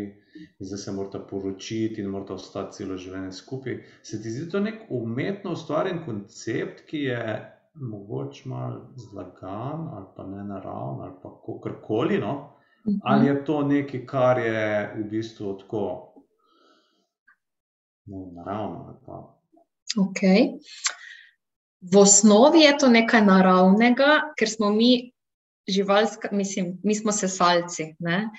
zdaj 0.59 0.77
se 0.77 0.91
morata 0.91 1.19
poročiti 1.19 2.01
in 2.01 2.09
morata 2.11 2.33
ostati 2.33 2.75
celo 2.77 2.97
življenje 2.97 3.31
skupaj. 3.31 3.77
Se 4.03 4.19
ti 4.21 4.33
zdi 4.33 4.49
to 4.51 4.59
nek 4.59 4.89
umetno 4.89 5.53
ustvarjen 5.55 6.01
koncept, 6.05 6.83
ki 6.89 7.05
je 7.05 7.21
mogoče 7.79 8.49
malo 8.49 8.89
zlagan 8.95 9.87
ali 9.93 10.05
pa 10.15 10.27
ne 10.27 10.43
naravno 10.43 11.07
ali 11.07 11.15
pa 11.23 11.31
kakorkoli. 11.45 12.19
No? 12.19 12.33
Mhm. 12.89 12.99
Ali 13.03 13.27
je 13.27 13.45
to 13.45 13.61
nekaj, 13.63 14.05
kar 14.05 14.39
je 14.39 14.67
v 14.97 15.07
bistvu 15.09 15.53
tako 15.63 15.85
no, 18.05 18.27
naravno? 18.35 18.99
Okay. 19.97 20.59
V 21.91 21.97
osnovi 21.97 22.65
je 22.65 22.73
to 22.77 22.89
nekaj 22.91 23.21
naravnega, 23.23 24.33
ker 24.39 24.49
smo 24.49 24.69
mi 24.73 25.11
živalska, 25.67 26.29
mislim, 26.31 26.77
mi 26.83 26.95
smo 26.95 27.11
sesalci. 27.11 27.93
Ne? 27.99 28.29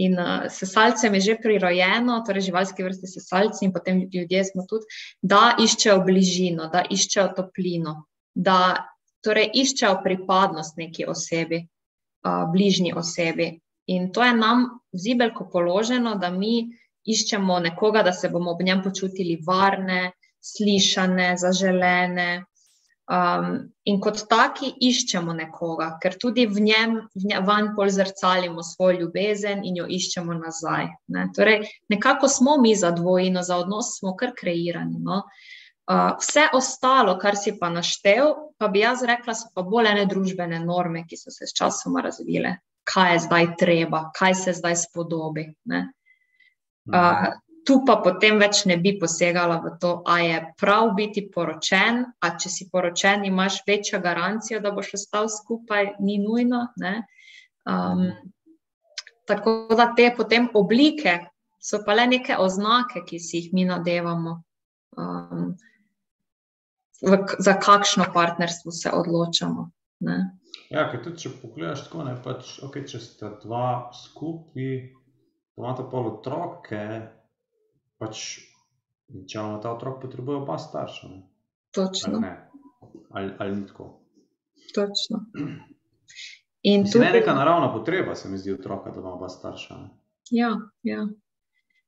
In 0.00 0.16
uh, 0.18 0.48
sesalcem 0.48 1.14
je 1.14 1.20
že 1.20 1.36
prirojeno, 1.42 2.22
torej 2.26 2.48
živalske 2.48 2.84
vrste 2.84 3.06
sesalci 3.06 3.66
in 3.66 3.72
potem 3.72 4.06
ljudje 4.12 4.44
smo 4.44 4.64
tudi, 4.68 4.86
da 5.22 5.56
iščejo 5.60 6.00
bližino, 6.06 6.70
da 6.72 6.84
iščejo 6.88 7.28
toplino, 7.36 8.06
da 8.34 8.86
torej 9.20 9.50
iščejo 9.62 9.98
pripadnost 10.04 10.80
neki 10.80 11.04
osebi, 11.04 11.66
uh, 12.24 12.46
bližnji 12.52 12.94
osebi. 12.96 13.52
In 13.92 14.12
to 14.12 14.24
je 14.24 14.32
nam 14.36 14.68
zibelko 14.96 15.50
položeno, 15.52 16.14
da 16.16 16.30
mi 16.30 16.70
iščemo 17.04 17.58
nekoga, 17.60 18.02
da 18.02 18.12
se 18.12 18.28
bomo 18.28 18.54
ob 18.54 18.62
njem 18.62 18.82
počutili 18.82 19.36
varne, 19.46 20.12
slišane, 20.40 21.34
zaželene, 21.36 22.44
Um, 23.10 23.72
in 23.90 23.96
kot 23.98 24.20
taki 24.30 24.68
iščemo 24.86 25.32
nekoga, 25.34 25.96
ker 25.98 26.14
tudi 26.22 26.44
v 26.46 26.62
njem, 26.62 26.92
v 27.18 27.30
njem 27.32 27.46
van 27.48 27.72
pol 27.74 27.90
zrcalimo 27.90 28.62
svojo 28.62 29.00
ljubezen 29.00 29.64
in 29.66 29.80
jo 29.80 29.86
iščemo 29.90 30.36
nazaj. 30.38 30.86
Ne? 31.10 31.24
Torej, 31.34 31.64
nekako 31.90 32.30
smo 32.30 32.54
mi 32.62 32.76
za 32.78 32.92
dvojino, 32.94 33.42
za 33.42 33.58
odnos 33.58 33.96
smo 33.98 34.14
kar 34.14 34.30
kreirani. 34.38 35.02
No? 35.02 35.24
Uh, 35.90 36.12
vse 36.22 36.46
ostalo, 36.54 37.16
kar 37.18 37.34
si 37.34 37.56
pa 37.58 37.66
naštel, 37.74 38.30
pa 38.62 38.70
bi 38.70 38.84
jaz 38.84 39.02
rekla, 39.02 39.34
so 39.34 39.50
pa 39.58 39.66
bolj 39.66 39.90
ene 39.90 40.06
družbene 40.06 40.62
norme, 40.62 41.02
ki 41.10 41.18
so 41.18 41.34
se 41.34 41.50
s 41.50 41.56
časoma 41.58 42.06
razvile. 42.06 42.60
Kaj 42.86 43.16
je 43.16 43.22
zdaj 43.26 43.54
treba, 43.58 44.04
kaj 44.14 44.38
se 44.38 44.54
zdaj 44.54 44.78
spodobi. 44.86 45.48
Uh, 45.66 47.26
tu 47.66 47.80
pa 47.86 47.96
potem 48.04 48.38
več 48.40 48.64
ne 48.66 48.76
bi 48.80 48.94
posegala 48.98 49.60
v 49.62 49.74
to, 49.80 49.92
ali 50.06 50.30
je 50.30 50.40
prav 50.60 50.92
biti 50.96 51.26
poročen, 51.32 52.04
a 52.20 52.32
če 52.40 52.50
si 52.52 52.68
poročen, 52.72 53.24
imaš 53.24 53.60
večjo 53.66 54.00
garancijo, 54.00 54.60
da 54.60 54.72
boš 54.74 54.94
ostal 54.98 55.28
skupaj, 55.32 55.94
ni 56.00 56.18
nujno. 56.22 56.66
Um, 57.68 58.06
tako 59.28 59.74
da 59.76 59.90
te 59.96 60.10
potem 60.16 60.48
oblike 60.54 61.18
so 61.60 61.82
pa 61.86 61.94
le 61.94 62.06
neke 62.16 62.38
oznake, 62.40 63.04
ki 63.06 63.20
si 63.20 63.42
jih 63.42 63.52
mi 63.52 63.66
nadevamo. 63.68 64.38
Um, 64.96 65.50
V, 67.00 67.16
za 67.40 67.54
kakšno 67.56 68.04
partnerstvo 68.12 68.72
se 68.76 68.90
odločamo. 68.92 69.70
Ne? 70.04 70.16
Ja, 70.68 70.84
tudi, 70.92 71.16
če 71.22 71.30
pogledaš 71.40 71.86
tako, 71.86 72.04
ne, 72.04 72.12
pač, 72.20 72.58
okay, 72.66 72.84
če 72.84 73.00
ste 73.00 73.30
dva 73.40 73.88
skupaj, 73.96 74.74
imate 75.56 75.86
pa 75.88 76.02
otroke, 76.10 76.82
pač, 78.00 78.22
če 79.26 79.38
imamo 79.38 79.58
ta 79.62 79.74
otrok, 79.74 80.00
potrebuje 80.02 80.40
oba 80.42 80.58
starša. 80.58 81.08
Ne? 81.08 81.22
Točno. 81.76 82.20
Ali, 82.20 83.00
ali, 83.10 83.34
ali 83.38 83.56
ni 83.56 83.66
tako? 83.68 83.90
Točno. 84.74 85.24
In 86.70 86.84
to 86.84 87.00
je 87.00 87.12
neka 87.12 87.34
naravna 87.34 87.72
potreba, 87.72 88.14
se 88.14 88.28
mi 88.28 88.38
zdi, 88.38 88.52
otroka, 88.52 88.90
da 88.90 89.00
ima 89.00 89.14
oba 89.14 89.28
starša. 89.28 89.76
Ne? 89.80 89.88
Ja, 90.30 90.50
ja. 90.82 91.06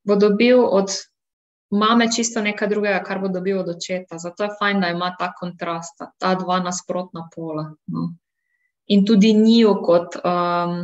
Bo 0.04 0.16
dobil 0.16 0.62
od 0.64 0.94
mame 1.70 2.08
čisto 2.12 2.40
nekaj 2.42 2.68
drugega, 2.68 3.02
kar 3.04 3.20
bo 3.20 3.28
dobil 3.28 3.60
od 3.60 3.68
očeta. 3.68 4.18
Zato 4.18 4.44
je 4.44 4.56
fajn, 4.58 4.80
da 4.80 4.88
ima 4.88 5.12
ta 5.18 5.32
kontrast, 5.38 6.02
ta 6.18 6.34
dva 6.34 6.58
nasprotna 6.60 7.28
pola. 7.34 7.68
No? 7.86 8.08
In 8.86 9.06
tudi 9.06 9.32
njiju 9.32 9.76
kot, 9.84 10.16
um, 10.24 10.82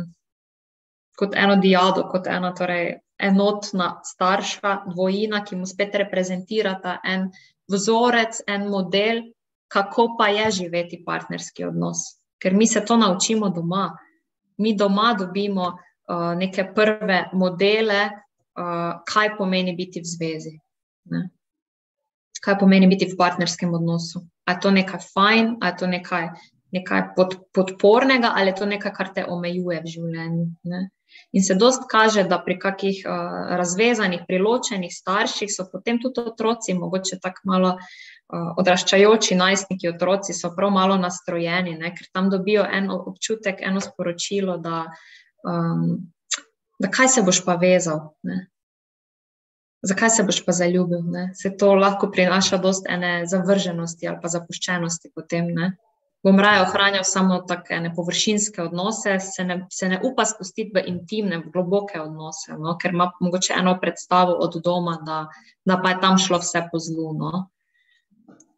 kot 1.17 1.35
eno 1.35 1.55
diado, 1.55 2.07
kot 2.11 2.27
ena 2.27 2.53
torej, 2.55 2.93
enotna 3.19 3.99
starša, 4.03 4.75
dvojina, 4.93 5.43
ki 5.45 5.59
mu 5.59 5.67
spet 5.67 5.95
reprezentirata 5.95 6.99
en 7.03 7.29
vzorec, 7.69 8.41
en 8.47 8.67
model, 8.69 9.21
kako 9.67 10.15
pa 10.17 10.27
je 10.27 10.51
živeti 10.51 11.03
partnerski 11.05 11.65
odnos. 11.65 11.97
Ker 12.41 12.53
mi 12.53 12.67
se 12.67 12.85
to 12.85 12.97
naučimo 12.97 13.49
doma. 13.49 13.97
Mi 14.57 14.75
doma 14.75 15.13
dobimo 15.19 15.67
uh, 15.67 16.37
neke 16.37 16.71
prve 16.75 17.29
modele, 17.33 18.09
uh, 18.09 19.01
kaj 19.05 19.35
pomeni 19.37 19.75
biti 19.75 20.01
v 20.01 20.05
zvezi. 20.07 20.55
Ne? 21.11 21.29
Kaj 22.41 22.57
pomeni 22.59 22.87
biti 22.87 23.05
v 23.05 23.17
partnerskem 23.17 23.73
odnosu? 23.73 24.23
Ali 24.45 24.57
je 24.57 24.61
to 24.61 24.71
nekaj 24.71 24.99
fajn, 25.13 25.57
ali 25.61 25.71
je 25.71 25.77
to 25.77 25.87
nekaj, 25.87 26.29
nekaj 26.71 27.03
pod, 27.15 27.35
podpornega, 27.53 28.31
ali 28.35 28.51
je 28.51 28.55
to 28.55 28.65
nekaj, 28.65 28.93
kar 28.95 29.13
te 29.13 29.25
omejuje 29.25 29.81
v 29.83 29.93
življenju. 29.93 30.47
Ne? 30.63 30.89
In 31.31 31.43
se 31.43 31.55
dost 31.55 31.85
kaže, 31.89 32.23
da 32.23 32.39
pri 32.45 32.57
kakih 32.59 33.01
uh, 33.05 33.55
razvezanih, 33.57 34.25
priločenih 34.27 34.93
starših 34.93 35.51
so 35.53 35.67
potem 35.71 35.99
tudi 36.01 36.23
otroci, 36.25 36.73
mogoče 36.73 37.19
tako 37.21 37.51
malo 37.51 37.73
uh, 37.77 38.51
odraščajoči 38.57 39.37
najstniki 39.37 39.91
otroci, 39.93 40.33
so 40.33 40.53
prav 40.55 40.73
malo 40.73 40.97
nastrojeni, 40.97 41.77
ne? 41.77 41.93
ker 41.95 42.07
tam 42.13 42.29
dobijo 42.33 42.65
en 42.65 42.89
občutek, 42.95 43.61
eno 43.61 43.81
sporočilo, 43.81 44.57
da, 44.57 44.85
um, 45.45 45.85
da 46.79 46.89
kaj 46.89 47.13
se 47.17 47.25
boš 47.25 47.43
pa 47.45 47.59
vezal. 47.61 48.09
Ne? 48.23 48.47
Zakaj 49.81 50.09
se 50.09 50.23
boš 50.27 50.41
pa 50.45 50.51
zaljubil? 50.51 51.03
Ne? 51.07 51.29
Se 51.33 51.53
to 51.57 51.71
lahko 51.75 52.09
prinaša 52.11 52.57
dost 52.57 52.89
ene 52.89 53.23
zavrženosti 53.27 54.07
ali 54.07 54.19
pa 54.21 54.27
zapuščenosti 54.27 55.11
potem. 55.15 55.53
Ne? 55.55 55.69
Bom 56.23 56.39
raje 56.39 56.61
ohranjal 56.61 57.03
samo 57.03 57.39
tako 57.47 57.93
površinske 57.95 58.61
odnose, 58.61 59.19
se 59.19 59.43
ne, 59.43 59.65
se 59.71 59.89
ne 59.89 60.01
upa 60.03 60.25
spustiti 60.25 60.71
v 60.75 60.83
intimne, 60.87 61.37
v 61.37 61.51
globoke 61.53 62.01
odnose, 62.01 62.57
no? 62.59 62.75
ker 62.77 62.93
ima 62.93 63.11
mogoče 63.19 63.53
eno 63.59 63.77
predstavo 63.81 64.33
od 64.33 64.59
doma, 64.63 64.97
da, 65.05 65.27
da 65.65 65.79
pa 65.83 65.89
je 65.95 66.01
tam 66.01 66.17
šlo 66.17 66.41
vse 66.43 66.65
po 66.71 66.79
zlu. 66.79 67.13
No? 67.13 67.47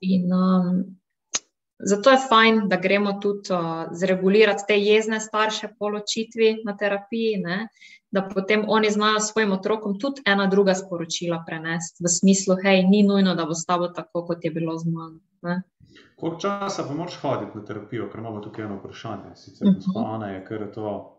In 0.02 0.34
um, 0.34 0.82
zato 1.78 2.10
je 2.10 2.24
fajn, 2.30 2.64
da 2.70 2.82
gremo 2.82 3.14
tudi 3.22 3.54
uh, 3.54 3.86
zregulirati 3.92 4.66
te 4.68 4.80
jezne 4.80 5.20
starše 5.20 5.70
po 5.80 5.90
ločitvi 5.90 6.64
na 6.66 6.78
terapiji, 6.78 7.38
ne? 7.38 7.68
da 8.12 8.26
potem 8.28 8.66
oni 8.68 8.90
znajo 8.92 9.20
svojim 9.20 9.52
otrokom 9.52 10.00
tudi 10.00 10.22
ena 10.26 10.48
druga 10.48 10.74
sporočila 10.76 11.44
prenesti, 11.48 12.04
v 12.04 12.10
smislu, 12.10 12.58
hej, 12.64 12.84
ni 12.84 13.06
nujno, 13.08 13.36
da 13.36 13.46
bo 13.46 13.56
s 13.56 13.64
tabo 13.66 13.88
tako, 13.88 14.26
kot 14.28 14.44
je 14.44 14.52
bilo 14.52 14.76
z 14.78 14.90
mano. 14.92 15.62
Koliko 16.22 16.40
časa 16.40 16.84
pa 16.88 16.94
moraš 16.94 17.16
hoditi 17.22 17.58
na 17.58 17.66
terapijo, 17.66 18.10
ker 18.12 18.20
imamo 18.22 18.40
tukaj 18.46 18.66
eno 18.66 18.76
vprašanje. 18.78 19.36
Sicer 19.36 19.68
uh 19.68 19.74
-huh. 19.74 20.16
Ana 20.16 20.28
je 20.30 20.46
kar 20.46 20.72
to 20.74 21.18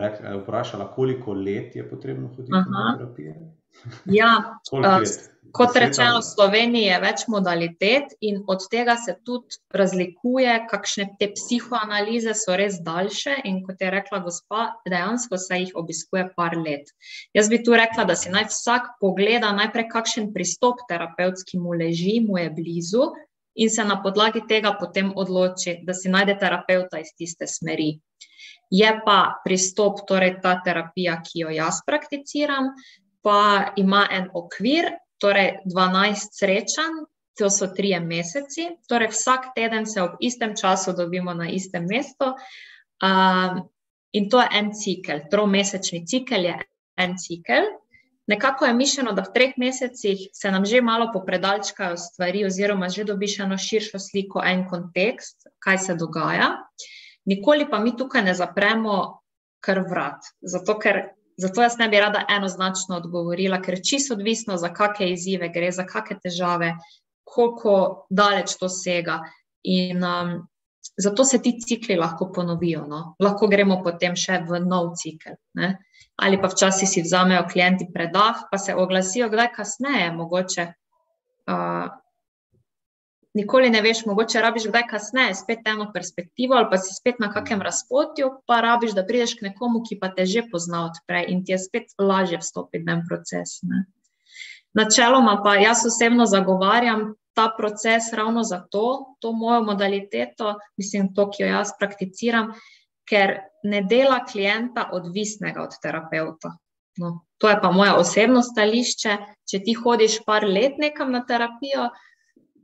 rekla, 0.00 0.36
vprašala, 0.42 0.92
koliko 0.92 1.32
let 1.32 1.76
je 1.76 1.90
potrebno 1.90 2.28
hoditi 2.28 2.52
uh 2.52 2.58
-huh. 2.58 2.70
na 2.70 2.98
terapijo. 2.98 3.34
Ja, 4.04 4.58
uh, 4.72 5.02
kot 5.52 5.76
rečeno, 5.76 6.18
v 6.18 6.22
Sloveniji 6.22 6.84
je 6.84 7.00
več 7.00 7.26
modalitet 7.28 8.14
in 8.20 8.44
od 8.46 8.68
tega 8.70 8.96
se 8.96 9.16
tudi 9.24 9.58
razlikuje, 9.70 10.66
kakšne 10.70 11.08
te 11.18 11.32
psihoanalize 11.34 12.34
so 12.34 12.56
res 12.56 12.78
daljše. 12.86 13.34
In 13.44 13.66
kot 13.66 13.80
je 13.80 13.90
rekla 13.90 14.18
gospa, 14.18 14.70
dejansko 14.88 15.36
se 15.38 15.58
jih 15.58 15.72
obiskuje 15.74 16.28
par 16.36 16.56
let. 16.56 16.94
Jaz 17.34 17.48
bi 17.48 17.62
tu 17.64 17.72
rekla, 17.72 18.04
da 18.04 18.16
si 18.16 18.30
naj 18.30 18.44
vsak 18.44 18.82
pogleda 19.00 19.52
najprej, 19.52 19.88
kakšen 19.88 20.32
pristop 20.32 20.86
terapevtski 20.88 21.58
mu 21.58 21.70
leži, 21.72 22.20
mu 22.28 22.38
je 22.38 22.50
blizu 22.50 23.10
in 23.54 23.70
se 23.70 23.84
na 23.84 24.00
podlagi 24.02 24.42
tega 24.48 24.74
potem 24.80 25.12
odloči, 25.16 25.78
da 25.86 25.94
si 25.94 26.08
najde 26.08 26.36
terapeuta 26.40 26.98
iz 26.98 27.14
tiste 27.18 27.46
smeri. 27.46 27.94
Je 28.70 28.90
pa 29.06 29.40
pristop, 29.44 30.02
torej 30.08 30.38
ta 30.42 30.56
terapija, 30.64 31.20
ki 31.22 31.44
jo 31.44 31.50
jaz 31.54 31.82
prakticiram, 31.86 32.72
pa 33.22 33.72
ima 33.76 34.06
en 34.10 34.30
okvir, 34.34 34.90
torej 35.22 35.60
12 35.70 36.38
srečanj, 36.40 37.04
to 37.38 37.50
so 37.50 37.66
trije 37.74 38.00
meseci, 38.00 38.68
torej 38.88 39.10
vsak 39.10 39.52
teden 39.54 39.86
se 39.86 40.02
ob 40.02 40.18
istem 40.20 40.54
času 40.56 40.92
dobimo 40.92 41.34
na 41.34 41.48
istem 41.50 41.86
mestu. 41.90 42.34
Um, 43.02 43.64
in 44.12 44.28
to 44.30 44.40
je 44.40 44.48
en 44.52 44.70
cikel, 44.72 45.24
tromesečni 45.30 46.04
cikel 46.06 46.44
je 46.44 46.58
en 46.96 47.16
cikel, 47.18 47.66
Nekako 48.26 48.64
je 48.64 48.74
mišljeno, 48.74 49.12
da 49.12 49.22
v 49.22 49.32
treh 49.34 49.56
mesecih 49.56 50.28
se 50.32 50.50
nam 50.50 50.64
že 50.64 50.80
malo 50.80 51.10
popredalčkajo 51.12 51.96
stvari, 51.96 52.44
oziroma 52.44 52.88
že 52.88 53.04
dobiš 53.04 53.38
eno 53.44 53.58
širšo 53.58 53.98
sliko, 53.98 54.42
en 54.44 54.64
kontekst, 54.68 55.46
kaj 55.58 55.78
se 55.78 55.94
dogaja. 55.94 56.48
Nikoli 57.24 57.68
pa 57.70 57.78
mi 57.78 57.96
tukaj 57.96 58.24
ne 58.24 58.34
zapremo 58.34 59.20
kar 59.60 59.80
vrat. 59.90 60.24
Zato, 60.40 60.78
ker, 60.78 61.00
zato 61.36 61.62
jaz 61.62 61.76
ne 61.78 61.88
bi 61.88 62.00
rada 62.00 62.24
enoznačno 62.30 62.96
odgovorila, 62.96 63.60
ker 63.60 63.80
čisto 63.84 64.14
odvisno, 64.14 64.56
za 64.56 64.72
kakšne 64.72 65.12
izzive 65.12 65.48
gre, 65.52 65.72
za 65.72 65.84
kakšne 65.88 66.18
težave, 66.24 66.74
koliko 67.24 68.06
daleč 68.10 68.56
to 68.60 68.68
sega. 68.68 69.20
In 69.64 70.04
um, 70.04 70.34
zato 70.96 71.24
se 71.24 71.40
ti 71.42 71.56
cikli 71.60 71.96
lahko 71.96 72.30
ponovijo. 72.32 72.84
No? 72.86 73.16
Lahko 73.18 73.48
gremo 73.48 73.80
potem 73.82 74.16
še 74.16 74.42
v 74.46 74.60
nov 74.64 74.94
cikl. 75.00 75.36
Ne? 75.58 75.76
ali 76.16 76.40
pa 76.40 76.48
včasih 76.48 76.88
si 76.88 77.02
vzamejo 77.02 77.46
klienti 77.50 77.88
predah, 77.94 78.46
pa 78.50 78.58
se 78.58 78.74
oglasijo 78.74 79.28
kdaj 79.28 79.52
kasneje, 79.56 80.12
mogoče. 80.12 80.66
Uh, 81.50 81.90
nikoli 83.34 83.70
ne 83.70 83.80
veš, 83.82 84.04
mogoče 84.06 84.40
rabiš 84.40 84.68
kdaj 84.70 84.86
kasneje, 84.90 85.34
spet 85.34 85.66
eno 85.66 85.90
perspektivo, 85.94 86.54
ali 86.54 86.70
pa 86.70 86.78
si 86.78 86.94
spet 86.94 87.18
na 87.18 87.32
kakem 87.32 87.62
razpotju, 87.62 88.30
pa 88.46 88.60
rabiš, 88.60 88.94
da 88.94 89.04
prideš 89.06 89.34
k 89.38 89.50
nekomu, 89.50 89.82
ki 89.88 89.98
pa 90.00 90.12
te 90.14 90.26
že 90.26 90.46
pozna 90.50 90.84
odprej 90.86 91.26
in 91.28 91.44
ti 91.44 91.52
je 91.52 91.58
spet 91.58 91.90
lažje 91.98 92.38
vstopiti 92.38 92.84
v 92.84 92.94
en 92.94 93.02
proces. 93.08 93.58
Ne. 93.62 93.84
Načeloma 94.74 95.40
pa 95.42 95.58
jaz 95.58 95.84
osebno 95.86 96.26
zagovarjam 96.26 97.14
ta 97.34 97.48
proces 97.58 98.12
ravno 98.12 98.42
za 98.42 98.60
to, 98.70 99.16
to 99.20 99.32
mojo 99.32 99.62
modaliteto, 99.62 100.54
mislim, 100.76 101.12
to, 101.14 101.30
ki 101.30 101.42
jo 101.42 101.48
jaz 101.48 101.72
prakticiram, 101.78 102.52
ker 103.08 103.38
ne 103.64 103.82
dela 103.82 104.20
klienta 104.24 104.88
odvisnega 104.92 105.62
od 105.62 105.76
terapeuta. 105.82 106.54
No, 106.96 107.24
to 107.38 107.50
je 107.50 107.58
pa 107.62 107.70
moje 107.74 107.92
osebno 107.98 108.42
stališče. 108.42 109.16
Če 109.50 109.60
ti 109.66 109.74
hodiš 109.74 110.20
par 110.26 110.46
let 110.46 110.78
nekam 110.78 111.10
na 111.12 111.24
terapijo, 111.26 111.88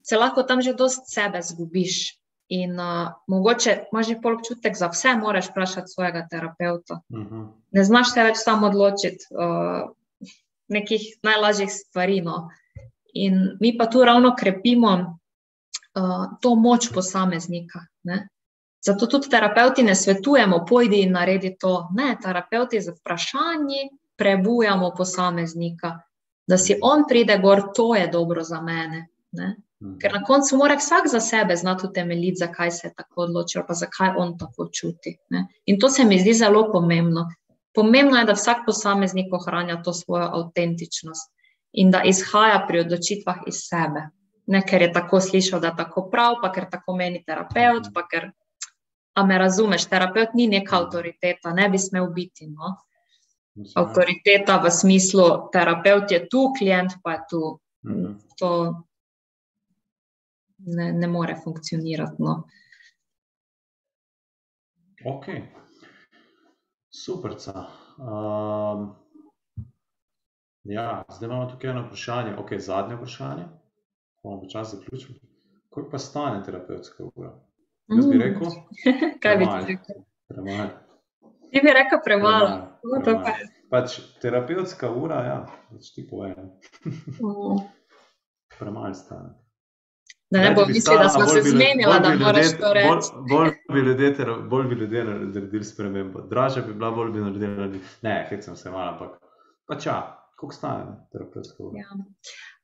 se 0.06 0.16
lahko 0.16 0.42
tam 0.46 0.62
že 0.62 0.74
dost 0.74 1.10
sebe 1.12 1.42
zgubiš. 1.42 2.16
In 2.50 2.74
uh, 2.82 3.12
mogoče 3.30 3.76
imaš 3.92 4.08
že 4.08 4.16
pol 4.22 4.34
občutek, 4.38 4.74
za 4.74 4.88
vse 4.90 5.14
moraš 5.18 5.52
vprašati 5.52 5.92
svojega 5.92 6.26
terapeuta. 6.30 7.00
Uh 7.08 7.18
mhm. 7.18 7.34
-huh. 7.34 7.48
Ne 7.70 7.84
znaš 7.84 8.14
se 8.14 8.24
več 8.24 8.36
samo 8.36 8.66
odločiti 8.66 9.26
uh, 9.30 9.90
nekih 10.68 11.02
najlažjih 11.22 11.70
stvari. 11.70 12.20
No. 12.20 12.48
In 13.14 13.56
mi 13.60 13.76
pa 13.78 13.86
tu 13.86 14.04
ravno 14.04 14.34
krepimo 14.38 15.20
uh, 15.94 16.38
to 16.40 16.54
moč 16.54 16.92
posameznika. 16.94 17.80
Ne? 18.02 18.28
Zato 18.86 19.06
tudi 19.06 19.28
terapeuti 19.28 19.82
ne 19.82 19.94
svetujemo, 19.94 20.64
pojdi 20.68 21.02
in 21.02 21.12
naredi 21.12 21.56
to. 21.60 21.88
Ne, 21.94 22.16
terapeuti 22.22 22.80
z 22.80 22.94
vprašanji 22.96 23.88
prebujamo 24.16 24.92
posameznika, 24.96 25.98
da 26.48 26.58
si 26.58 26.78
on 26.82 27.04
pride 27.08 27.38
gor, 27.38 27.62
to 27.74 27.94
je 27.94 28.06
dobro 28.08 28.44
za 28.44 28.60
mene. 28.60 29.08
Ne? 29.32 29.56
Mhm. 29.82 29.98
Ker 29.98 30.12
na 30.12 30.22
koncu 30.24 30.56
mora 30.56 30.76
vsak 30.76 31.08
za 31.08 31.20
sebe 31.20 31.56
znati 31.56 31.86
utemeljiti, 31.86 32.36
zakaj 32.36 32.70
se 32.70 32.86
je 32.86 32.94
tako 32.96 33.22
odločil, 33.22 33.62
pa 33.68 33.74
zakaj 33.74 34.14
on 34.16 34.38
tako 34.38 34.68
čuti. 34.72 35.16
Ne? 35.30 35.46
In 35.66 35.80
to 35.80 35.88
se 35.88 36.04
mi 36.04 36.18
zdi 36.20 36.34
zelo 36.34 36.72
pomembno. 36.72 37.28
Pomembno 37.74 38.18
je, 38.18 38.24
da 38.24 38.32
vsak 38.32 38.64
posameznik 38.66 39.32
ohranja 39.32 39.82
to 39.82 39.92
svojo 39.92 40.24
avtentičnost 40.24 41.30
in 41.72 41.90
da 41.90 42.02
izhaja 42.04 42.64
pri 42.68 42.80
odločitvah 42.80 43.44
iz 43.46 43.62
sebe. 43.68 44.08
Ne 44.50 44.62
ker 44.66 44.82
je 44.82 44.92
tako 44.92 45.20
slišal, 45.20 45.60
da 45.60 45.70
je 45.70 45.76
tako 45.76 46.08
prav, 46.10 46.40
pa 46.42 46.50
ker 46.52 46.66
tako 46.70 46.96
meni 46.98 47.22
terapeut, 47.24 47.92
pa 47.94 48.06
ker. 48.10 48.30
A 49.14 49.24
me 49.26 49.38
razumeš, 49.38 49.88
terapeut 49.90 50.34
ni 50.34 50.46
neka 50.46 50.76
avtoriteta, 50.76 51.52
ne 51.54 51.68
bi 51.68 51.78
smel 51.78 52.06
biti. 52.14 52.46
No? 52.46 52.76
Avtoriteta 53.76 54.56
v 54.62 54.70
smislu, 54.70 55.26
terapeut 55.52 56.10
je 56.10 56.22
tu, 56.30 56.46
klient 56.58 56.94
pa 57.02 57.18
je 57.18 57.20
tu. 57.30 57.42
Mhm. 57.86 58.14
To 58.38 58.50
ne, 60.66 60.92
ne 60.92 61.06
more 61.06 61.36
funkcionirati. 61.44 62.22
No. 62.22 62.42
Ok, 65.04 65.26
super. 66.90 67.36
Um, 67.98 68.96
ja, 70.64 71.04
zdaj 71.10 71.26
imamo 71.26 71.46
tukaj 71.46 71.70
eno 71.70 71.82
vprašanje, 71.82 72.36
ok, 72.36 72.52
zadnje 72.54 72.96
vprašanje. 72.96 73.44
Bomo 74.22 74.40
počasi 74.40 74.76
zaključili. 74.76 75.20
Koliko 75.68 75.90
pa 75.90 75.98
stane 75.98 76.44
terapevtska 76.44 77.04
ura? 77.14 77.32
Jaz 77.88 78.06
bi 78.06 78.18
rekel, 78.18 78.46
Kaj 79.22 79.36
bi 79.36 79.44
ti 79.44 79.66
rekel? 79.68 79.94
premalo. 80.28 80.68
Ti 81.50 81.60
bi 81.60 81.70
rekel 81.70 81.98
premalo. 82.04 82.46
Premalo, 82.46 82.66
No, 82.84 83.02
premalo. 83.04 83.24
pa. 83.24 83.32
Pač 83.72 83.90
terapevtska 84.20 84.90
ura, 84.92 85.14
ja, 85.16 85.38
pač 85.70 85.92
ti 85.94 86.08
povem, 86.10 86.34
Mm. 86.84 87.60
premalo 88.58 88.94
stane. 88.94 89.30
Da 90.30 90.38
ne 90.38 90.48
Več 90.48 90.56
bo 90.56 90.64
bi 90.64 90.72
mislil, 90.72 90.98
da 90.98 91.08
smo 91.08 91.20
bolj 91.20 91.42
se 91.42 91.52
bolj 91.86 92.00
da 92.00 92.14
moraš 92.16 92.50
to 92.52 92.66
bolj- 92.66 92.74
reči. 92.74 93.10
Bolj 93.28 93.50
bi 93.68 93.80
ljudje, 93.80 94.14
ter- 94.14 94.42
bolj 94.44 94.64
bi 94.64 94.74
ljudje 94.74 95.04
naredili 95.04 95.64
spremembo. 95.64 96.20
Dražja 96.22 96.62
bi 96.62 96.74
bila, 96.74 96.90
bolj 96.90 97.10
bi 97.10 97.20
naredili. 97.20 97.80
Ne, 98.02 98.26
hecam 98.30 98.56
se 98.56 98.70
malo, 98.70 98.92
ampak 98.92 99.18
pač 99.66 99.86
ja, 99.86 99.96
koliko 100.40 100.56
stane 100.56 100.84
ne, 100.84 100.96
terapevtska 101.12 101.62
ura? 101.64 101.78
Ja. 101.78 101.96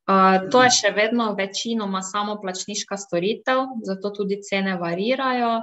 Uh, 0.07 0.51
to 0.51 0.62
je 0.62 0.70
še 0.70 0.93
vedno 0.95 1.33
večinoma 1.35 2.01
samoplačniška 2.07 2.97
storitev, 2.97 3.64
zato 3.85 4.12
tudi 4.14 4.39
cene 4.43 4.77
varirajo. 4.81 5.57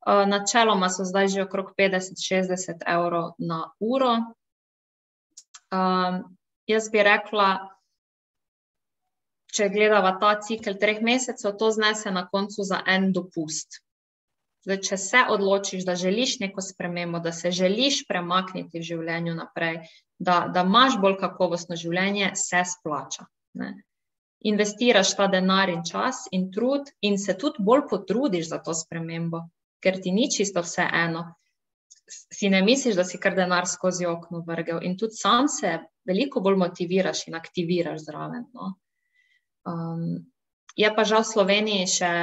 Uh, 0.00 0.24
načeloma 0.26 0.88
so 0.88 1.04
zdaj 1.04 1.28
že 1.28 1.42
okrog 1.44 1.74
50-60 1.78 2.86
evrov 2.88 3.34
na 3.38 3.60
uro. 3.78 4.14
Um, 5.70 6.22
jaz 6.66 6.88
bi 6.90 7.04
rekla, 7.04 7.50
če 9.54 9.68
gledava 9.70 10.16
ta 10.22 10.32
cikel 10.40 10.80
treh 10.80 11.04
mesecev, 11.04 11.54
to 11.60 11.70
znese 11.70 12.10
na 12.10 12.24
koncu 12.26 12.64
za 12.66 12.80
en 12.86 13.12
dopust. 13.12 13.82
Zdaj, 14.64 14.80
če 14.88 14.96
se 15.00 15.20
odločiš, 15.32 15.84
da 15.88 15.94
želiš 15.96 16.38
neko 16.40 16.64
spremembo, 16.64 17.20
da 17.20 17.32
se 17.32 17.52
želiš 17.52 18.02
premakniti 18.08 18.80
v 18.80 18.88
življenju 18.88 19.36
naprej, 19.36 19.84
da, 20.20 20.50
da 20.54 20.64
imaš 20.68 20.98
bolj 21.00 21.16
kakovostno 21.20 21.76
življenje, 21.80 22.34
se 22.36 22.60
splača. 22.68 23.24
Ne. 23.60 23.72
Investiraš 24.50 25.14
ta 25.16 25.26
denar 25.32 25.72
in 25.72 25.80
čas 25.84 26.26
in 26.36 26.50
trud, 26.52 26.88
in 27.04 27.18
se 27.18 27.34
tudi 27.40 27.64
bolj 27.64 27.86
potrudiš 27.90 28.50
za 28.52 28.60
to 28.64 28.74
spremembo, 28.76 29.46
ker 29.80 30.00
ti 30.00 30.12
ni 30.12 30.28
čisto 30.32 30.62
vse 30.64 30.84
eno. 31.02 31.24
Si 32.10 32.50
ne 32.52 32.60
misliš, 32.66 32.98
da 32.98 33.04
si 33.04 33.20
kar 33.22 33.36
denar 33.36 33.68
skozi 33.68 34.08
okno 34.08 34.42
vrgel, 34.46 34.80
in 34.84 34.98
tudi 34.98 35.16
sam 35.16 35.48
se 35.48 35.78
veliko 36.08 36.40
bolj 36.44 36.58
motiviraš 36.66 37.26
in 37.28 37.36
aktiviraš 37.40 38.04
zraven. 38.04 38.44
No. 38.52 38.74
Um, 39.68 40.24
je 40.76 40.88
pa 40.96 41.04
žal 41.04 41.24
v 41.24 41.32
Sloveniji 41.32 41.90
še 41.96 42.14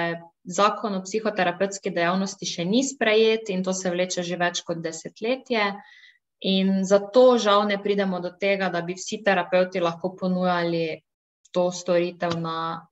zakon 0.48 0.98
o 0.98 1.04
psihoterapevtski 1.06 1.91
dejavnosti 1.93 2.45
še 2.50 2.66
ni 2.66 2.84
sprejet 2.86 3.50
in 3.54 3.66
to 3.66 3.74
se 3.74 3.89
vleče 3.93 4.24
že 4.24 4.38
več 4.38 4.62
kot 4.68 4.86
desetletje. 4.86 5.74
In 6.39 6.83
zato 6.85 7.38
žal 7.38 7.65
ne 7.67 7.79
pridemo 7.83 8.19
do 8.19 8.29
tega, 8.39 8.69
da 8.69 8.81
bi 8.81 8.93
vsi 8.93 9.23
terapeuti 9.25 9.81
lahko 9.81 10.13
ponujali 10.15 11.01
to 11.51 11.71
storitev 11.71 12.38
na, 12.39 12.88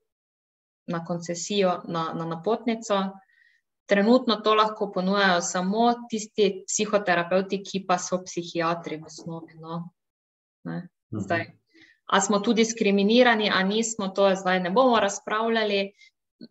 na 0.87 1.03
koncesijo, 1.05 1.81
na, 1.87 2.13
na 2.13 2.25
napotnico. 2.25 2.97
Trenutno 3.85 4.35
to 4.41 4.55
lahko 4.55 4.89
ponujajo 4.91 5.41
samo 5.41 5.91
tisti 6.09 6.63
psihoterapeuti, 6.65 7.61
ki 7.61 7.83
pa 7.85 7.99
so 8.01 8.23
psihiatri 8.23 8.97
v 8.97 9.05
osnovi. 9.05 9.59
No. 9.61 9.83
Ne, 10.65 10.87
zdaj. 11.11 11.45
A 12.05 12.21
smo 12.21 12.39
tu 12.39 12.53
diskriminirani, 12.53 13.49
a 13.53 13.61
nismo, 13.63 14.09
to 14.09 14.31
zdaj 14.35 14.59
ne 14.59 14.71
bomo 14.73 14.97
razpravljali. 14.99 15.91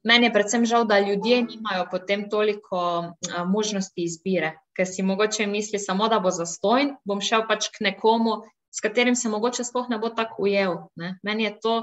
Meni 0.03 0.27
je 0.27 0.33
predvsem 0.33 0.65
žal, 0.65 0.85
da 0.85 0.97
ljudje 0.99 1.43
nimajo 1.45 1.87
potem 1.91 2.31
toliko 2.31 2.79
a, 3.29 3.45
možnosti 3.45 4.01
izbire, 4.03 4.55
ker 4.73 4.87
si 4.87 5.03
mogoče 5.03 5.47
misli 5.47 5.79
samo, 5.79 6.09
da 6.09 6.19
bo 6.19 6.31
zastojn, 6.31 6.95
bom 7.05 7.21
šel 7.21 7.45
pač 7.47 7.69
k 7.69 7.81
nekomu, 7.83 8.39
s 8.71 8.81
katerim 8.81 9.15
se 9.15 9.29
mogoče 9.29 9.63
sploh 9.63 9.89
ne 9.89 9.99
bo 9.99 10.09
tako 10.11 10.43
ujel. 10.43 10.77
Ne. 10.97 11.19
Meni 11.23 11.45
je 11.45 11.61
to 11.61 11.75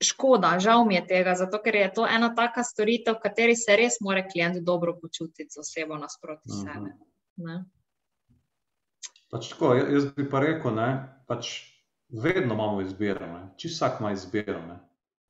škoda, 0.00 0.58
žal 0.58 0.84
mi 0.84 0.94
je 0.94 1.06
tega, 1.06 1.34
zato 1.34 1.58
ker 1.58 1.74
je 1.76 1.92
to 1.92 2.06
ena 2.06 2.34
taka 2.34 2.62
storitev, 2.62 3.14
v 3.14 3.20
kateri 3.20 3.56
se 3.56 3.76
res 3.76 4.00
mora 4.00 4.22
klient 4.24 4.58
dobro 4.58 4.94
počutiti 4.94 5.48
z 5.48 5.58
osebo 5.58 5.96
nasproti 5.96 6.46
Mhm. 6.46 6.58
sebe. 6.60 6.90
Ne. 7.38 7.64
Pač 9.30 9.48
tako, 9.48 9.74
ja- 9.74 9.88
jaz 9.88 10.04
bi 10.12 10.24
pa 10.24 10.40
rekel, 10.40 10.74
ne, 10.74 10.90
pač 11.26 11.62
vedno 12.10 12.54
imamo 12.54 12.80
izbiro. 12.80 13.22
ne. 13.22 13.48
Čisto 13.56 13.76
vsak 13.78 14.00
ima 14.00 14.12
izbiro. 14.12 14.60
ne. 14.62 14.78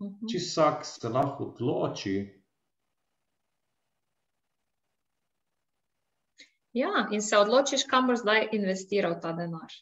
Mhm. 0.01 0.27
Čisto 0.31 0.61
vsak 0.61 0.85
se 0.85 1.09
lahko 1.09 1.45
odloči. 1.45 2.35
Ja, 6.73 7.09
in 7.11 7.23
se 7.23 7.39
odločiš, 7.39 7.85
kam 7.91 8.07
boš 8.07 8.23
zdaj 8.23 8.49
investiral 8.53 9.17
ta 9.23 9.33
denar. 9.33 9.73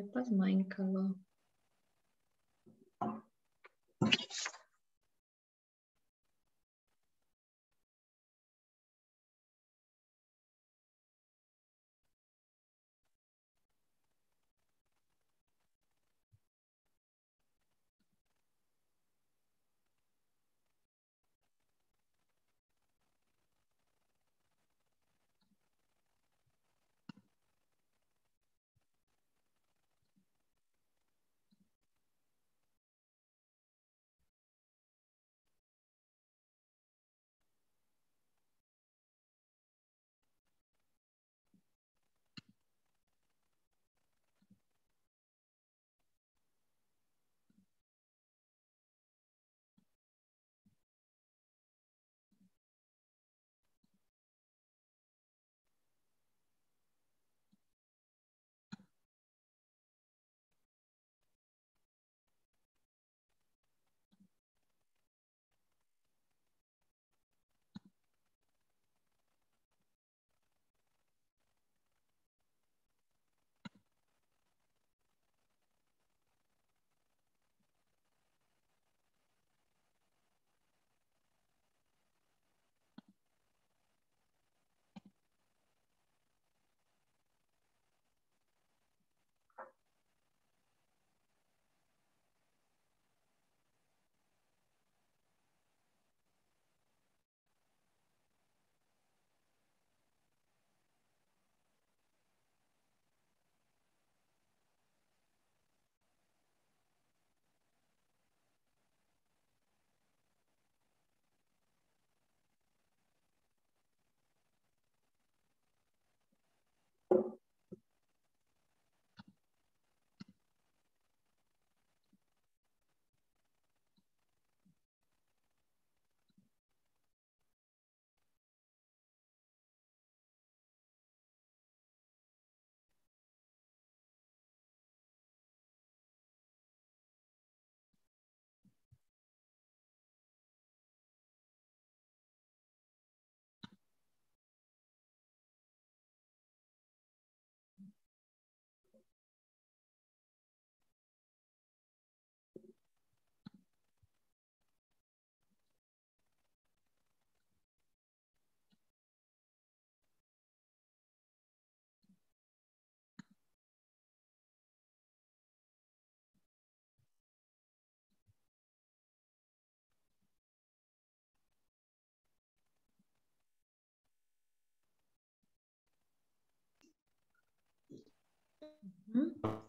Aj, 0.00 0.06
Je 0.06 0.08
pa 0.12 0.20
zmanjkalo. 0.24 1.02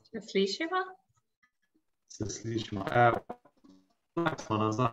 Se 0.04 0.22
slišiva? 0.22 0.82
Se 2.08 2.26
slišimo. 2.26 2.86
Evo, 2.96 3.20
tako 4.14 4.42
smo 4.42 4.58
nazaj. 4.58 4.90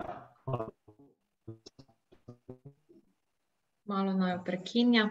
Malo 3.85 4.12
naj 4.12 4.45
prekinja. 4.45 5.11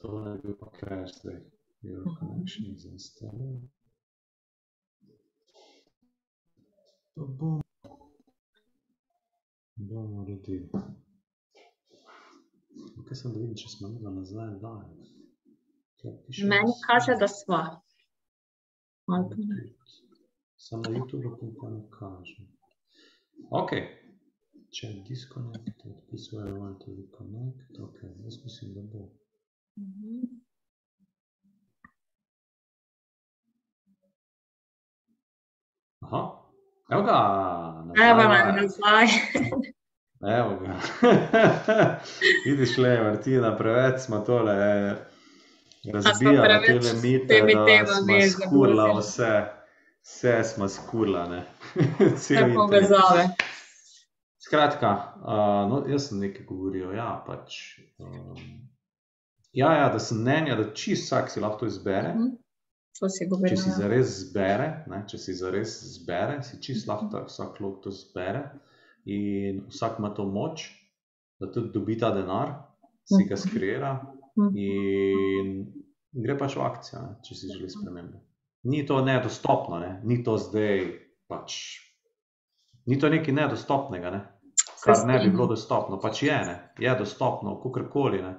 To 0.00 0.26
je 0.26 0.38
bil 0.42 0.56
pa 0.60 0.66
crash 0.78 1.12
zdaj. 1.20 1.40
Your 1.82 2.04
connection 2.18 2.74
is 2.74 2.84
installed. 2.84 3.68
To 7.14 7.26
bom. 7.26 7.62
Bomo 9.76 10.22
uredili. 10.22 10.68
Kaj 13.08 13.16
sem 13.16 13.32
da 13.32 13.38
vidim, 13.38 13.56
če 13.56 13.68
smo 13.68 13.88
nazaj 13.88 14.54
live? 14.60 15.19
Meni 16.48 16.72
kaže, 16.86 17.16
da 17.20 17.28
sva. 17.28 17.80
Samo 20.56 20.82
YouTubeu 20.82 21.54
pa 21.60 21.68
ne 21.70 21.82
kaže. 21.98 22.42
Ok. 23.50 23.72
Če 24.70 24.86
disconnected, 25.08 25.94
this 26.10 26.30
way 26.32 26.48
I 26.48 26.52
want 26.52 26.78
to 26.84 26.92
reconnect. 26.94 27.80
Ok, 27.80 27.98
jaz 28.24 28.36
mislim, 28.44 28.74
da 28.74 28.82
bo. 28.92 29.08
Mhm. 29.78 30.40
Aha. 36.00 36.22
Evo 36.90 37.02
ga. 37.02 37.18
nazaj 37.86 38.10
Evo 38.10 38.22
nam 38.22 38.56
nazaj. 38.56 39.06
Evo 40.38 40.60
ga. 40.60 40.80
Vidiš 42.46 42.76
le, 42.78 43.00
Martina, 43.02 43.56
preveč 43.56 44.00
smo 44.00 44.18
tole 44.18 44.54
razbijali 44.54 45.10
tele 45.82 46.82
s 46.82 47.02
mite, 47.02 47.26
temi 47.26 47.54
da 47.54 47.64
temami 47.66 48.22
smo 48.22 48.46
skurla 48.46 48.98
vse. 48.98 49.30
Vse 50.02 50.44
smo 50.44 50.68
skurla, 50.68 51.28
ne. 51.28 51.44
Vse 52.16 52.34
povezave. 52.54 53.28
Skratka, 54.38 54.90
uh, 55.16 55.70
no, 55.70 55.84
jaz 55.88 56.08
sem 56.08 56.18
nekaj 56.18 56.46
govoril, 56.46 56.94
ja, 56.96 57.24
pač. 57.26 57.78
Um, 57.98 58.36
ja, 59.52 59.72
ja, 59.72 59.88
da 59.92 59.98
sem 59.98 60.18
mnenja, 60.18 60.56
da 60.56 60.70
čist 60.74 61.06
vsak 61.06 61.30
si 61.30 61.40
lahko 61.40 61.66
izbere. 61.66 62.14
Mhm. 62.14 62.30
To 63.00 63.08
si 63.08 63.24
Če 63.24 63.28
govorila. 63.30 63.56
si 63.56 63.70
zares 63.70 64.08
zbere, 64.26 64.66
ne, 64.90 65.04
če 65.08 65.18
si 65.18 65.32
zares 65.32 65.76
zbere, 65.94 66.42
si 66.44 66.58
čist 66.60 66.88
lahko 66.88 67.08
tak, 67.12 67.28
vsak 67.30 67.60
lahko 67.60 67.80
to 67.86 67.92
zbere 67.96 68.42
in 69.08 69.62
vsak 69.72 69.96
ima 69.98 70.10
to 70.14 70.26
moč, 70.28 70.66
da 71.40 71.48
tudi 71.52 71.70
dobi 71.72 71.96
ta 71.98 72.10
denar, 72.12 72.50
si 73.08 73.24
ga 73.24 73.36
Mhm. 73.38 73.44
Mhm. 74.38 74.56
in 74.56 75.54
gre 76.12 76.36
pač 76.38 76.56
v 76.56 76.64
akcijo, 76.66 77.02
ne, 77.02 77.14
če 77.24 77.34
si 77.34 77.50
želi 77.52 77.70
spremembe. 77.70 78.20
Ni 78.70 78.84
to 78.86 79.00
nedostopno, 79.04 79.78
ne, 79.80 80.00
ni 80.04 80.20
to 80.24 80.36
zdaj 80.38 80.84
pač, 81.30 81.56
ni 82.86 82.98
to 83.00 83.08
nekaj 83.08 83.34
nedostopnega, 83.34 84.10
ne, 84.10 84.20
kar 84.84 85.04
ne 85.08 85.18
bi 85.22 85.30
bilo 85.30 85.46
dostopno, 85.54 85.98
pač 86.02 86.22
je, 86.26 86.38
ne, 86.46 86.56
je 86.78 86.94
dostopno, 86.98 87.56
kakorkoli, 87.62 88.22
ne. 88.22 88.34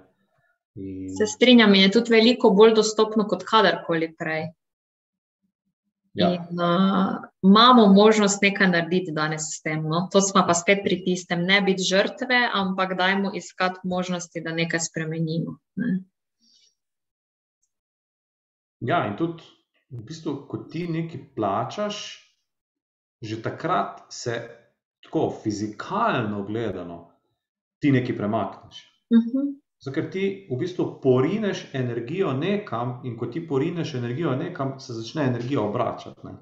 In, 0.76 1.10
Se 1.18 1.28
strinjam, 1.28 1.74
in 1.76 1.88
je 1.88 1.92
tudi 1.98 2.14
veliko 2.14 2.54
bolj 2.56 2.76
dostopno 2.78 3.26
kot 3.28 3.44
kadarkoli 3.44 4.14
prej. 4.18 4.46
Ja, 6.14 6.30
In, 6.34 6.60
uh, 6.60 7.24
imamo 7.42 7.88
možnost 7.94 8.42
nekaj 8.42 8.68
narediti 8.68 9.12
danes 9.12 9.42
s 9.56 9.62
tem. 9.62 9.84
No? 9.84 10.08
To 10.12 10.22
smo 10.22 10.44
pa 10.48 10.54
spet 10.54 10.84
pri 10.84 11.04
tistem, 11.06 11.46
ne 11.48 11.62
biti 11.62 11.84
žrtve, 11.84 12.42
ampak 12.54 12.98
dajmo 12.98 13.32
iskati 13.36 13.80
možnosti, 13.84 14.42
da 14.42 14.52
nekaj 14.52 14.80
spremenimo. 14.80 15.58
Ne? 15.76 16.04
Ja, 18.82 19.06
in 19.08 19.16
tudi, 19.18 19.44
v 19.90 20.04
bistvu, 20.04 20.36
ko 20.50 20.66
ti 20.72 20.88
nekaj 20.90 21.22
plačaš, 21.36 21.98
že 23.22 23.42
takrat 23.42 24.02
se 24.10 24.42
tako 25.04 25.30
fizikalno 25.44 26.44
gledano 26.44 27.12
ti 27.82 27.92
nekaj 27.92 28.18
premakneš. 28.18 28.82
Uh 29.10 29.20
-huh. 29.20 29.62
Zato, 29.82 29.96
ker 29.96 30.12
ti 30.14 30.26
v 30.50 30.58
bistvu 30.62 30.86
porineš 31.02 31.64
energijo 31.74 32.34
nekam, 32.38 33.00
in 33.04 33.16
ko 33.18 33.28
ti 33.34 33.42
porineš 33.48 33.96
energijo 33.98 34.36
nekam, 34.38 34.76
se 34.80 34.94
začne 34.94 35.26
energija 35.32 35.62
obračati. 35.62 36.22
Ne? 36.28 36.36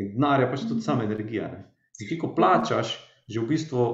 In 0.00 0.14
denar 0.14 0.40
je 0.40 0.48
pač 0.50 0.64
tudi 0.68 0.80
sama 0.80 1.04
energija. 1.04 1.50
Ne? 1.52 1.66
In 2.00 2.08
ti, 2.08 2.16
ko 2.18 2.32
plačaš, 2.34 2.94
že 3.28 3.40
v 3.40 3.50
bistvu 3.50 3.84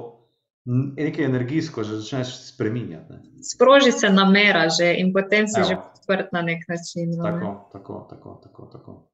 nekaj 0.95 1.25
energijsko 1.25 1.83
že 1.83 1.99
začneš 1.99 2.33
spreminjati. 2.53 3.13
Ne? 3.13 3.43
Sproži 3.43 3.91
se 3.91 4.09
namera 4.09 4.67
že 4.69 4.93
in 5.01 5.13
potem 5.13 5.47
si 5.47 5.59
Evo. 5.59 5.67
že 5.67 5.75
odprt 5.75 6.31
na 6.31 6.41
nek 6.41 6.63
način. 6.69 7.11
no, 7.17 7.23
ne. 7.23 7.31
Tako, 7.31 7.69
tako, 7.73 8.07
tako, 8.09 8.39
tako. 8.43 8.65
tako. 8.65 9.05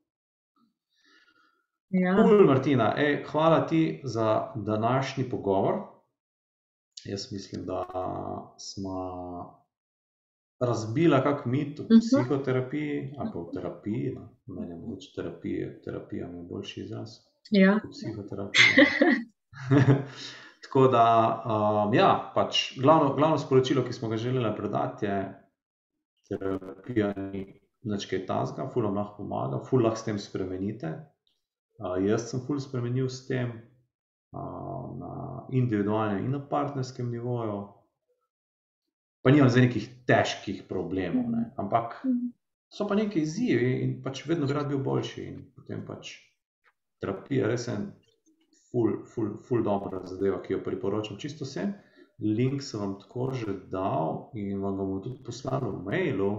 Ja. 1.90 2.16
Cool, 2.16 2.46
Martina, 2.48 2.94
Ej, 2.98 3.24
hvala 3.32 3.68
ti 3.68 4.02
za 4.04 4.52
današnji 4.56 5.30
pogovor. 5.30 5.95
Jaz 7.06 7.32
mislim, 7.32 7.66
da 7.66 7.86
smo 8.58 8.96
razbila 10.60 11.24
kak 11.24 11.46
mit 11.46 11.80
o 11.80 11.84
Mhm. 11.84 12.00
psihoterapiji 12.00 13.14
ali 13.18 13.30
pa 13.34 13.40
o 13.40 13.52
terapiji. 13.54 14.14
No. 14.16 14.30
Meni 14.48 14.72
je 14.72 14.78
mogoče 14.78 15.12
terapija, 15.16 15.82
terapija 15.82 16.28
mi 16.28 16.38
je 16.38 16.44
boljši 16.44 16.82
izraz 16.82 17.10
Ja. 17.52 17.80
psihoterapija. 17.92 18.86
Tako 20.64 20.88
da, 20.88 21.04
um, 21.86 21.94
ja, 21.94 22.32
pač 22.36 22.80
glavno, 22.80 23.14
glavno 23.16 23.38
sporočilo, 23.38 23.84
ki 23.86 23.94
smo 23.94 24.10
ga 24.10 24.18
želeli 24.18 24.56
predati, 24.58 25.06
je, 25.06 25.20
terapija 26.30 27.14
ni 27.16 27.44
nič 27.84 28.06
kaj 28.06 28.26
tazga, 28.26 28.70
ful 28.70 28.84
vam 28.84 28.96
lahko 28.96 29.18
pomaga, 29.18 29.60
ful 29.64 29.84
lahko 29.84 29.98
s 29.98 30.04
tem 30.04 30.20
spremenite. 30.20 30.90
Uh, 31.76 32.00
jaz 32.02 32.30
sem 32.30 32.40
ful 32.40 32.60
spremenil 32.60 33.10
s 33.10 33.28
tem 33.28 33.52
uh, 34.32 34.42
na 34.98 35.05
individualnem 35.50 36.26
in 36.26 36.32
na 36.32 36.40
partnerskem 36.40 37.12
nivoju. 37.12 37.60
Pa 39.26 39.32
nimam 39.34 39.50
zdaj 39.50 39.66
nekih 39.66 39.90
težkih 40.06 40.64
problemov, 40.70 41.30
ne? 41.34 41.50
ampak 41.58 41.98
so 42.70 42.88
pa 42.88 42.96
neki 42.96 43.22
izzivi 43.22 43.72
in 43.84 44.02
pač 44.04 44.26
vedno 44.30 44.46
bi 44.46 44.54
rad 44.54 44.70
bil 44.70 44.84
boljši. 44.86 45.24
In 45.32 45.40
potem 45.56 45.82
pač 45.88 46.14
terapija 47.02 47.50
res 47.50 47.68
en 47.74 47.90
ful, 48.72 49.02
ful, 49.10 49.34
ful 49.48 49.64
dobra 49.64 50.04
zadeva, 50.06 50.42
ki 50.44 50.54
jo 50.58 50.64
priporočam 50.66 51.18
čisto 51.22 51.48
vsem. 51.48 51.74
Link 52.20 52.64
sem 52.64 52.80
vam 52.80 52.96
tako 53.00 53.32
že 53.36 53.58
dal 53.72 54.30
in 54.40 54.62
vam 54.62 54.78
ga 54.78 54.84
bom 54.88 55.02
tudi 55.04 55.24
poslal 55.24 55.66
v 55.68 55.82
mailu, 55.84 56.32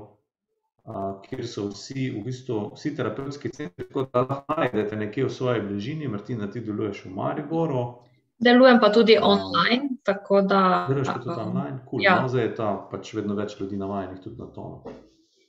a, 0.86 1.20
kjer 1.26 1.44
so 1.44 1.66
vsi, 1.68 2.10
v 2.14 2.22
bistvu, 2.24 2.60
vsi 2.76 2.94
terapevtski 2.96 3.50
centri, 3.52 3.84
tako 3.84 4.06
da 4.12 4.22
lahko 4.24 4.56
najdete 4.56 4.96
nekje 4.96 5.26
v 5.26 5.34
svoji 5.34 5.64
bližini. 5.68 6.08
Martina, 6.08 6.48
ti 6.48 6.62
deluješ 6.64 7.04
v 7.04 7.12
Mariboru, 7.18 7.84
Delujem 8.38 8.80
pa 8.80 8.90
tudi 8.92 9.12
Ja. 9.12 9.24
online, 9.24 9.88
da. 10.48 10.86
deluješ 10.88 11.06
pa 11.08 11.18
tudi 11.18 11.40
online, 11.40 11.78
cool, 11.90 12.02
ja. 12.02 12.20
no, 12.22 12.28
zdaj 12.28 12.42
je 12.44 12.54
ta 12.54 12.86
pač 12.90 13.14
vedno 13.14 13.34
več 13.34 13.60
ljudi 13.60 13.76
navajenih 13.76 14.20
tudi 14.20 14.36
na 14.38 14.46
to. 14.46 14.82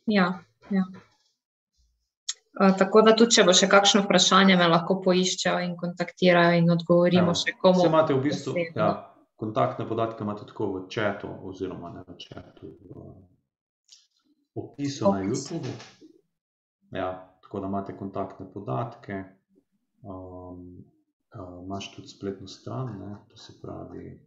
Ja, 0.08 0.40
ja. 0.72 0.84
Uh, 2.58 2.72
tako 2.78 3.02
da 3.02 3.14
tudi, 3.16 3.36
če 3.36 3.44
bo 3.44 3.54
še 3.54 3.68
kakšno 3.70 4.02
vprašanje, 4.08 4.56
me 4.58 4.68
lahko 4.68 5.02
poiščejo 5.04 5.60
in 5.62 5.76
kontaktirajo 5.78 6.58
in 6.58 6.72
odgovorimo 6.74 7.30
Evo, 7.30 7.36
še 7.38 7.54
komu. 7.62 7.84
Vse 7.84 7.92
imate 7.92 8.16
v 8.16 8.24
bistvu, 8.24 8.56
osebno. 8.56 8.82
ja, 8.82 8.88
kontaktne 9.36 9.86
podatke 9.86 10.24
imate 10.24 10.48
tako 10.48 10.72
v 10.74 10.88
čatu, 10.90 11.30
oziroma 11.44 11.92
ne 11.94 12.02
v 12.08 12.16
čatu, 12.18 12.72
v 12.82 13.06
opisu 14.58 15.12
na 15.12 15.20
Opis. 15.22 15.52
YouTubu. 15.52 15.76
Ja, 16.96 17.12
tako 17.44 17.60
da 17.60 17.68
imate 17.68 17.98
kontaktne 18.00 18.48
podatke. 18.54 19.24
Um, 20.02 20.82
uh, 21.40 21.64
imaš 21.64 21.92
tudi 21.96 22.08
spletno 22.08 22.48
stran, 22.48 22.94
ne, 23.00 23.16
to 23.30 23.38
se 23.38 23.54
pravi 23.62 24.20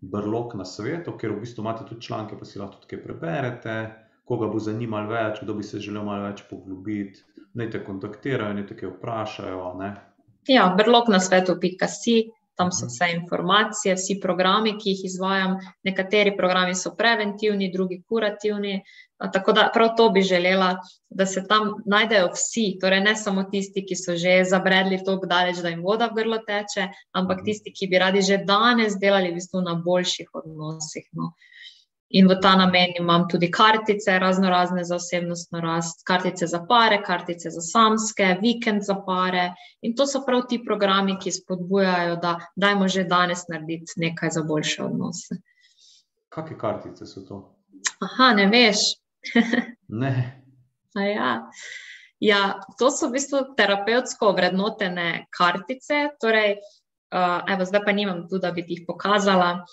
Brlog 0.00 0.54
na 0.54 0.64
svetu, 0.64 1.14
kjer 1.18 1.32
v 1.32 1.40
bistvu 1.40 1.62
imate 1.62 1.84
tudi 1.88 2.02
članke, 2.02 2.36
pa 2.38 2.44
si 2.44 2.58
lahko 2.58 2.76
tudi 2.76 2.90
kaj 2.90 3.04
preberete. 3.04 3.76
Koga 4.24 4.48
bo 4.52 4.60
zanimalo 4.60 5.08
več, 5.08 5.40
kdo 5.42 5.54
bi 5.54 5.64
se 5.64 5.80
želel 5.84 6.04
malo 6.04 6.24
več 6.28 6.42
poglobiti, 6.48 7.22
naj 7.60 7.70
te 7.72 7.80
kontaktirajo, 7.84 8.56
naj 8.56 8.66
te 8.68 8.76
kaj 8.76 8.90
vprašajo. 8.94 9.66
Ne. 9.80 9.90
Ja, 10.48 10.66
brlog 10.78 11.08
na 11.12 11.20
svetu.si, 11.20 12.16
tam 12.56 12.72
so 12.72 12.86
Mhm. 12.86 12.88
vse 12.88 13.06
informacije, 13.14 13.94
vsi 13.94 14.20
programi, 14.22 14.72
ki 14.72 14.90
jih 14.90 15.04
izvajam. 15.04 15.56
Nekateri 15.82 16.36
programi 16.36 16.74
so 16.74 16.94
preventivni, 16.96 17.72
drugi 17.72 18.02
kurativni. 18.08 18.82
Tako 19.32 19.52
da 19.52 19.70
prav 19.74 19.88
to 19.96 20.10
bi 20.10 20.22
želela, 20.22 20.76
da 21.10 21.26
se 21.26 21.44
tam 21.48 21.74
najdejo 21.86 22.28
vsi, 22.28 22.78
torej 22.80 23.00
ne 23.00 23.16
samo 23.16 23.42
tisti, 23.44 23.86
ki 23.86 23.96
so 23.96 24.16
že 24.16 24.44
zabredli 24.44 24.98
tako 25.04 25.26
daleč, 25.26 25.56
da 25.56 25.68
jim 25.68 25.82
voda 25.82 26.06
v 26.06 26.14
grlo 26.14 26.38
teče, 26.38 26.88
ampak 27.12 27.36
Mhm. 27.38 27.44
tisti, 27.44 27.72
ki 27.72 27.86
bi 27.86 27.98
radi 27.98 28.22
že 28.22 28.38
danes 28.38 28.98
delali 29.00 29.30
v 29.30 29.34
bistvu 29.34 29.60
na 29.60 29.74
boljših 29.74 30.28
odnosih. 30.34 31.04
No. 31.12 31.32
In 32.14 32.28
v 32.30 32.36
ta 32.42 32.52
namen 32.56 32.94
imam 32.98 33.24
tudi 33.28 33.50
kartice, 33.50 34.18
razno 34.22 34.50
razne 34.50 34.84
za 34.84 34.96
osebnostno 34.96 35.60
rast, 35.60 36.04
kartice 36.06 36.46
za 36.46 36.60
pare, 36.68 37.00
kartice 37.02 37.50
za 37.50 37.60
samske, 37.60 38.36
vikend 38.42 38.82
za 38.86 38.94
pare. 39.06 39.48
In 39.82 39.96
to 39.96 40.06
so 40.06 40.22
prav 40.26 40.44
ti 40.48 40.60
programi, 40.64 41.16
ki 41.18 41.32
spodbujajo, 41.34 42.16
da 42.22 42.36
dajmo 42.56 42.88
že 42.88 43.04
danes 43.04 43.48
narediti 43.48 43.98
nekaj 44.06 44.30
za 44.30 44.42
boljše 44.42 44.84
odnose. 44.84 45.40
Kakšne 46.28 46.58
kartice 46.58 47.06
so 47.06 47.26
to? 47.26 47.42
Aha, 48.00 48.32
ne 48.34 48.46
veš. 48.46 48.86
Ne, 49.88 50.40
Ja. 50.94 51.50
Ja, 52.20 52.60
to 52.78 52.90
so 52.90 53.10
v 53.10 53.18
bistvu 53.18 53.40
terapevtsko 53.58 54.30
vrednotene 54.32 55.26
kartice. 55.34 56.14
Torej, 56.22 56.56
uh, 57.12 57.42
evo, 57.50 57.66
zdaj 57.66 57.82
pa 57.84 57.92
nimam 57.92 58.22
tu, 58.30 58.38
da 58.38 58.52
bi 58.54 58.64
jih 58.68 58.84
pokazala. 58.86 59.66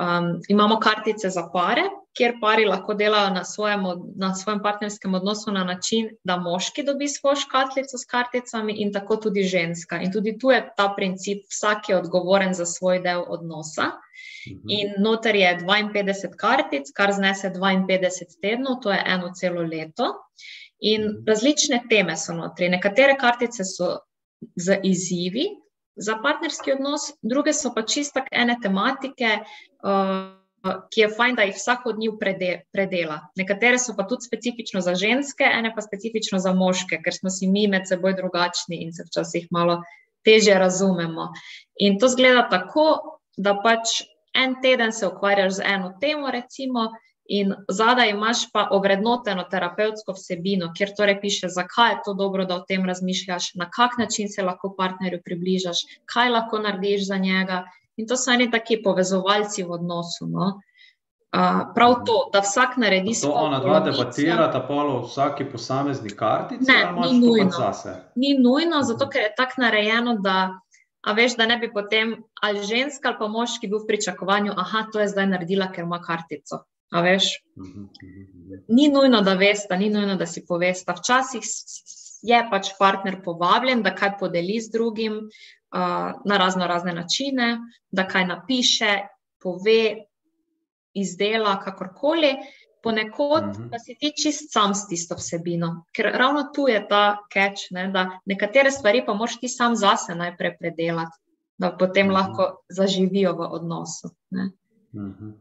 Um, 0.00 0.40
imamo 0.48 0.78
kartice 0.80 1.28
za 1.28 1.42
pare, 1.52 1.82
kjer 2.16 2.38
pari 2.40 2.64
lahko 2.64 2.94
delajo 2.94 3.30
na 3.34 3.44
svojem, 3.44 3.82
na 4.16 4.34
svojem 4.34 4.62
partnerskem 4.62 5.14
odnosu 5.14 5.52
na 5.52 5.64
način, 5.64 6.08
da 6.24 6.36
moški 6.36 6.82
dobi 6.82 7.08
svojo 7.08 7.36
škatlico 7.36 7.98
s 7.98 8.04
karticami 8.08 8.72
in 8.72 8.92
tako 8.92 9.16
tudi 9.16 9.42
ženska. 9.42 10.00
In 10.00 10.12
tudi 10.12 10.38
tu 10.38 10.50
je 10.50 10.62
ta 10.76 10.88
princip, 10.96 11.44
vsak 11.50 11.88
je 11.88 11.98
odgovoren 11.98 12.54
za 12.54 12.66
svoj 12.66 13.02
del 13.04 13.24
odnosa. 13.28 13.90
Mhm. 14.48 14.68
In 14.68 14.94
noter 14.98 15.36
je 15.36 15.58
52 15.68 16.36
kartic, 16.36 16.90
kar 16.94 17.12
znese 17.12 17.50
52 17.50 18.40
tednov, 18.42 18.80
to 18.82 18.92
je 18.92 19.02
eno 19.06 19.32
celo 19.34 19.62
leto. 19.62 20.14
In 20.80 21.02
mhm. 21.02 21.24
različne 21.26 21.82
teme 21.90 22.16
so 22.16 22.32
notri. 22.32 22.68
Nekatere 22.68 23.18
kartice 23.20 23.64
so 23.64 23.98
z 24.56 24.80
izzivi, 24.82 25.44
za 25.96 26.16
partnerski 26.22 26.72
odnos, 26.72 27.12
druge 27.22 27.52
so 27.52 27.72
pa 27.74 27.82
čisto 27.82 28.22
ene 28.32 28.56
tematike, 28.62 29.38
uh, 29.82 30.40
ki 30.92 31.00
je 31.00 31.08
fajn, 31.16 31.36
da 31.36 31.46
jih 31.48 31.56
vsak 31.56 31.86
od 31.86 31.98
njih 31.98 32.18
predela. 32.72 33.20
Nekatere 33.36 33.78
so 33.78 33.94
pa 33.96 34.04
tudi 34.08 34.26
specifično 34.28 34.80
za 34.84 34.94
ženske, 34.94 35.44
ene 35.44 35.72
pa 35.74 35.80
specifično 35.82 36.38
za 36.38 36.52
moške, 36.52 37.00
ker 37.04 37.16
smo 37.16 37.30
si 37.30 37.48
mi 37.48 37.66
med 37.68 37.88
seboj 37.88 38.14
drugačni 38.18 38.82
in 38.84 38.92
se 38.92 39.06
včasih 39.08 39.48
malo 39.50 39.80
teže 40.24 40.54
razumemo. 40.54 41.30
In 41.80 41.98
to 41.98 42.08
zgleda 42.08 42.48
tako, 42.50 43.18
da 43.36 43.56
pač 43.64 44.02
en 44.36 44.58
teden 44.62 44.92
se 44.92 45.06
ukvarjaš 45.06 45.52
z 45.52 45.62
eno 45.64 45.94
temo, 46.00 46.30
recimo, 46.30 46.90
In 47.30 47.52
zadaj 47.68 48.10
imaš 48.10 48.40
pa 48.52 48.64
ovrednoteno 48.74 49.44
terapevtsko 49.50 50.16
vsebino, 50.16 50.72
kjer 50.74 50.90
torej 50.98 51.20
piše, 51.20 51.48
zakaj 51.48 51.92
je 51.92 51.98
to 52.04 52.14
dobro, 52.14 52.44
da 52.44 52.56
o 52.56 52.64
tem 52.68 52.86
razmišljaš, 52.86 53.52
na 53.54 53.68
kak 53.70 53.98
način 53.98 54.28
se 54.28 54.42
lahko 54.42 54.72
partnerju 54.78 55.20
približaš, 55.24 55.84
kaj 56.10 56.28
lahko 56.28 56.58
narediš 56.58 57.06
za 57.06 57.16
njega. 57.16 57.60
In 57.96 58.08
to 58.10 58.16
so 58.16 58.32
eni 58.34 58.50
taki 58.50 58.80
povezovalci 58.82 59.62
v 59.62 59.76
odnosu. 59.76 60.26
No? 60.26 60.48
Uh, 61.30 61.60
prav 61.74 61.94
to, 62.06 62.16
da 62.32 62.40
vsak 62.42 62.74
naredi 62.76 63.14
svoje. 63.14 63.34
To 63.34 63.44
ona 63.46 63.60
dva 63.60 63.80
debatirata 63.80 64.64
pa 64.66 64.74
o 64.74 64.96
vsaki 65.04 65.46
posamezni 65.52 66.10
kartici, 66.10 66.66
ne, 66.66 66.80
ni 66.96 67.20
nujno. 67.20 67.70
Ni 68.16 68.32
nujno, 68.38 68.82
zato 68.82 69.06
ker 69.08 69.22
je 69.28 69.34
tako 69.36 69.62
narejeno, 69.62 70.16
da, 70.18 70.58
veš, 71.14 71.36
da 71.38 71.46
ne 71.46 71.60
bi 71.62 71.70
potem 71.72 72.16
ali 72.42 72.66
ženska 72.66 73.08
ali 73.08 73.18
pa 73.22 73.28
moški 73.28 73.70
bil 73.70 73.78
v 73.84 73.86
pričakovanju, 73.86 74.58
da 74.58 74.84
to 74.92 75.00
je 75.00 75.08
zdaj 75.14 75.30
naredila, 75.36 75.70
ker 75.70 75.86
ima 75.86 76.02
kartico. 76.02 76.64
A 76.90 77.00
veš, 77.00 77.24
mhm, 77.56 77.68
mhm, 77.68 77.82
mhm. 78.02 78.64
ni 78.68 78.88
nujno, 78.88 79.20
da 79.22 79.34
veste, 79.34 79.76
ni 79.76 79.90
nujno, 79.90 80.16
da 80.16 80.26
si 80.26 80.44
poveste. 80.46 80.92
Včasih 80.92 81.46
je 82.22 82.40
pač 82.50 82.72
partner 82.78 83.20
povabljen, 83.24 83.82
da 83.82 83.94
kaj 83.94 84.16
podeli 84.18 84.58
z 84.60 84.72
drugim 84.72 85.20
uh, 85.22 86.12
na 86.24 86.38
razno 86.38 86.66
razne 86.66 86.92
načine, 86.92 87.58
da 87.90 88.08
kaj 88.08 88.26
napiše, 88.26 88.96
pove, 89.42 90.06
izdela, 90.94 91.60
kakorkoli. 91.60 92.34
Ponekod 92.82 93.44
uh 93.44 93.50
-huh. 93.50 93.70
pa 93.70 93.78
si 93.78 93.94
ti 94.00 94.12
čist 94.22 94.52
sam 94.52 94.74
s 94.74 94.86
tisto 94.88 95.14
vsebino, 95.14 95.84
ker 95.92 96.06
ravno 96.14 96.46
tu 96.54 96.68
je 96.68 96.88
ta 96.88 97.16
catch, 97.32 97.68
ne, 97.70 97.88
da 97.88 98.20
nekatere 98.24 98.70
stvari 98.70 99.02
pa 99.06 99.14
moš 99.14 99.36
ti 99.40 99.48
sam 99.48 99.76
zase 99.76 100.14
najprej 100.14 100.56
predelati, 100.58 101.18
da 101.58 101.76
potem 101.76 102.06
uh 102.06 102.12
-huh. 102.12 102.16
lahko 102.16 102.64
zaživijo 102.68 103.32
v 103.32 103.40
odnosu. 103.40 104.08
Uh 104.30 104.38
-huh. 104.92 105.32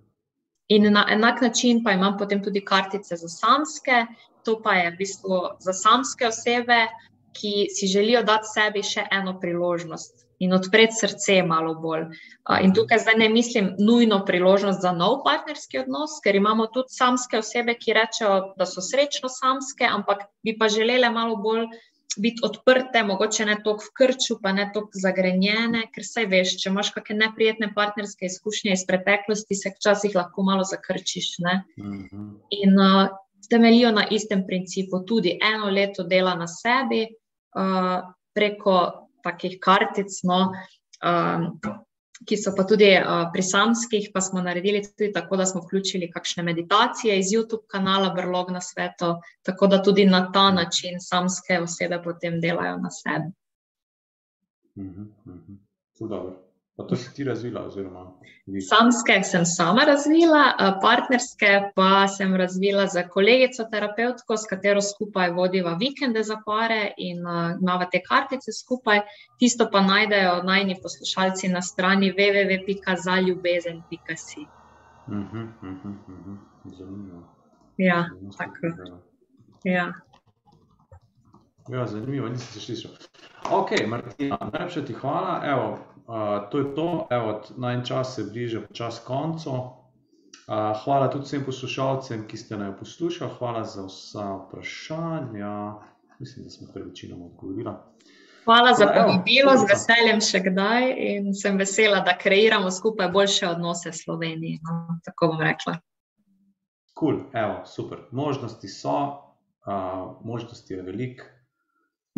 In 0.70 0.92
na 0.94 1.06
enak 1.10 1.42
način 1.42 1.84
pa 1.84 1.92
imam 1.98 2.18
potem 2.18 2.44
tudi 2.44 2.62
kartice 2.66 3.16
za 3.18 3.28
samske, 3.28 4.06
to 4.46 4.60
pa 4.64 4.74
je 4.74 4.92
v 4.92 4.98
bistvu 4.98 5.40
za 5.60 5.74
samske 5.74 6.28
osebe, 6.28 6.84
ki 7.34 7.68
si 7.74 7.88
želijo 7.88 8.24
dati 8.24 8.50
sebi 8.54 8.84
še 8.84 9.06
eno 9.12 9.36
priložnost 9.42 10.26
in 10.40 10.54
odpreti 10.56 10.96
srce 10.96 11.42
malo 11.44 11.74
bolj. 11.84 12.06
In 12.64 12.74
tukaj 12.74 13.02
zdaj 13.04 13.18
ne 13.20 13.28
mislim 13.30 13.74
nujno 13.80 14.22
priložnost 14.26 14.82
za 14.82 14.92
nov 14.96 15.20
partnerski 15.26 15.82
odnos, 15.82 16.20
ker 16.24 16.38
imamo 16.40 16.70
tudi 16.74 16.96
samske 16.96 17.42
osebe, 17.42 17.76
ki 17.76 17.96
rečejo, 17.98 18.38
da 18.58 18.66
so 18.66 18.82
srečno 18.82 19.30
samske, 19.30 19.90
ampak 19.90 20.24
bi 20.44 20.56
pa 20.60 20.70
želele 20.72 21.10
malo 21.12 21.36
bolj 21.44 21.68
biti 22.18 22.42
odprte, 22.44 23.04
mogoče 23.04 23.46
ne 23.46 23.58
toliko 23.64 23.86
v 23.86 23.94
krču, 23.94 24.40
pa 24.44 24.52
ne 24.56 24.70
toliko 24.74 25.02
zagrenjene, 25.02 25.86
ker 25.94 26.06
saj 26.06 26.28
veš, 26.32 26.56
če 26.62 26.70
imaš 26.72 26.92
kakšne 26.96 27.18
neprijetne 27.24 27.72
partnerske 27.76 28.26
izkušnje 28.30 28.74
iz 28.74 28.86
preteklosti, 28.88 29.56
se 29.56 29.74
včasih 29.76 30.16
lahko 30.16 30.46
malo 30.48 30.66
zakrčiš. 30.68 31.36
Mhm. 31.80 32.30
In 32.62 32.80
uh, 32.80 33.10
temeljijo 33.50 33.92
na 33.92 34.08
istem 34.12 34.46
principu, 34.48 35.04
tudi 35.06 35.38
eno 35.42 35.70
leto 35.70 36.04
dela 36.04 36.36
na 36.36 36.48
sebi, 36.48 37.06
uh, 37.56 38.00
preko 38.34 38.80
takih 39.24 39.60
kartic. 39.62 40.22
No, 40.24 40.52
um, 41.04 41.52
ki 42.26 42.38
so 42.38 42.52
pa 42.56 42.66
tudi 42.68 42.90
uh, 42.98 43.30
pri 43.34 43.44
samskih, 43.44 44.10
pa 44.14 44.22
smo 44.22 44.42
naredili 44.42 44.82
tudi 44.84 45.12
tako, 45.14 45.38
da 45.38 45.46
smo 45.46 45.62
vključili 45.62 46.12
kakšne 46.12 46.44
meditacije 46.44 47.20
iz 47.20 47.32
YouTube 47.32 47.66
kanala 47.68 48.10
Brlog 48.14 48.52
na 48.52 48.62
svetu, 48.62 49.16
tako 49.42 49.68
da 49.68 49.84
tudi 49.84 50.06
na 50.06 50.32
ta 50.32 50.52
način 50.52 51.00
samske 51.00 51.60
osebe 51.60 52.02
potem 52.04 52.42
delajo 52.42 52.78
na 52.78 52.92
sebi. 52.92 53.32
Mhm, 54.76 55.02
mhm. 55.26 56.49
Pa 56.80 56.88
to 56.88 56.96
si 56.96 57.14
ti 57.14 57.24
razvila? 57.24 57.66
Oziroma, 57.68 58.12
Samske 58.70 59.24
sem 59.24 59.46
sama 59.46 59.82
razvila, 59.86 60.56
partnerske 60.82 61.72
pa 61.76 62.08
sem 62.08 62.36
razvila 62.36 62.88
za 62.88 63.08
kolegico 63.08 63.64
terapeutko, 63.72 64.38
s 64.38 64.46
katero 64.50 64.82
skupaj 64.82 65.32
vodiva 65.36 65.78
vikende 65.80 66.24
za 66.24 66.38
pare 66.46 66.94
in 66.98 67.18
imamo 67.62 67.86
te 67.92 68.02
kartice 68.08 68.52
skupaj. 68.62 69.00
Tisto 69.40 69.70
pa 69.72 69.82
najdejo 69.82 70.44
najni 70.44 70.76
poslušalci 70.84 71.48
na 71.48 71.62
strani 71.62 72.14
www.zaljubezen.si. 72.14 74.42
Uh 74.42 74.48
-huh, 75.14 75.18
uh 75.18 75.24
-huh, 75.62 75.76
uh 75.86 75.94
-huh. 76.26 76.38
Zanimivo. 76.64 77.24
Ja, 77.78 78.10
tako. 78.38 78.68
Ja. 79.64 79.94
Ja, 81.72 81.88
zanimivo, 81.88 82.30
nisem 82.30 82.48
se 82.48 82.60
slišal. 82.60 82.92
Ok, 83.52 83.70
Martina, 83.88 84.38
najlepša 84.54 84.86
ti 84.86 84.94
hvala. 84.94 85.42
Evo, 85.46 85.80
uh, 86.10 86.50
to 86.50 86.58
je 86.58 86.76
to, 86.76 87.08
Evo, 87.10 87.42
na 87.58 87.74
en 87.74 87.86
čas 87.86 88.16
se 88.16 88.24
bliža 88.24 88.62
čas 88.74 89.00
koncu. 89.06 89.52
Uh, 89.52 90.74
hvala 90.84 91.12
tudi 91.14 91.30
vsem 91.30 91.46
poslušalcem, 91.46 92.26
ki 92.28 92.38
ste 92.38 92.58
naj 92.58 92.74
poslušali. 92.80 93.32
Hvala 93.38 93.64
za 93.64 93.86
vsa 93.86 94.26
vprašanja. 94.36 95.54
Mislim, 96.20 96.46
da 96.46 96.50
smo 96.50 96.68
kar 96.74 96.82
večino 96.84 97.26
odgovorili. 97.26 97.74
Hvala 98.44 98.74
za 98.74 98.88
povabilo, 98.88 99.54
z 99.62 99.68
veseljem 99.70 100.22
še 100.26 100.40
kdaj 100.48 100.88
in 100.98 101.34
sem 101.38 101.58
vesela, 101.60 102.00
da 102.02 102.16
kreiramo 102.18 102.72
skupaj 102.72 103.12
boljše 103.14 103.48
odnose 103.48 103.92
v 103.92 103.98
Sloveniji. 104.00 104.60
No, 104.66 104.98
tako 105.06 105.34
bom 105.34 105.44
rekla. 105.46 105.76
Kul, 106.98 107.20
cool, 107.30 107.60
super. 107.66 108.02
Možnosti 108.12 108.68
so, 108.68 108.96
uh, 109.70 110.18
možnosti 110.26 110.74
je 110.74 110.82
veliko. 110.82 111.30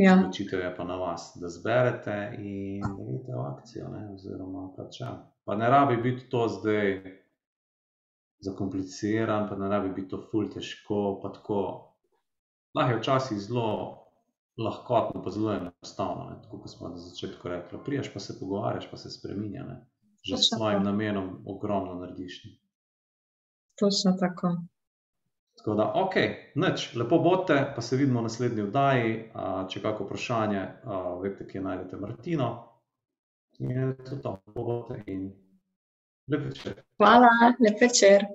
Ja. 0.01 0.15
Odločitev 0.17 0.59
je 0.59 0.69
pa 0.75 0.83
na 0.83 0.95
vas, 0.97 1.31
da 1.37 1.49
zberete 1.49 2.15
in 2.37 2.81
da 2.81 3.03
vidite 3.05 3.35
v 3.37 3.41
akcijo. 3.45 3.89
Ne, 3.93 4.07
pač, 4.77 5.01
ja. 5.03 5.11
Pa 5.45 5.55
ne 5.55 5.69
rabi 5.69 5.97
biti 6.01 6.29
to 6.29 6.47
zdaj 6.49 7.01
zakompliciran, 8.41 9.49
pa 9.49 9.55
ne 9.55 9.69
rabi 9.69 9.91
biti 9.93 10.09
to 10.09 10.21
ful 10.31 10.49
težko. 10.49 11.21
Lahko 11.21 12.91
je 12.91 12.97
včasih 12.97 13.37
zelo 13.37 13.67
lahkotno, 14.57 15.21
pa 15.23 15.29
zelo 15.29 15.53
enostavno. 15.53 16.39
Tako 16.43 16.63
kot 16.63 16.71
smo 16.71 16.89
na 16.89 16.97
začetku 16.97 17.47
rekli, 17.47 17.79
priješ 17.85 18.13
pa 18.13 18.19
se 18.19 18.39
pogovarjaš, 18.39 18.89
pa 18.91 18.97
se 18.97 19.09
spremenja. 19.09 19.63
Ne. 19.69 19.77
Že 20.23 20.37
s 20.37 20.49
svojim 20.55 20.83
namenom 20.83 21.43
ogromno 21.45 21.93
narediš. 22.01 22.41
Točno 23.79 24.17
tako. 24.19 24.57
Tako 25.61 25.75
da, 25.77 25.91
ok, 25.95 26.15
noč, 26.55 26.87
lepo 26.97 27.19
bote, 27.21 27.55
pa 27.75 27.81
se 27.81 27.97
vidimo 27.97 28.19
v 28.19 28.23
naslednji 28.23 28.63
oddaji. 28.65 29.11
Če 29.69 29.81
kako 29.83 30.07
vprašanje, 30.07 30.63
veste, 31.21 31.45
kje 31.45 31.61
najdete 31.61 31.99
Martino. 32.01 32.47
In 33.59 33.93
to 34.01 34.15
je 34.15 34.21
to, 34.21 34.31
lepo 34.47 34.63
bote 34.65 34.97
in 35.05 35.27
lep 36.33 36.47
večer. 36.49 36.81
Hvala, 36.97 37.29
lep 37.59 37.81
večer. 37.81 38.25